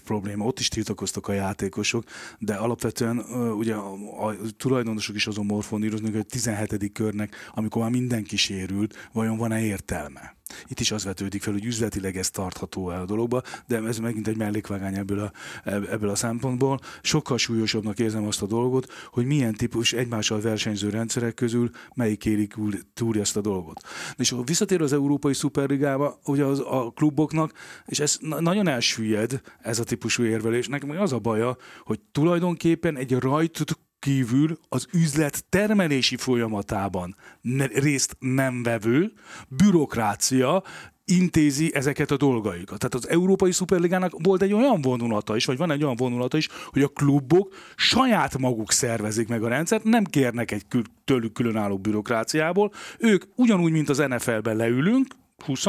probléma, 0.03 0.45
ott 0.45 0.59
is 0.59 0.67
tiltakoztak 0.67 1.27
a 1.27 1.33
játékosok, 1.33 2.03
de 2.39 2.55
alapvetően 2.55 3.17
ugye 3.57 3.73
a, 3.73 4.27
a 4.27 4.35
tulajdonosok 4.57 5.15
is 5.15 5.27
azon 5.27 5.45
morfoníroznak, 5.45 6.11
hogy 6.11 6.19
a 6.19 6.23
17. 6.23 6.91
körnek, 6.91 7.35
amikor 7.51 7.81
már 7.81 7.91
mindenki 7.91 8.35
sérült, 8.35 9.09
vajon 9.13 9.37
van-e 9.37 9.61
értelme? 9.61 10.35
Itt 10.67 10.79
is 10.79 10.91
az 10.91 11.03
vetődik 11.03 11.41
fel, 11.41 11.53
hogy 11.53 11.65
üzletileg 11.65 12.17
ez 12.17 12.29
tartható 12.29 12.91
el 12.91 13.01
a 13.01 13.05
dologba, 13.05 13.41
de 13.67 13.81
ez 13.81 13.97
megint 13.97 14.27
egy 14.27 14.37
mellékvágány 14.37 14.95
ebből 14.95 15.19
a, 15.19 15.31
ebből 15.69 16.09
a 16.09 16.15
szempontból. 16.15 16.79
Sokkal 17.01 17.37
súlyosabbnak 17.37 17.99
érzem 17.99 18.25
azt 18.25 18.41
a 18.41 18.45
dolgot, 18.45 18.91
hogy 19.11 19.25
milyen 19.25 19.53
típus 19.53 19.93
egymással 19.93 20.41
versenyző 20.41 20.89
rendszerek 20.89 21.33
közül 21.33 21.69
melyik 21.95 22.25
érik 22.25 22.55
túl 22.93 23.19
ezt 23.19 23.37
a 23.37 23.41
dolgot. 23.41 23.81
És 24.17 24.35
visszatér 24.45 24.81
az 24.81 24.93
Európai 24.93 25.33
Szuperligába, 25.33 26.19
ugye 26.25 26.43
az, 26.43 26.59
a 26.59 26.91
kluboknak, 26.95 27.53
és 27.85 27.99
ez 27.99 28.17
nagyon 28.19 28.67
elsüllyed, 28.67 29.41
ez 29.61 29.79
a 29.79 29.83
típusú 29.83 30.23
érvelés. 30.23 30.67
Nekem 30.67 30.89
az 30.89 31.13
a 31.13 31.19
baja, 31.19 31.57
hogy 31.83 31.99
tulajdonképpen 32.11 32.97
egy 32.97 33.13
rajt 33.13 33.63
kívül 34.03 34.57
az 34.69 34.87
üzlet 34.93 35.45
termelési 35.49 36.17
folyamatában 36.17 37.15
részt 37.73 38.15
nem 38.19 38.63
vevő 38.63 39.11
bürokrácia 39.47 40.63
intézi 41.05 41.75
ezeket 41.75 42.11
a 42.11 42.17
dolgaikat. 42.17 42.79
Tehát 42.79 42.93
az 42.93 43.09
Európai 43.09 43.51
Szuperligának 43.51 44.11
volt 44.23 44.41
egy 44.41 44.53
olyan 44.53 44.81
vonulata 44.81 45.35
is, 45.35 45.45
vagy 45.45 45.57
van 45.57 45.71
egy 45.71 45.83
olyan 45.83 45.95
vonulata 45.95 46.37
is, 46.37 46.49
hogy 46.67 46.81
a 46.81 46.87
klubok 46.87 47.55
saját 47.75 48.37
maguk 48.37 48.71
szervezik 48.71 49.27
meg 49.27 49.43
a 49.43 49.47
rendszert, 49.47 49.83
nem 49.83 50.03
kérnek 50.03 50.51
egy 50.51 50.67
kül- 50.67 50.91
tőlük 51.05 51.33
különálló 51.33 51.77
bürokráciából. 51.77 52.71
Ők 52.99 53.23
ugyanúgy, 53.35 53.71
mint 53.71 53.89
az 53.89 53.97
NFL-ben 53.97 54.55
leülünk, 54.55 55.07
20 55.45 55.65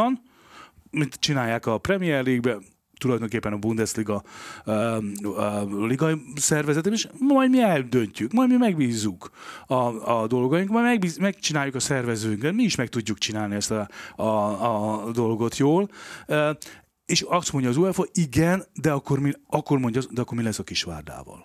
mint 0.90 1.14
csinálják 1.14 1.66
a 1.66 1.78
Premier 1.78 2.24
League-ben, 2.24 2.64
tulajdonképpen 3.04 3.52
a 3.52 3.56
Bundesliga 3.56 4.22
uh, 4.66 4.96
uh, 5.22 5.86
liga 5.86 6.18
szervezetem, 6.34 6.92
és 6.92 7.08
majd 7.18 7.50
mi 7.50 7.60
eldöntjük, 7.60 8.32
majd 8.32 8.48
mi 8.48 8.56
megbízzuk 8.56 9.30
a, 9.66 9.74
a 10.18 10.26
dolgaink, 10.26 10.70
majd 10.70 10.84
megbíz, 10.84 11.16
megcsináljuk 11.16 11.74
a 11.74 11.80
szervezőnket, 11.80 12.52
mi 12.52 12.62
is 12.62 12.74
meg 12.74 12.88
tudjuk 12.88 13.18
csinálni 13.18 13.54
ezt 13.54 13.70
a, 13.70 13.88
a, 14.16 15.06
a 15.06 15.10
dolgot 15.10 15.56
jól. 15.56 15.90
Uh, 16.28 16.50
és 17.06 17.20
azt 17.20 17.52
mondja 17.52 17.70
az 17.70 17.76
UEFA, 17.76 18.04
igen, 18.12 18.64
de 18.80 18.92
akkor 18.92 19.18
mi, 19.18 19.32
akkor 19.46 19.78
mondja, 19.78 20.00
de 20.10 20.20
akkor 20.20 20.36
mi 20.36 20.42
lesz 20.42 20.58
a 20.58 20.62
kisvárdával? 20.62 21.44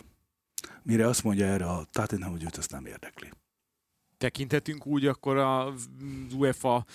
Mire 0.83 1.07
azt 1.07 1.23
mondja 1.23 1.45
erre 1.45 1.65
a 1.65 1.87
Tottenham, 1.91 2.31
hogy 2.31 2.43
őt 2.43 2.57
ezt 2.57 2.71
nem 2.71 2.85
érdekli 2.85 3.29
tekintetünk 4.19 4.85
úgy 4.85 5.05
akkor 5.05 5.37
a 5.37 5.73
UEFA 6.37 6.85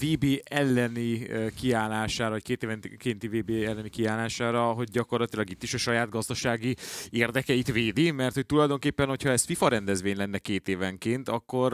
VB 0.00 0.24
elleni 0.44 1.26
kiállására, 1.56 2.30
vagy 2.30 2.42
két 2.42 2.62
évenkénti 2.62 3.28
VB 3.28 3.50
elleni 3.50 3.88
kiállására, 3.88 4.62
hogy 4.62 4.88
gyakorlatilag 4.90 5.50
itt 5.50 5.62
is 5.62 5.74
a 5.74 5.78
saját 5.78 6.08
gazdasági 6.10 6.76
érdekeit 7.10 7.72
védi, 7.72 8.10
mert 8.10 8.34
hogy 8.34 8.46
tulajdonképpen, 8.46 9.08
hogyha 9.08 9.30
ez 9.30 9.44
FIFA 9.44 9.68
rendezvény 9.68 10.16
lenne 10.16 10.38
két 10.38 10.68
évenként, 10.68 11.28
akkor 11.28 11.72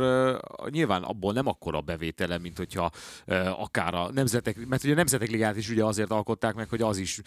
nyilván 0.70 1.02
abból 1.02 1.32
nem 1.32 1.46
akkora 1.46 1.80
bevétele, 1.80 2.38
mint 2.38 2.56
hogyha 2.56 2.90
akár 3.56 3.94
a 3.94 4.10
nemzetek, 4.12 4.66
mert 4.66 4.84
ugye 4.84 4.92
a 4.92 4.96
nemzetek 4.96 5.30
ligát 5.30 5.56
is 5.56 5.68
ugye 5.68 5.84
azért 5.84 6.10
alkották 6.10 6.54
meg, 6.54 6.68
hogy 6.68 6.82
az 6.82 6.98
is 6.98 7.20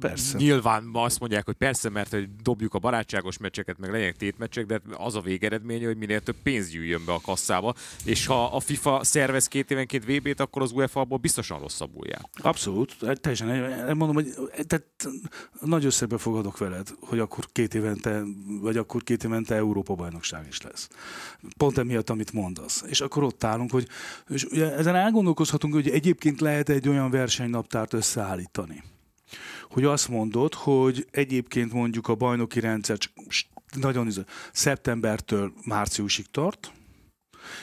persze. 0.00 0.38
nyilván 0.38 0.90
azt 0.92 1.20
mondják, 1.20 1.44
hogy 1.44 1.56
persze, 1.56 1.88
mert 1.88 2.10
hogy 2.10 2.36
dobjuk 2.36 2.74
a 2.74 2.78
barátságos 2.78 3.38
meccseket, 3.38 3.78
meg 3.78 3.90
legyenek 3.90 4.16
tétmeccsek, 4.16 4.66
de 4.66 4.80
az 4.92 5.14
a 5.14 5.20
végeredmény, 5.20 5.84
hogy 5.84 5.96
minél 5.96 6.20
több 6.20 6.36
pénz 6.42 6.68
gyűjt 6.68 6.84
jön 6.86 7.04
be 7.04 7.12
a 7.12 7.20
kasszába, 7.20 7.74
és 8.04 8.26
ha 8.26 8.44
a 8.44 8.60
FIFA 8.60 9.04
szervez 9.04 9.48
két 9.48 9.70
évenként 9.70 10.04
VB-t, 10.04 10.40
akkor 10.40 10.62
az 10.62 10.72
UEFA-ból 10.72 11.18
biztosan 11.18 11.58
rosszabbul 11.58 12.06
jár. 12.06 12.28
Abszolút, 12.34 12.96
teljesen 13.20 13.96
mondom, 13.96 14.14
hogy 14.14 14.34
tehát 14.66 14.84
nagy 15.60 15.84
összegbe 15.84 16.18
fogadok 16.18 16.58
veled, 16.58 16.88
hogy 17.00 17.18
akkor 17.18 17.46
két 17.52 17.74
évente, 17.74 18.22
vagy 18.60 18.76
akkor 18.76 19.02
két 19.02 19.24
évente 19.24 19.54
Európa 19.54 19.94
bajnokság 19.94 20.46
is 20.48 20.62
lesz. 20.62 20.88
Pont 21.56 21.78
emiatt, 21.78 22.10
amit 22.10 22.32
mondasz. 22.32 22.84
És 22.86 23.00
akkor 23.00 23.22
ott 23.22 23.44
állunk, 23.44 23.70
hogy 23.70 23.88
és 24.28 24.44
ugye 24.44 24.72
ezen 24.76 24.94
elgondolkozhatunk, 24.94 25.74
hogy 25.74 25.88
egyébként 25.90 26.40
lehet 26.40 26.68
egy 26.68 26.88
olyan 26.88 27.10
versenynaptárt 27.10 27.92
összeállítani, 27.92 28.82
hogy 29.70 29.84
azt 29.84 30.08
mondod, 30.08 30.54
hogy 30.54 31.06
egyébként 31.10 31.72
mondjuk 31.72 32.08
a 32.08 32.14
bajnoki 32.14 32.60
rendszer 32.60 32.98
nagyon 33.76 34.08
szeptembertől 34.52 35.52
márciusig 35.64 36.26
tart, 36.30 36.72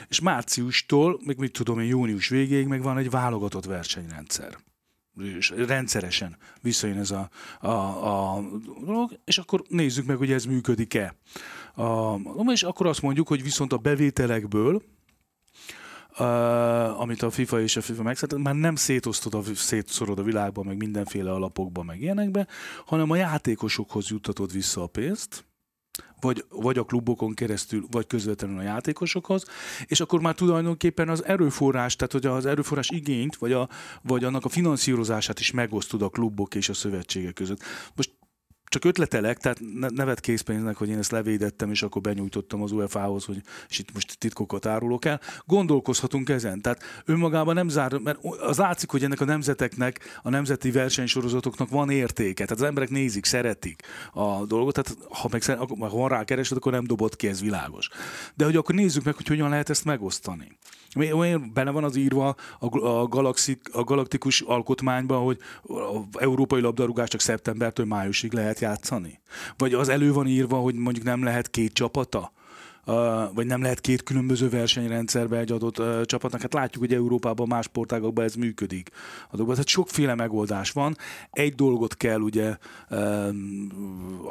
és 0.07 0.19
márciustól, 0.19 1.19
még 1.25 1.37
mit 1.37 1.51
tudom 1.51 1.79
én, 1.79 1.87
június 1.87 2.27
végéig 2.29 2.67
meg 2.67 2.81
van 2.81 2.97
egy 2.97 3.09
válogatott 3.09 3.65
versenyrendszer 3.65 4.57
és 5.21 5.49
rendszeresen 5.49 6.37
visszajön 6.61 6.97
ez 6.97 7.11
a, 7.11 7.29
a, 7.59 8.35
a 8.35 8.43
dolog, 8.85 9.19
és 9.25 9.37
akkor 9.37 9.63
nézzük 9.67 10.05
meg, 10.05 10.17
hogy 10.17 10.31
ez 10.31 10.45
működik-e. 10.45 11.15
A, 11.75 12.15
és 12.51 12.63
akkor 12.63 12.87
azt 12.87 13.01
mondjuk, 13.01 13.27
hogy 13.27 13.43
viszont 13.43 13.73
a 13.73 13.77
bevételekből, 13.77 14.81
Uh, 16.19 17.01
amit 17.01 17.21
a 17.21 17.29
FIFA 17.29 17.61
és 17.61 17.75
a 17.75 17.81
FIFA 17.81 18.03
megszállt, 18.03 18.37
már 18.37 18.55
nem 18.55 18.75
szétosztod 18.75 19.33
a, 19.33 19.41
szétszorod 19.55 20.19
a 20.19 20.23
világban, 20.23 20.65
meg 20.65 20.77
mindenféle 20.77 21.31
alapokban, 21.31 21.85
meg 21.85 22.01
ilyenekbe, 22.01 22.47
hanem 22.85 23.11
a 23.11 23.15
játékosokhoz 23.15 24.09
juttatod 24.09 24.51
vissza 24.51 24.83
a 24.83 24.87
pénzt, 24.87 25.45
vagy, 26.23 26.45
vagy 26.49 26.77
a 26.77 26.83
klubokon 26.83 27.33
keresztül, 27.33 27.85
vagy 27.91 28.07
közvetlenül 28.07 28.57
a 28.57 28.61
játékosokhoz, 28.61 29.45
és 29.85 29.99
akkor 29.99 30.21
már 30.21 30.35
tulajdonképpen 30.35 31.09
az 31.09 31.25
erőforrás, 31.25 31.95
tehát 31.95 32.11
hogy 32.11 32.25
az 32.25 32.45
erőforrás 32.45 32.89
igényt, 32.89 33.35
vagy, 33.35 33.51
a, 33.51 33.69
vagy 34.01 34.23
annak 34.23 34.45
a 34.45 34.49
finanszírozását 34.49 35.39
is 35.39 35.51
megosztod 35.51 36.01
a 36.01 36.09
klubok 36.09 36.55
és 36.55 36.69
a 36.69 36.73
szövetségek 36.73 37.33
között. 37.33 37.61
Most 37.95 38.11
csak 38.73 38.85
ötletelek, 38.85 39.37
tehát 39.37 39.59
nevet 39.89 40.19
készpénznek, 40.19 40.75
hogy 40.75 40.89
én 40.89 40.97
ezt 40.97 41.11
levédettem, 41.11 41.71
és 41.71 41.83
akkor 41.83 42.01
benyújtottam 42.01 42.61
az 42.61 42.71
UEFA-hoz, 42.71 43.25
hogy 43.25 43.41
és 43.69 43.79
itt 43.79 43.93
most 43.93 44.17
titkokat 44.17 44.65
árulok 44.65 45.05
el. 45.05 45.21
Gondolkozhatunk 45.45 46.29
ezen. 46.29 46.61
Tehát 46.61 46.83
önmagában 47.05 47.53
nem 47.53 47.67
zár, 47.67 47.93
mert 47.93 48.19
az 48.39 48.57
látszik, 48.57 48.89
hogy 48.89 49.03
ennek 49.03 49.21
a 49.21 49.25
nemzeteknek, 49.25 50.19
a 50.23 50.29
nemzeti 50.29 50.71
versenysorozatoknak 50.71 51.69
van 51.69 51.89
értéke. 51.89 52.45
Tehát 52.45 52.61
az 52.61 52.67
emberek 52.67 52.89
nézik, 52.89 53.25
szeretik 53.25 53.81
a 54.13 54.45
dolgot, 54.45 54.73
tehát 54.73 54.97
ha 55.09 55.29
meg 55.31 55.43
ha 55.79 55.89
van 55.89 56.09
rá 56.09 56.23
keresed, 56.23 56.57
akkor 56.57 56.71
nem 56.71 56.85
dobott 56.85 57.15
ki, 57.15 57.27
ez 57.27 57.41
világos. 57.41 57.89
De 58.35 58.45
hogy 58.45 58.55
akkor 58.55 58.75
nézzük 58.75 59.03
meg, 59.03 59.15
hogy 59.15 59.27
hogyan 59.27 59.49
lehet 59.49 59.69
ezt 59.69 59.85
megosztani. 59.85 60.57
Benne 61.53 61.71
van 61.71 61.83
az 61.83 61.95
írva 61.95 62.35
a, 62.59 62.77
a, 62.77 63.07
galaxik, 63.07 63.69
a 63.71 63.83
galaktikus 63.83 64.41
alkotmányban, 64.41 65.23
hogy 65.23 65.37
a 65.63 66.19
európai 66.19 66.61
labdarúgás 66.61 67.09
csak 67.09 67.21
szeptembertől 67.21 67.85
májusig 67.85 68.33
lehet 68.33 68.59
játszani? 68.59 69.19
Vagy 69.57 69.73
az 69.73 69.89
elő 69.89 70.13
van 70.13 70.27
írva, 70.27 70.57
hogy 70.57 70.75
mondjuk 70.75 71.05
nem 71.05 71.23
lehet 71.23 71.49
két 71.49 71.73
csapata? 71.73 72.31
Vagy 73.33 73.45
nem 73.45 73.61
lehet 73.61 73.79
két 73.79 74.03
különböző 74.03 74.49
versenyrendszerbe 74.49 75.37
egy 75.37 75.51
adott 75.51 76.05
csapatnak. 76.05 76.41
Hát 76.41 76.53
látjuk, 76.53 76.83
hogy 76.83 76.93
Európában, 76.93 77.47
más 77.47 77.65
sportágokban 77.65 78.25
ez 78.25 78.35
működik. 78.35 78.89
A 79.29 79.37
Tehát 79.37 79.67
sokféle 79.67 80.15
megoldás 80.15 80.71
van. 80.71 80.97
Egy 81.31 81.55
dolgot 81.55 81.97
kell 81.97 82.19
ugye 82.19 82.57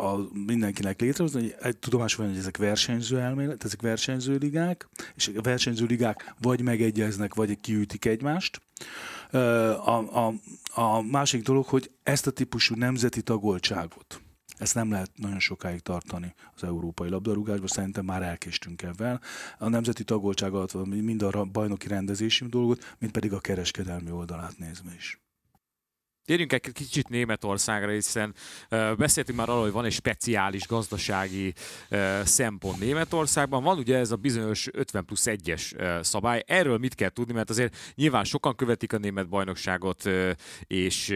a, 0.00 0.16
mindenkinek 0.46 1.00
létrehozni, 1.00 1.40
hogy 1.40 1.55
egy 1.62 1.76
tudomás 1.76 2.14
van, 2.14 2.28
hogy 2.28 2.36
ezek 2.36 2.57
versenyző 2.57 3.18
elmélet, 3.18 3.64
ezek 3.64 3.80
versenyző 3.80 4.36
ligák, 4.36 4.88
és 5.14 5.30
a 5.36 5.40
versenyző 5.40 5.86
ligák 5.86 6.34
vagy 6.40 6.62
megegyeznek, 6.62 7.34
vagy 7.34 7.61
kiütik 7.61 8.05
egymást. 8.05 8.61
A, 9.30 10.26
a, 10.26 10.34
a 10.74 11.03
másik 11.03 11.42
dolog, 11.42 11.64
hogy 11.64 11.90
ezt 12.03 12.26
a 12.26 12.30
típusú 12.30 12.74
nemzeti 12.74 13.22
tagoltságot, 13.22 14.22
ezt 14.62 14.74
nem 14.74 14.90
lehet 14.90 15.10
nagyon 15.16 15.38
sokáig 15.38 15.80
tartani 15.80 16.34
az 16.54 16.64
európai 16.64 17.08
labdarúgásban, 17.08 17.66
szerintem 17.68 18.04
már 18.04 18.22
elkéstünk 18.22 18.82
ebben. 18.82 19.20
A 19.58 19.68
nemzeti 19.68 20.04
tagoltság 20.04 20.52
alatt 20.54 20.84
mind 20.84 21.22
a 21.22 21.44
bajnoki 21.44 21.88
rendezési 21.88 22.46
dolgot, 22.46 22.96
mint 22.98 23.12
pedig 23.12 23.32
a 23.32 23.40
kereskedelmi 23.40 24.10
oldalát 24.10 24.58
nézve 24.58 24.94
is. 24.96 25.20
Térjünk 26.25 26.53
egy 26.53 26.73
kicsit 26.73 27.09
Németországra, 27.09 27.91
hiszen 27.91 28.35
beszéltünk 28.97 29.39
már 29.39 29.49
arról, 29.49 29.62
hogy 29.62 29.73
van 29.73 29.85
egy 29.85 29.93
speciális 29.93 30.66
gazdasági 30.66 31.55
szempont 32.23 32.79
Németországban. 32.79 33.62
Van 33.62 33.79
ugye 33.79 33.97
ez 33.97 34.11
a 34.11 34.16
bizonyos 34.16 34.68
50 34.73 35.05
plusz 35.05 35.27
1-es 35.27 35.75
uh, 35.75 36.03
szabály. 36.03 36.43
Erről 36.47 36.79
mit 36.79 36.95
kell 36.95 37.09
tudni, 37.09 37.33
mert 37.33 37.51
azért 37.51 37.77
nyilván 37.95 38.25
sokan 38.25 38.57
követik 38.57 38.93
a 38.93 38.99
német 38.99 39.29
bajnokságot, 39.29 40.11
és 40.66 41.14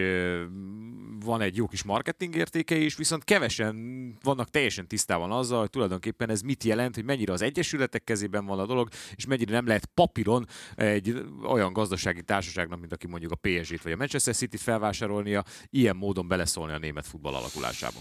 van 1.24 1.40
egy 1.40 1.56
jó 1.56 1.66
kis 1.66 1.82
marketing 1.82 2.34
értéke 2.34 2.76
is, 2.76 2.96
viszont 2.96 3.24
kevesen 3.24 3.74
vannak 4.22 4.50
teljesen 4.50 4.88
tisztában 4.88 5.32
azzal, 5.32 5.60
hogy 5.60 5.70
tulajdonképpen 5.70 6.30
ez 6.30 6.40
mit 6.40 6.64
jelent, 6.64 6.94
hogy 6.94 7.04
mennyire 7.04 7.32
az 7.32 7.42
egyesületek 7.42 8.04
kezében 8.04 8.46
van 8.46 8.58
a 8.58 8.66
dolog, 8.66 8.88
és 9.14 9.26
mennyire 9.26 9.52
nem 9.52 9.66
lehet 9.66 9.86
papíron 9.94 10.46
egy 10.74 11.24
olyan 11.44 11.72
gazdasági 11.72 12.22
társaságnak, 12.22 12.80
mint 12.80 12.92
aki 12.92 13.06
mondjuk 13.06 13.32
a 13.32 13.36
PSG-t 13.36 13.82
vagy 13.82 13.92
a 13.92 13.96
Manchester 13.96 14.34
City-t 14.34 14.60
felvásárolnia, 15.06 15.44
ilyen 15.70 15.96
módon 15.96 16.28
beleszólni 16.28 16.72
a 16.72 16.78
német 16.78 17.06
futball 17.06 17.34
alakulásába. 17.34 17.98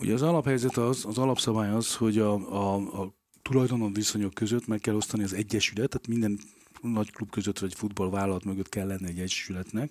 Ugye 0.00 0.12
az 0.12 0.22
alaphelyzet 0.22 0.76
az, 0.76 1.04
az 1.06 1.18
alapszabály 1.18 1.70
az, 1.70 1.96
hogy 1.96 2.18
a, 2.18 2.32
a, 2.32 2.74
a 3.02 3.14
tulajdonon 3.42 3.92
viszonyok 3.92 4.34
között 4.34 4.66
meg 4.66 4.80
kell 4.80 4.94
osztani 4.94 5.22
az 5.22 5.32
egyesület, 5.32 5.88
tehát 5.88 6.08
minden 6.08 6.38
nagy 6.80 7.10
klub 7.10 7.30
között 7.30 7.58
vagy 7.58 7.74
futballvállalat 7.74 8.44
mögött 8.44 8.68
kell 8.68 8.86
lenni 8.86 9.08
egy 9.08 9.18
egyesületnek, 9.18 9.90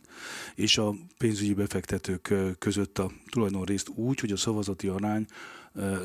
és 0.55 0.77
a 0.77 0.95
pénzügyi 1.17 1.53
befektetők 1.53 2.33
között 2.59 2.99
a 2.99 3.11
tulajdonrészt 3.29 3.89
úgy, 3.89 4.19
hogy 4.19 4.31
a 4.31 4.37
szavazati 4.37 4.87
arány 4.87 5.25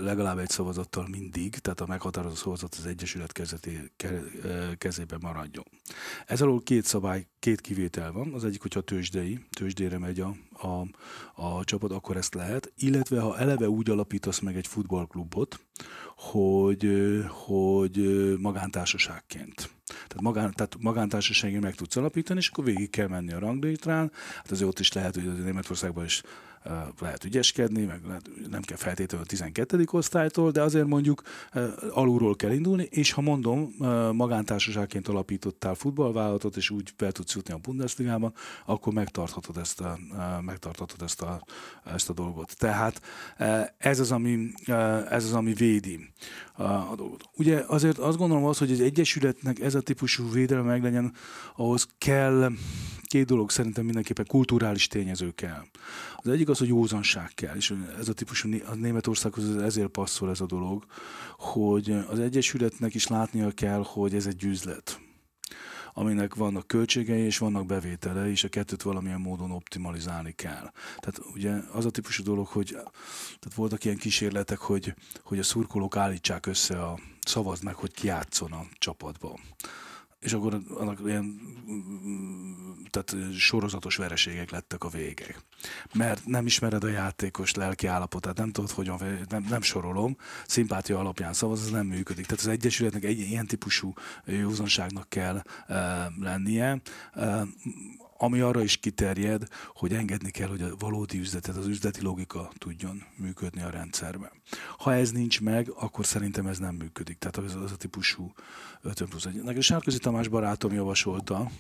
legalább 0.01 0.39
egy 0.39 0.49
szavazattal 0.49 1.09
mindig, 1.09 1.59
tehát 1.59 1.81
a 1.81 1.87
meghatározó 1.87 2.35
szavazat 2.35 2.75
az 2.79 2.87
Egyesület 2.87 3.33
kezeté, 3.33 3.91
ke, 3.97 4.23
kezében 4.79 5.19
maradjon. 5.23 5.65
Ez 6.27 6.41
alól 6.41 6.63
két 6.63 6.85
szabály, 6.85 7.27
két 7.39 7.61
kivétel 7.61 8.13
van. 8.13 8.35
Az 8.35 8.45
egyik, 8.45 8.63
hogyha 8.63 8.81
tőzsdei, 8.81 9.45
tőzsdére 9.51 9.99
megy 9.99 10.21
a, 10.21 10.37
a, 10.53 10.87
a 11.43 11.65
csapat, 11.65 11.93
akkor 11.93 12.17
ezt 12.17 12.35
lehet. 12.35 12.73
Illetve, 12.77 13.21
ha 13.21 13.39
eleve 13.39 13.69
úgy 13.69 13.91
alapítasz 13.91 14.39
meg 14.39 14.57
egy 14.57 14.67
futballklubot, 14.67 15.61
hogy, 16.17 16.89
hogy 17.29 17.99
magántársaságként. 18.39 19.71
Tehát, 19.87 20.21
magán, 20.21 20.53
tehát 20.53 20.77
magántársaságén 20.81 21.61
meg 21.61 21.75
tudsz 21.75 21.97
alapítani, 21.97 22.39
és 22.39 22.49
akkor 22.49 22.65
végig 22.65 22.91
kell 22.91 23.09
menni 23.09 23.33
a 23.33 23.39
ranglétrán. 23.39 24.13
Hát 24.37 24.51
azért 24.51 24.69
ott 24.69 24.79
is 24.79 24.93
lehet, 24.93 25.15
hogy 25.15 25.43
Németországban 25.43 26.05
is 26.05 26.23
lehet 27.01 27.25
ügyeskedni, 27.25 27.85
meg 27.85 28.01
lehet, 28.07 28.31
nem 28.51 28.63
kell 28.63 28.77
feltétlenül 28.77 29.27
a 29.27 29.29
12. 29.29 29.85
osztálytól, 29.91 30.51
de 30.51 30.63
azért 30.63 30.87
mondjuk 30.87 31.23
alulról 31.91 32.37
kell 32.37 32.53
indulni, 32.53 32.89
és 32.91 33.13
ha 33.13 33.21
mondom, 33.21 33.75
magántársaságként 34.13 35.09
alapítottál 35.09 35.75
futballvállalatot, 35.75 36.57
és 36.57 36.71
úgy 36.71 36.93
fel 36.97 37.13
tudsz 37.13 37.35
jutni 37.35 37.55
a 37.55 37.59
Bundesligában, 37.59 38.35
akkor 38.67 38.93
megtarthatod 38.93 39.57
ezt 39.57 39.81
a, 39.81 39.99
megtarthatod 40.41 41.03
ezt 41.03 41.23
a, 41.23 41.45
ezt 41.85 42.11
a 42.11 42.13
dolgot. 42.13 42.57
Tehát 42.59 43.01
ez 43.79 44.01
az, 44.01 44.13
ami, 44.13 44.53
ez 45.09 45.25
az, 45.25 45.33
ami 45.33 45.53
védi 45.53 46.13
a 46.65 46.95
dolgot. 46.97 47.25
Ugye 47.37 47.65
azért 47.67 47.99
azt 47.99 48.17
gondolom 48.17 48.45
az, 48.45 48.59
hogy 48.59 48.73
az 48.73 48.81
Egyesületnek 48.81 49.61
ez 49.61 49.75
a 49.75 49.81
típusú 49.81 50.31
védelme 50.31 50.71
meglegyen, 50.71 51.13
ahhoz 51.57 51.87
kell 51.99 52.51
két 53.07 53.27
dolog 53.27 53.51
szerintem 53.51 53.85
mindenképpen 53.85 54.27
kulturális 54.29 54.87
tényező 54.87 55.31
kell. 55.35 55.63
Az 56.17 56.29
egyik 56.31 56.49
az, 56.49 56.59
hogy 56.59 56.69
józanság 56.69 57.31
kell, 57.35 57.57
és 57.57 57.75
ez 57.99 58.09
a 58.09 58.13
típusú 58.13 58.49
a 58.71 58.75
Németországhoz 58.75 59.57
ezért 59.57 59.89
passzol 59.89 60.31
ez 60.31 60.41
a 60.41 60.47
dolog, 60.47 60.85
hogy 61.39 61.97
az 62.11 62.19
Egyesületnek 62.19 62.95
is 62.95 63.07
látnia 63.07 63.51
kell, 63.51 63.83
hogy 63.87 64.15
ez 64.15 64.27
egy 64.27 64.45
üzlet 64.45 65.01
aminek 65.99 66.35
vannak 66.35 66.67
költségei 66.67 67.21
és 67.21 67.39
vannak 67.39 67.67
bevétele, 67.67 68.31
és 68.31 68.45
a 68.45 68.49
kettőt 68.49 68.83
valamilyen 68.83 69.21
módon 69.21 69.51
optimalizálni 69.51 70.33
kell. 70.33 70.73
Tehát 70.99 71.21
ugye 71.35 71.53
az 71.73 71.85
a 71.85 71.91
típusú 71.91 72.23
dolog, 72.23 72.47
hogy 72.47 72.67
tehát 73.39 73.55
voltak 73.55 73.85
ilyen 73.85 73.97
kísérletek, 73.97 74.59
hogy, 74.59 74.95
hogy 75.23 75.39
a 75.39 75.43
szurkolók 75.43 75.97
állítsák 75.97 76.47
össze 76.47 76.83
a 76.83 76.99
szavazd 77.21 77.65
meg, 77.65 77.75
hogy 77.75 77.93
ki 77.93 78.07
játszon 78.07 78.53
a 78.53 78.67
csapatban 78.79 79.41
és 80.21 80.33
akkor 80.33 80.61
annak 80.69 81.01
ilyen 81.05 81.41
tehát 82.91 83.33
sorozatos 83.35 83.97
vereségek 83.97 84.51
lettek 84.51 84.85
a 84.85 84.89
végek. 84.89 85.41
Mert 85.95 86.27
nem 86.27 86.47
ismered 86.47 86.85
a 86.85 86.89
játékos 86.89 87.55
lelki 87.55 87.87
állapotát, 87.87 88.37
nem 88.37 88.53
tudod, 88.53 88.71
hogyan, 88.71 89.01
nem, 89.29 89.47
nem 89.49 89.63
sorolom, 89.63 90.17
szimpátia 90.47 90.99
alapján 90.99 91.33
szavaz, 91.33 91.63
ez 91.63 91.71
nem 91.71 91.87
működik. 91.87 92.27
Tehát 92.27 92.45
az 92.45 92.51
Egyesületnek 92.51 93.05
egy 93.05 93.19
ilyen 93.19 93.47
típusú 93.47 93.93
józanságnak 94.25 95.09
kell 95.09 95.43
uh, 95.69 95.77
lennie. 96.21 96.81
Uh, 97.15 97.43
ami 98.19 98.41
arra 98.41 98.63
is 98.63 98.77
kiterjed, 98.77 99.43
hogy 99.75 99.93
engedni 99.93 100.31
kell, 100.31 100.49
hogy 100.49 100.63
a 100.63 100.77
valódi 100.79 101.19
üzletet, 101.19 101.57
az 101.57 101.67
üzleti 101.67 102.03
logika 102.03 102.51
tudjon 102.59 103.03
működni 103.17 103.63
a 103.63 103.71
rendszerben. 103.71 104.31
Ha 104.79 104.95
ez 104.95 105.11
nincs 105.11 105.41
meg, 105.41 105.71
akkor 105.75 106.07
szerintem 106.07 106.47
ez 106.47 106.59
nem 106.59 106.75
működik. 106.75 107.19
Tehát 107.19 107.37
az, 107.37 107.63
az 107.63 107.73
a 107.73 107.77
típusú 107.77 108.33
5 108.83 109.03
plusz 109.05 109.25
1. 109.25 109.43
Nekem 109.43 109.61
Sárközi 109.61 109.99
Tamás 109.99 110.29
barátom 110.29 110.73
javasolta, 110.73 111.51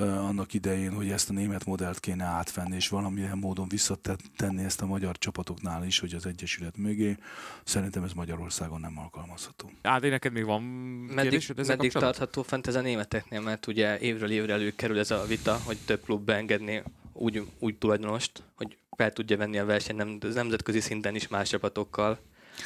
annak 0.00 0.54
idején, 0.54 0.92
hogy 0.92 1.10
ezt 1.10 1.30
a 1.30 1.32
német 1.32 1.64
modellt 1.64 2.00
kéne 2.00 2.24
átvenni, 2.24 2.74
és 2.74 2.88
valamilyen 2.88 3.38
módon 3.38 3.68
visszatenni 3.68 4.64
ezt 4.64 4.82
a 4.82 4.86
magyar 4.86 5.18
csapatoknál 5.18 5.84
is, 5.84 5.98
hogy 5.98 6.14
az 6.14 6.26
Egyesület 6.26 6.76
mögé. 6.76 7.16
Szerintem 7.64 8.02
ez 8.02 8.12
Magyarországon 8.12 8.80
nem 8.80 8.98
alkalmazható. 8.98 9.70
Ádi, 9.82 10.08
neked 10.08 10.32
még 10.32 10.44
van 10.44 10.62
meddig, 10.62 11.52
meddig 11.66 11.92
tartható 11.92 12.42
fent 12.42 12.66
ez 12.66 12.74
a 12.74 12.80
németeknél, 12.80 13.40
mert 13.40 13.66
ugye 13.66 13.98
évről 13.98 14.30
évre 14.30 14.52
előkerül 14.52 14.98
ez 14.98 15.10
a 15.10 15.24
vita, 15.24 15.60
hogy 15.64 15.78
több 15.84 16.04
klub 16.04 16.24
beengedni 16.24 16.82
úgy, 17.12 17.42
úgy 17.58 17.78
tulajdonost, 17.78 18.42
hogy 18.54 18.76
fel 18.96 19.12
tudja 19.12 19.36
venni 19.36 19.58
a 19.58 19.64
verseny 19.64 19.96
nem, 19.96 20.18
nemzetközi 20.34 20.80
szinten 20.80 21.14
is 21.14 21.28
más 21.28 21.48
csapatokkal. 21.48 22.18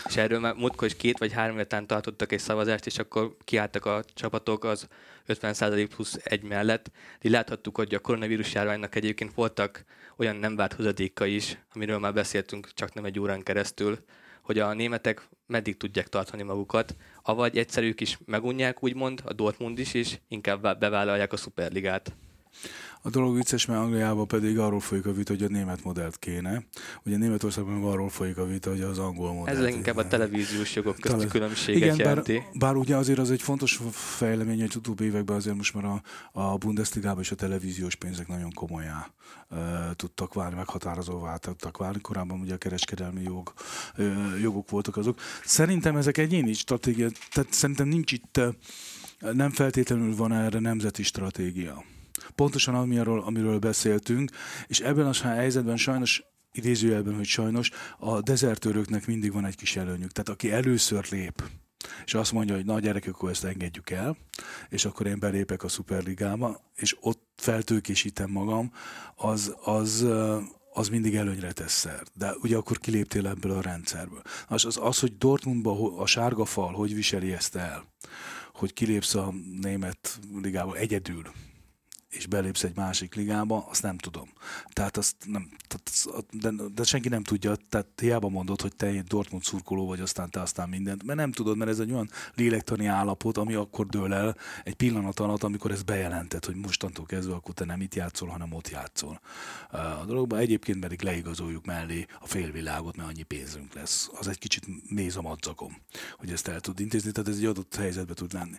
És 0.06 0.16
erről 0.16 0.40
már 0.40 0.54
múltkor 0.54 0.86
is 0.86 0.96
két 0.96 1.18
vagy 1.18 1.32
három 1.32 1.58
éven 1.58 1.86
tartottak 1.86 2.32
egy 2.32 2.38
szavazást, 2.38 2.86
és 2.86 2.98
akkor 2.98 3.36
kiálltak 3.44 3.84
a 3.84 4.04
csapatok 4.14 4.64
az 4.64 4.88
50% 5.28 5.88
plusz 5.94 6.18
egy 6.22 6.42
mellett. 6.42 6.90
Így 7.22 7.30
láthattuk, 7.30 7.76
hogy 7.76 7.94
a 7.94 7.98
koronavírus 7.98 8.54
járványnak 8.54 8.94
egyébként 8.94 9.34
voltak 9.34 9.84
olyan 10.16 10.36
nem 10.36 10.56
várt 10.56 10.72
hozadéka 10.72 11.26
is, 11.26 11.58
amiről 11.74 11.98
már 11.98 12.12
beszéltünk 12.12 12.68
csak 12.74 12.94
nem 12.94 13.04
egy 13.04 13.18
órán 13.18 13.42
keresztül, 13.42 13.98
hogy 14.42 14.58
a 14.58 14.74
németek 14.74 15.28
meddig 15.46 15.76
tudják 15.76 16.08
tartani 16.08 16.42
magukat, 16.42 16.96
avagy 17.22 17.58
egyszerűk 17.58 18.00
is 18.00 18.18
megunják, 18.24 18.82
úgymond, 18.82 19.20
a 19.24 19.32
Dortmund 19.32 19.78
is, 19.78 19.94
és 19.94 20.18
inkább 20.28 20.78
bevállalják 20.78 21.32
a 21.32 21.36
szuperligát. 21.36 22.12
A 23.02 23.10
dolog 23.10 23.34
vicces, 23.34 23.66
mert 23.66 23.80
Angliában 23.80 24.26
pedig 24.26 24.58
arról 24.58 24.80
folyik 24.80 25.06
a 25.06 25.12
vita, 25.12 25.32
hogy 25.32 25.42
a 25.42 25.48
német 25.48 25.84
modellt 25.84 26.18
kéne. 26.18 26.62
Ugye 27.04 27.16
Németországban 27.16 27.84
arról 27.84 28.08
folyik 28.08 28.36
a 28.36 28.46
vita, 28.46 28.70
hogy 28.70 28.80
az 28.80 28.98
angol 28.98 29.32
modell. 29.32 29.66
Ez 29.66 29.74
inkább 29.74 29.96
a 29.96 30.06
televíziós 30.06 30.74
jogok 30.74 30.94
közti 30.94 31.18
Tele... 31.18 31.30
különbséget 31.30 31.82
Igen, 31.82 31.96
jelenti. 31.96 32.32
Bár, 32.32 32.52
bár 32.58 32.76
ugye 32.76 32.96
azért 32.96 33.18
az 33.18 33.30
egy 33.30 33.42
fontos 33.42 33.80
fejlemény, 33.92 34.60
hogy 34.60 34.76
utóbbi 34.76 35.04
években 35.04 35.36
azért 35.36 35.56
most 35.56 35.74
már 35.74 35.84
a, 35.84 36.02
a 36.32 36.56
Bundesligában 36.56 37.22
és 37.22 37.30
a 37.30 37.34
televíziós 37.34 37.94
pénzek 37.94 38.28
nagyon 38.28 38.52
komolyá 38.52 39.10
e, 39.50 39.56
tudtak 39.96 40.34
válni, 40.34 40.54
meghatározóvá 40.54 41.36
tudtak 41.36 41.76
válni. 41.76 42.00
Korábban 42.00 42.40
ugye 42.40 42.54
a 42.54 42.58
kereskedelmi 42.58 43.22
jog, 43.22 43.52
e, 43.96 44.02
jogok 44.42 44.70
voltak 44.70 44.96
azok. 44.96 45.20
Szerintem 45.44 45.96
ezek 45.96 46.18
egyéni 46.18 46.52
stratégia, 46.52 47.08
tehát 47.30 47.52
szerintem 47.52 47.88
nincs 47.88 48.12
itt, 48.12 48.40
nem 49.32 49.50
feltétlenül 49.50 50.16
van 50.16 50.32
erre 50.32 50.58
nemzeti 50.58 51.02
stratégia 51.02 51.84
pontosan 52.38 52.74
amiről, 52.74 53.20
amiről 53.20 53.58
beszéltünk, 53.58 54.30
és 54.66 54.80
ebben 54.80 55.06
a 55.06 55.26
helyzetben 55.26 55.76
sajnos 55.76 56.22
idézőjelben, 56.52 57.14
hogy 57.14 57.26
sajnos, 57.26 57.70
a 57.98 58.20
dezertőröknek 58.20 59.06
mindig 59.06 59.32
van 59.32 59.44
egy 59.44 59.56
kis 59.56 59.76
előnyük. 59.76 60.12
Tehát 60.12 60.28
aki 60.28 60.52
először 60.52 61.06
lép, 61.10 61.42
és 62.04 62.14
azt 62.14 62.32
mondja, 62.32 62.54
hogy 62.54 62.64
na 62.64 62.80
gyerekek, 62.80 63.14
akkor 63.14 63.30
ezt 63.30 63.44
engedjük 63.44 63.90
el, 63.90 64.16
és 64.68 64.84
akkor 64.84 65.06
én 65.06 65.18
belépek 65.18 65.62
a 65.62 65.68
Superligába, 65.68 66.60
és 66.74 66.96
ott 67.00 67.22
feltőkésítem 67.36 68.30
magam, 68.30 68.72
az, 69.14 69.54
az, 69.62 70.06
az 70.72 70.88
mindig 70.88 71.14
előnyre 71.14 71.52
tesz 71.52 71.78
szert. 71.78 72.10
De 72.14 72.34
ugye 72.42 72.56
akkor 72.56 72.78
kiléptél 72.78 73.26
ebből 73.26 73.52
a 73.52 73.60
rendszerből. 73.60 74.22
Az, 74.48 74.64
az, 74.64 74.78
az 74.82 74.98
hogy 74.98 75.16
Dortmundban 75.18 75.98
a 75.98 76.06
sárga 76.06 76.44
fal 76.44 76.72
hogy 76.72 76.94
viseli 76.94 77.32
ezt 77.32 77.56
el, 77.56 77.84
hogy 78.52 78.72
kilépsz 78.72 79.14
a 79.14 79.34
német 79.60 80.18
ligából 80.42 80.76
egyedül, 80.76 81.22
és 82.10 82.26
belépsz 82.26 82.64
egy 82.64 82.76
másik 82.76 83.14
ligába, 83.14 83.66
azt 83.70 83.82
nem 83.82 83.98
tudom. 83.98 84.28
Tehát 84.72 84.96
azt 84.96 85.16
nem, 85.24 85.48
tehát, 85.66 86.26
de, 86.30 86.64
de, 86.74 86.82
senki 86.82 87.08
nem 87.08 87.22
tudja, 87.22 87.56
tehát 87.68 87.86
hiába 87.96 88.28
mondod, 88.28 88.60
hogy 88.60 88.76
te 88.76 88.86
egy 88.86 89.02
Dortmund 89.02 89.44
szurkoló 89.44 89.86
vagy, 89.86 90.00
aztán 90.00 90.30
te 90.30 90.40
aztán 90.40 90.68
mindent, 90.68 91.02
mert 91.02 91.18
nem 91.18 91.32
tudod, 91.32 91.56
mert 91.56 91.70
ez 91.70 91.78
egy 91.78 91.92
olyan 91.92 92.10
lélektani 92.34 92.86
állapot, 92.86 93.36
ami 93.36 93.54
akkor 93.54 93.86
dől 93.86 94.14
el 94.14 94.36
egy 94.64 94.74
pillanat 94.74 95.20
alatt, 95.20 95.42
amikor 95.42 95.70
ez 95.70 95.82
bejelentett, 95.82 96.44
hogy 96.44 96.56
mostantól 96.56 97.06
kezdve 97.06 97.34
akkor 97.34 97.54
te 97.54 97.64
nem 97.64 97.80
itt 97.80 97.94
játszol, 97.94 98.28
hanem 98.28 98.52
ott 98.52 98.68
játszol. 98.68 99.20
A 99.70 100.04
dologban 100.06 100.38
egyébként 100.38 100.80
pedig 100.80 101.02
leigazoljuk 101.02 101.66
mellé 101.66 102.06
a 102.20 102.26
félvilágot, 102.26 102.96
mert 102.96 103.08
annyi 103.08 103.22
pénzünk 103.22 103.74
lesz. 103.74 104.10
Az 104.18 104.28
egy 104.28 104.38
kicsit 104.38 104.90
méz 104.90 105.16
a 105.16 105.22
madzakom, 105.22 105.76
hogy 106.18 106.30
ezt 106.30 106.48
el 106.48 106.60
tud 106.60 106.80
intézni, 106.80 107.12
tehát 107.12 107.28
ez 107.28 107.36
egy 107.36 107.44
adott 107.44 107.74
helyzetbe 107.74 108.14
tud 108.14 108.32
lenni. 108.32 108.56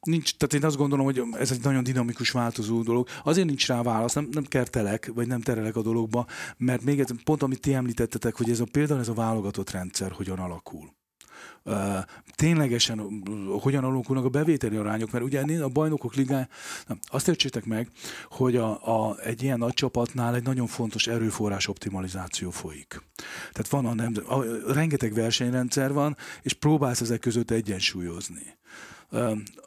Nincs, 0.00 0.36
tehát 0.36 0.54
én 0.54 0.64
azt 0.64 0.76
gondolom, 0.76 1.04
hogy 1.04 1.22
ez 1.38 1.50
egy 1.50 1.62
nagyon 1.62 1.84
dinamikus 1.84 2.30
változás, 2.30 2.54
változó 2.56 2.82
dolog. 2.82 3.08
Azért 3.24 3.46
nincs 3.46 3.66
rá 3.66 3.82
válasz, 3.82 4.14
nem, 4.14 4.28
nem 4.32 4.44
kertelek, 4.44 5.10
vagy 5.14 5.26
nem 5.26 5.40
terelek 5.40 5.76
a 5.76 5.82
dologba, 5.82 6.26
mert 6.56 6.82
még 6.82 7.00
ez, 7.00 7.22
pont 7.24 7.42
amit 7.42 7.60
ti 7.60 7.74
említettetek, 7.74 8.36
hogy 8.36 8.50
ez 8.50 8.60
a 8.60 8.66
például 8.70 9.00
ez 9.00 9.08
a 9.08 9.14
válogatott 9.14 9.70
rendszer 9.70 10.12
hogyan 10.12 10.38
alakul. 10.38 10.95
Ténylegesen 12.34 13.22
hogyan 13.60 13.84
alakulnak 13.84 14.24
a 14.24 14.28
bevételi 14.28 14.76
arányok, 14.76 15.10
mert 15.10 15.24
ugye 15.24 15.62
a 15.62 15.68
bajnokok 15.68 16.14
ligája, 16.14 16.48
azt 17.06 17.28
értsétek 17.28 17.64
meg, 17.64 17.88
hogy 18.28 18.56
a, 18.56 19.08
a, 19.08 19.18
egy 19.20 19.42
ilyen 19.42 19.58
nagy 19.58 19.74
csapatnál 19.74 20.34
egy 20.34 20.42
nagyon 20.42 20.66
fontos 20.66 21.06
erőforrás 21.06 21.68
optimalizáció 21.68 22.50
folyik. 22.50 23.02
Tehát 23.52 23.68
van 23.68 23.86
a, 23.86 23.94
nem, 23.94 24.14
a, 24.26 24.42
rengeteg 24.72 25.14
versenyrendszer 25.14 25.92
van, 25.92 26.16
és 26.42 26.52
próbálsz 26.52 27.00
ezek 27.00 27.20
között 27.20 27.50
egyensúlyozni. 27.50 28.56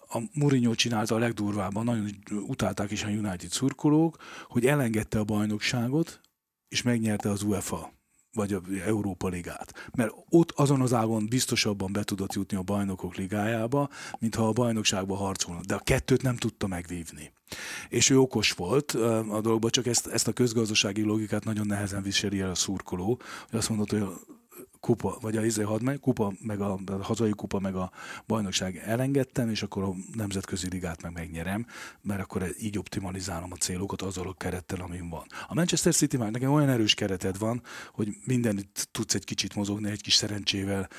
A 0.09 0.19
Mourinho 0.33 0.75
csinálta 0.75 1.15
a 1.15 1.19
legdurvábban, 1.19 1.83
nagyon 1.83 2.09
utálták 2.31 2.91
is 2.91 3.03
a 3.03 3.07
United 3.07 3.49
szurkolók, 3.49 4.17
hogy 4.47 4.65
elengedte 4.65 5.19
a 5.19 5.23
bajnokságot, 5.23 6.21
és 6.69 6.81
megnyerte 6.81 7.29
az 7.29 7.43
UEFA 7.43 7.98
vagy 8.33 8.53
a 8.53 8.61
Európa 8.85 9.27
Ligát. 9.27 9.89
Mert 9.95 10.11
ott 10.29 10.51
azon 10.51 10.81
az 10.81 10.93
ágon 10.93 11.27
biztosabban 11.29 11.91
be 11.91 12.03
tudott 12.03 12.33
jutni 12.33 12.57
a 12.57 12.61
bajnokok 12.61 13.15
ligájába, 13.15 13.89
mintha 14.19 14.47
a 14.47 14.51
bajnokságba 14.51 15.15
harcolna. 15.15 15.61
De 15.67 15.75
a 15.75 15.79
kettőt 15.79 16.21
nem 16.21 16.35
tudta 16.35 16.67
megvívni. 16.67 17.31
És 17.89 18.09
ő 18.09 18.19
okos 18.19 18.51
volt 18.51 18.91
a 19.29 19.41
dologban, 19.41 19.71
csak 19.71 19.85
ezt, 19.85 20.07
ezt 20.07 20.27
a 20.27 20.33
közgazdasági 20.33 21.01
logikát 21.01 21.43
nagyon 21.43 21.65
nehezen 21.65 22.01
viseli 22.01 22.39
el 22.39 22.49
a 22.49 22.55
szurkoló, 22.55 23.21
hogy 23.49 23.59
azt 23.59 23.69
mondott, 23.69 23.89
hogy 23.89 24.03
kupa, 24.79 25.17
vagy 25.21 25.37
a 25.37 25.45
izé 25.45 25.65
meg, 25.81 25.99
kupa, 25.99 26.33
meg 26.39 26.61
a, 26.61 26.79
a 26.85 27.03
hazai 27.03 27.31
kupa, 27.31 27.59
meg 27.59 27.75
a 27.75 27.91
bajnokság 28.27 28.77
elengedtem, 28.77 29.49
és 29.49 29.63
akkor 29.63 29.83
a 29.83 29.93
nemzetközi 30.13 30.69
ligát 30.69 31.01
meg 31.01 31.11
megnyerem, 31.13 31.65
mert 32.01 32.21
akkor 32.21 32.45
így 32.59 32.77
optimalizálom 32.77 33.51
a 33.51 33.55
célokat 33.55 34.01
azzal 34.01 34.27
a 34.27 34.33
kerettel, 34.33 34.81
amin 34.81 35.09
van. 35.09 35.25
A 35.47 35.53
Manchester 35.53 35.93
City 35.93 36.17
már 36.17 36.31
nekem 36.31 36.51
olyan 36.51 36.69
erős 36.69 36.93
kereted 36.93 37.37
van, 37.37 37.61
hogy 37.91 38.09
mindenit 38.25 38.87
tudsz 38.91 39.13
egy 39.13 39.25
kicsit 39.25 39.55
mozogni, 39.55 39.89
egy 39.89 40.01
kis 40.01 40.13
szerencsével 40.13 40.89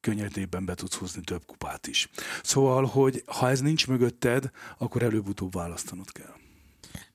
könnyedében 0.00 0.64
be 0.64 0.74
tudsz 0.74 0.96
hozni 0.96 1.20
több 1.20 1.44
kupát 1.46 1.86
is. 1.86 2.08
Szóval, 2.42 2.84
hogy 2.84 3.22
ha 3.26 3.50
ez 3.50 3.60
nincs 3.60 3.88
mögötted, 3.88 4.50
akkor 4.78 5.02
előbb-utóbb 5.02 5.52
választanod 5.52 6.12
kell. 6.12 6.40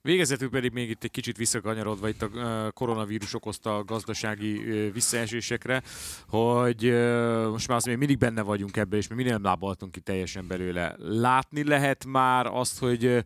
Végezetül 0.02 0.50
pedig 0.50 0.72
még 0.72 0.90
itt 0.90 1.04
egy 1.04 1.12
kicsit 1.12 1.38
visszakanyarodva 1.38 2.08
itt 2.08 2.22
a 2.22 2.72
koronavírus 2.74 3.34
okozta 3.34 3.84
gazdasági 3.84 4.58
visszaesésekre, 4.94 5.82
hogy 6.28 6.84
most 7.52 7.68
már 7.68 7.78
azt 7.78 7.86
még 7.86 7.98
mindig 7.98 8.18
benne 8.18 8.42
vagyunk 8.42 8.78
ebbe, 8.78 8.98
és 8.98 9.08
mi 9.08 9.24
nem 9.24 9.44
lábaltunk 9.44 9.92
ki 9.92 10.00
teljesen 10.00 10.48
belőle. 10.48 10.96
Látni 10.98 11.64
lehet 11.64 12.06
már 12.06 12.46
azt, 12.46 12.80
hogy 12.80 13.24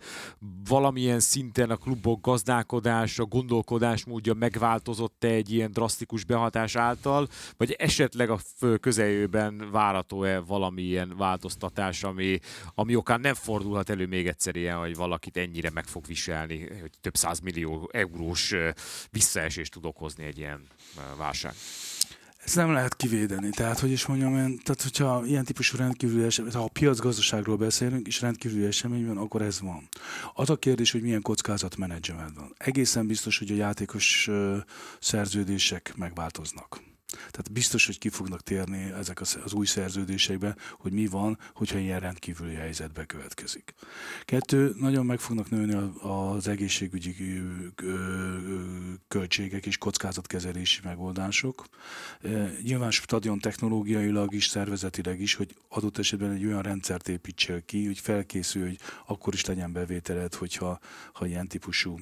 valamilyen 0.67 1.19
szinten 1.19 1.69
a 1.69 1.75
klubok 1.75 2.21
gazdálkodása, 2.21 3.25
gondolkodásmódja 3.25 4.33
megváltozott 4.33 5.23
egy 5.23 5.53
ilyen 5.53 5.71
drasztikus 5.71 6.23
behatás 6.23 6.75
által, 6.75 7.27
vagy 7.57 7.71
esetleg 7.71 8.29
a 8.29 8.39
közeljövőben 8.79 9.69
várható-e 9.71 10.39
valamilyen 10.39 11.13
változtatás, 11.17 12.03
ami, 12.03 12.39
ami 12.75 12.95
okán 12.95 13.19
nem 13.19 13.33
fordulhat 13.33 13.89
elő 13.89 14.07
még 14.07 14.27
egyszer 14.27 14.55
ilyen, 14.55 14.77
hogy 14.77 14.95
valakit 14.95 15.37
ennyire 15.37 15.69
meg 15.69 15.85
fog 15.85 16.05
viselni 16.05 16.60
hogy 16.81 16.91
több 17.01 17.15
száz 17.15 17.39
millió 17.39 17.89
eurós 17.93 18.53
visszaesést 19.09 19.71
tud 19.71 19.85
okozni 19.85 20.23
egy 20.23 20.37
ilyen 20.37 20.67
válság. 21.17 21.53
Ezt 22.43 22.55
nem 22.55 22.71
lehet 22.71 22.95
kivédeni. 22.95 23.49
Tehát, 23.49 23.79
hogy 23.79 23.91
is 23.91 24.05
mondjam, 24.05 24.57
tehát, 24.57 24.81
hogyha 24.81 25.25
ilyen 25.25 25.45
típusú 25.45 25.77
rendkívüli 25.77 26.23
esemény, 26.23 26.51
ha 26.51 26.63
a 26.63 26.69
piacgazdaságról 26.73 27.57
beszélünk, 27.57 28.07
és 28.07 28.21
rendkívüli 28.21 28.65
esemény 28.65 29.05
van, 29.05 29.17
akkor 29.17 29.41
ez 29.41 29.61
van. 29.61 29.87
Az 30.33 30.49
a 30.49 30.55
kérdés, 30.55 30.91
hogy 30.91 31.01
milyen 31.01 31.21
kockázatmenedzsment 31.21 32.35
van. 32.35 32.55
Egészen 32.57 33.07
biztos, 33.07 33.37
hogy 33.37 33.51
a 33.51 33.55
játékos 33.55 34.29
szerződések 34.99 35.93
megváltoznak. 35.95 36.90
Tehát 37.11 37.51
biztos, 37.51 37.85
hogy 37.85 37.97
ki 37.97 38.09
fognak 38.09 38.41
térni 38.41 38.91
ezek 38.97 39.21
az, 39.21 39.39
az 39.43 39.53
új 39.53 39.65
szerződésekbe, 39.65 40.55
hogy 40.77 40.91
mi 40.91 41.07
van, 41.07 41.37
hogyha 41.53 41.77
ilyen 41.77 41.99
rendkívüli 41.99 42.53
helyzetbe 42.53 43.05
következik. 43.05 43.73
Kettő, 44.25 44.73
nagyon 44.77 45.05
meg 45.05 45.19
fognak 45.19 45.49
nőni 45.49 45.91
az 46.01 46.47
egészségügyi 46.47 47.41
költségek 49.07 49.65
és 49.65 49.77
kockázatkezelési 49.77 50.79
megoldások. 50.83 51.65
Nyilván 52.63 52.91
stadion 52.91 53.39
technológiailag 53.39 54.33
is, 54.33 54.45
szervezetileg 54.45 55.21
is, 55.21 55.33
hogy 55.33 55.55
adott 55.69 55.97
esetben 55.97 56.31
egy 56.31 56.45
olyan 56.45 56.61
rendszert 56.61 57.07
építsél 57.07 57.65
ki, 57.65 57.85
hogy 57.85 57.99
felkészül, 57.99 58.61
hogy 58.61 58.77
akkor 59.05 59.33
is 59.33 59.45
legyen 59.45 59.71
bevételed, 59.71 60.33
hogyha 60.33 60.79
ha 61.13 61.25
ilyen 61.25 61.47
típusú 61.47 61.99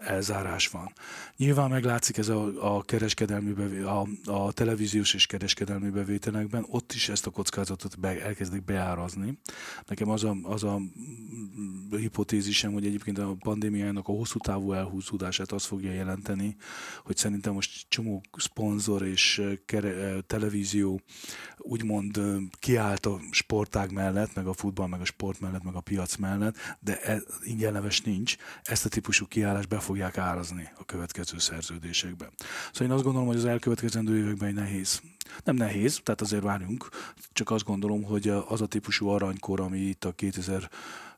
elzárás 0.00 0.68
van. 0.68 0.92
Nyilván 1.36 1.70
meglátszik 1.70 2.16
ez 2.16 2.28
a, 2.28 2.76
a 2.76 2.82
kereskedelmi 2.82 3.28
kereskedelmi 3.30 3.78
a, 3.78 4.06
a 4.24 4.52
televíziós 4.52 5.14
és 5.14 5.26
kereskedelmi 5.26 5.90
bevételekben, 5.90 6.66
ott 6.68 6.92
is 6.92 7.08
ezt 7.08 7.26
a 7.26 7.30
kockázatot 7.30 7.98
be, 7.98 8.22
elkezdik 8.22 8.64
beárazni. 8.64 9.38
Nekem 9.86 10.08
az 10.08 10.24
a, 10.24 10.36
az 10.42 10.64
a 10.64 10.80
hipotézisem, 11.90 12.72
hogy 12.72 12.86
egyébként 12.86 13.18
a 13.18 13.36
pandémiának 13.38 14.08
a 14.08 14.12
hosszú 14.12 14.38
távú 14.38 14.72
elhúzódását 14.72 15.52
az 15.52 15.64
fogja 15.64 15.92
jelenteni, 15.92 16.56
hogy 17.04 17.16
szerintem 17.16 17.52
most 17.52 17.88
csomó 17.88 18.22
szponzor 18.36 19.06
és 19.06 19.42
kere, 19.66 20.20
televízió 20.20 21.00
úgymond 21.56 22.20
kiállt 22.58 23.06
a 23.06 23.20
sportág 23.30 23.92
mellett, 23.92 24.34
meg 24.34 24.46
a 24.46 24.52
futball, 24.52 24.86
meg 24.86 25.00
a 25.00 25.04
sport 25.04 25.40
mellett, 25.40 25.62
meg 25.62 25.74
a 25.74 25.80
piac 25.80 26.16
mellett, 26.16 26.56
de 26.80 27.00
e, 27.00 27.22
ingyen 27.42 27.72
leves 27.72 28.00
nincs. 28.00 28.36
Ezt 28.62 28.84
a 28.84 28.88
típusú 28.88 29.26
kiállást 29.26 29.68
be 29.68 29.78
fogják 29.78 30.18
árazni 30.18 30.68
a 30.78 30.84
következő 30.84 31.38
szerződésekben. 31.38 32.30
Szóval 32.72 32.86
én 32.88 32.94
azt 32.94 33.04
gondolom, 33.04 33.19
hogy 33.26 33.36
az 33.36 33.44
elkövetkezendő 33.44 34.16
években 34.16 34.54
nehéz. 34.54 35.00
Nem 35.44 35.54
nehéz, 35.56 36.00
tehát 36.02 36.20
azért 36.20 36.42
várjunk, 36.42 36.88
csak 37.32 37.50
azt 37.50 37.64
gondolom, 37.64 38.02
hogy 38.02 38.28
az 38.48 38.60
a 38.60 38.66
típusú 38.66 39.08
aranykor, 39.08 39.60
ami 39.60 39.78
itt 39.78 40.04
a 40.04 40.12
2000 40.12 40.70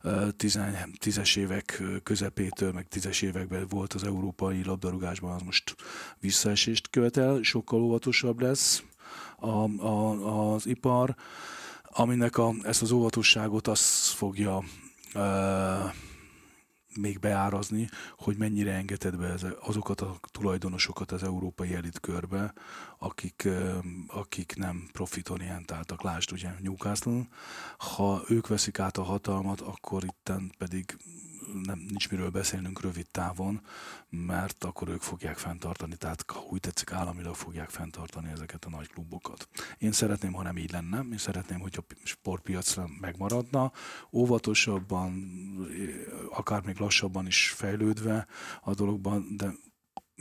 10-es 0.03 1.37
évek 1.37 1.83
közepétől, 2.03 2.73
meg 2.73 2.87
10-es 2.91 3.23
években 3.23 3.67
volt 3.69 3.93
az 3.93 4.05
európai 4.05 4.65
labdarúgásban, 4.65 5.35
az 5.35 5.43
most 5.43 5.75
visszaesést 6.21 6.91
követel, 6.91 7.43
sokkal 7.43 7.83
óvatosabb 7.83 8.41
lesz 8.41 8.83
a, 9.39 9.85
a, 9.87 10.53
az 10.55 10.67
ipar, 10.67 11.15
aminek 11.83 12.39
a, 12.39 12.55
ezt 12.63 12.83
az 12.83 12.91
óvatosságot 12.91 13.69
az 13.69 14.09
fogja 14.09 14.65
uh, 15.15 15.93
még 17.01 17.19
beárazni, 17.19 17.89
hogy 18.17 18.37
mennyire 18.37 18.73
engedett 18.73 19.17
be 19.17 19.35
azokat 19.61 20.01
a 20.01 20.17
tulajdonosokat 20.31 21.13
az 21.13 21.23
európai 21.23 21.75
elitkörbe, 21.75 22.53
akik, 22.99 23.49
akik 24.07 24.55
nem 24.57 24.89
profitorientáltak. 24.93 26.03
Lásd 26.03 26.33
ugye 26.33 26.51
Newcastle, 26.61 27.29
ha 27.79 28.23
ők 28.29 28.49
veszik 28.49 28.79
át 28.79 28.97
a 28.97 29.03
hatalmat, 29.03 29.61
akkor 29.61 30.05
itten 30.05 30.53
pedig 30.59 30.97
nem, 31.65 31.79
nincs 31.79 32.11
miről 32.11 32.31
beszélnünk 32.31 32.81
rövid 32.81 33.07
távon, 33.11 33.61
mert 34.09 34.65
akkor 34.65 34.89
ők 34.89 35.01
fogják 35.01 35.39
fenntartani, 35.39 35.97
tehát 35.97 36.25
ha 36.27 36.41
úgy 36.41 36.61
tetszik, 36.61 36.93
államilag 36.93 37.35
fogják 37.35 37.71
fenntartani 37.71 38.31
ezeket 38.31 38.65
a 38.65 38.71
nagy 38.71 38.89
klubokat. 38.89 39.49
Én 39.79 39.93
szeretném, 39.93 40.33
ha 40.33 40.43
nem 40.43 40.57
így 40.57 40.71
lenne, 40.71 41.05
én 41.13 41.19
szeretném, 41.19 41.61
hogy 41.61 41.75
a 41.77 41.95
sportpiacra 42.05 42.89
megmaradna, 43.01 43.73
óvatosabban, 44.13 45.13
akár 46.31 46.63
még 46.65 46.79
lassabban 46.79 47.27
is 47.27 47.51
fejlődve 47.51 48.27
a 48.61 48.75
dologban, 48.75 49.27
de 49.37 49.53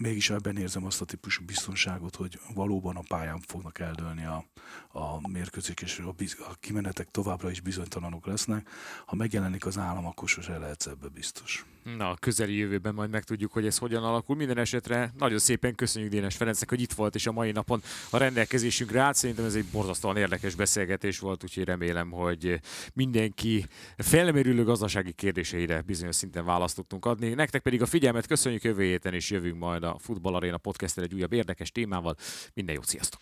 mégis 0.02 0.30
ebben 0.30 0.58
érzem 0.58 0.86
azt 0.86 1.02
a 1.02 1.06
típusú 1.06 1.46
biztonságot, 1.46 2.16
hogy 2.16 2.40
valóban 2.54 2.96
a 2.96 3.04
pályán 3.08 3.40
fognak 3.48 3.80
eldőlni 3.80 4.26
a, 4.26 4.46
a 4.88 5.28
mérkőzék, 5.28 5.82
és 5.82 6.00
a, 6.00 6.12
biz, 6.12 6.38
a 6.40 6.56
kimenetek 6.60 7.12
továbbra 7.12 7.52
is 7.52 7.60
bizonytalanok 7.60 8.26
lesznek. 8.26 8.70
Ha 9.06 9.16
megjelenik 9.16 9.66
az 9.66 9.78
állam, 9.78 10.06
akkor 10.06 10.30
sose 10.30 10.58
lehetsz 10.58 10.86
ebbe 10.86 11.08
biztos. 11.08 11.66
Na, 11.98 12.10
a 12.10 12.16
közeli 12.20 12.56
jövőben 12.56 12.94
majd 12.94 13.10
megtudjuk, 13.10 13.52
hogy 13.52 13.66
ez 13.66 13.78
hogyan 13.78 14.04
alakul. 14.04 14.36
Minden 14.36 14.58
esetre 14.58 15.14
nagyon 15.18 15.38
szépen 15.38 15.76
köszönjük 15.76 16.12
Dénes 16.12 16.36
Ferencnek, 16.36 16.70
hogy 16.70 16.82
itt 16.82 16.94
volt, 16.94 17.16
és 17.16 17.28
a 17.28 17.32
mai 17.32 17.52
napon 17.52 17.82
a 18.10 18.18
rendelkezésünkre 18.18 19.02
állt. 19.02 19.16
Szerintem 19.16 19.46
ez 19.46 19.56
egy 19.56 19.66
borzasztóan 19.66 20.18
érdekes 20.18 20.56
beszélgetés 20.56 21.20
volt, 21.20 21.44
úgyhogy 21.44 21.64
remélem, 21.64 22.12
hogy 22.12 22.60
mindenki 22.94 23.66
felmerülő 23.98 24.64
gazdasági 24.64 25.12
kérdéseire 25.12 25.82
bizonyos 25.82 26.16
szinten 26.16 26.46
választ 26.46 26.76
tudtunk 26.76 27.06
adni. 27.06 27.30
Nektek 27.34 27.62
pedig 27.62 27.82
a 27.82 27.86
figyelmet 27.86 28.28
köszönjük 28.28 28.64
jövő 28.64 28.84
héten, 28.84 29.14
és 29.14 29.30
jövünk 29.30 29.58
majd 29.58 29.84
a 29.84 29.91
Futball 30.00 30.36
Arena 30.36 30.58
podcast 30.58 30.98
egy 30.98 31.14
újabb 31.14 31.34
érdekes 31.34 31.72
témával. 31.72 32.16
Minden 32.54 32.76
jót, 32.76 32.86
sziasztok! 32.86 33.22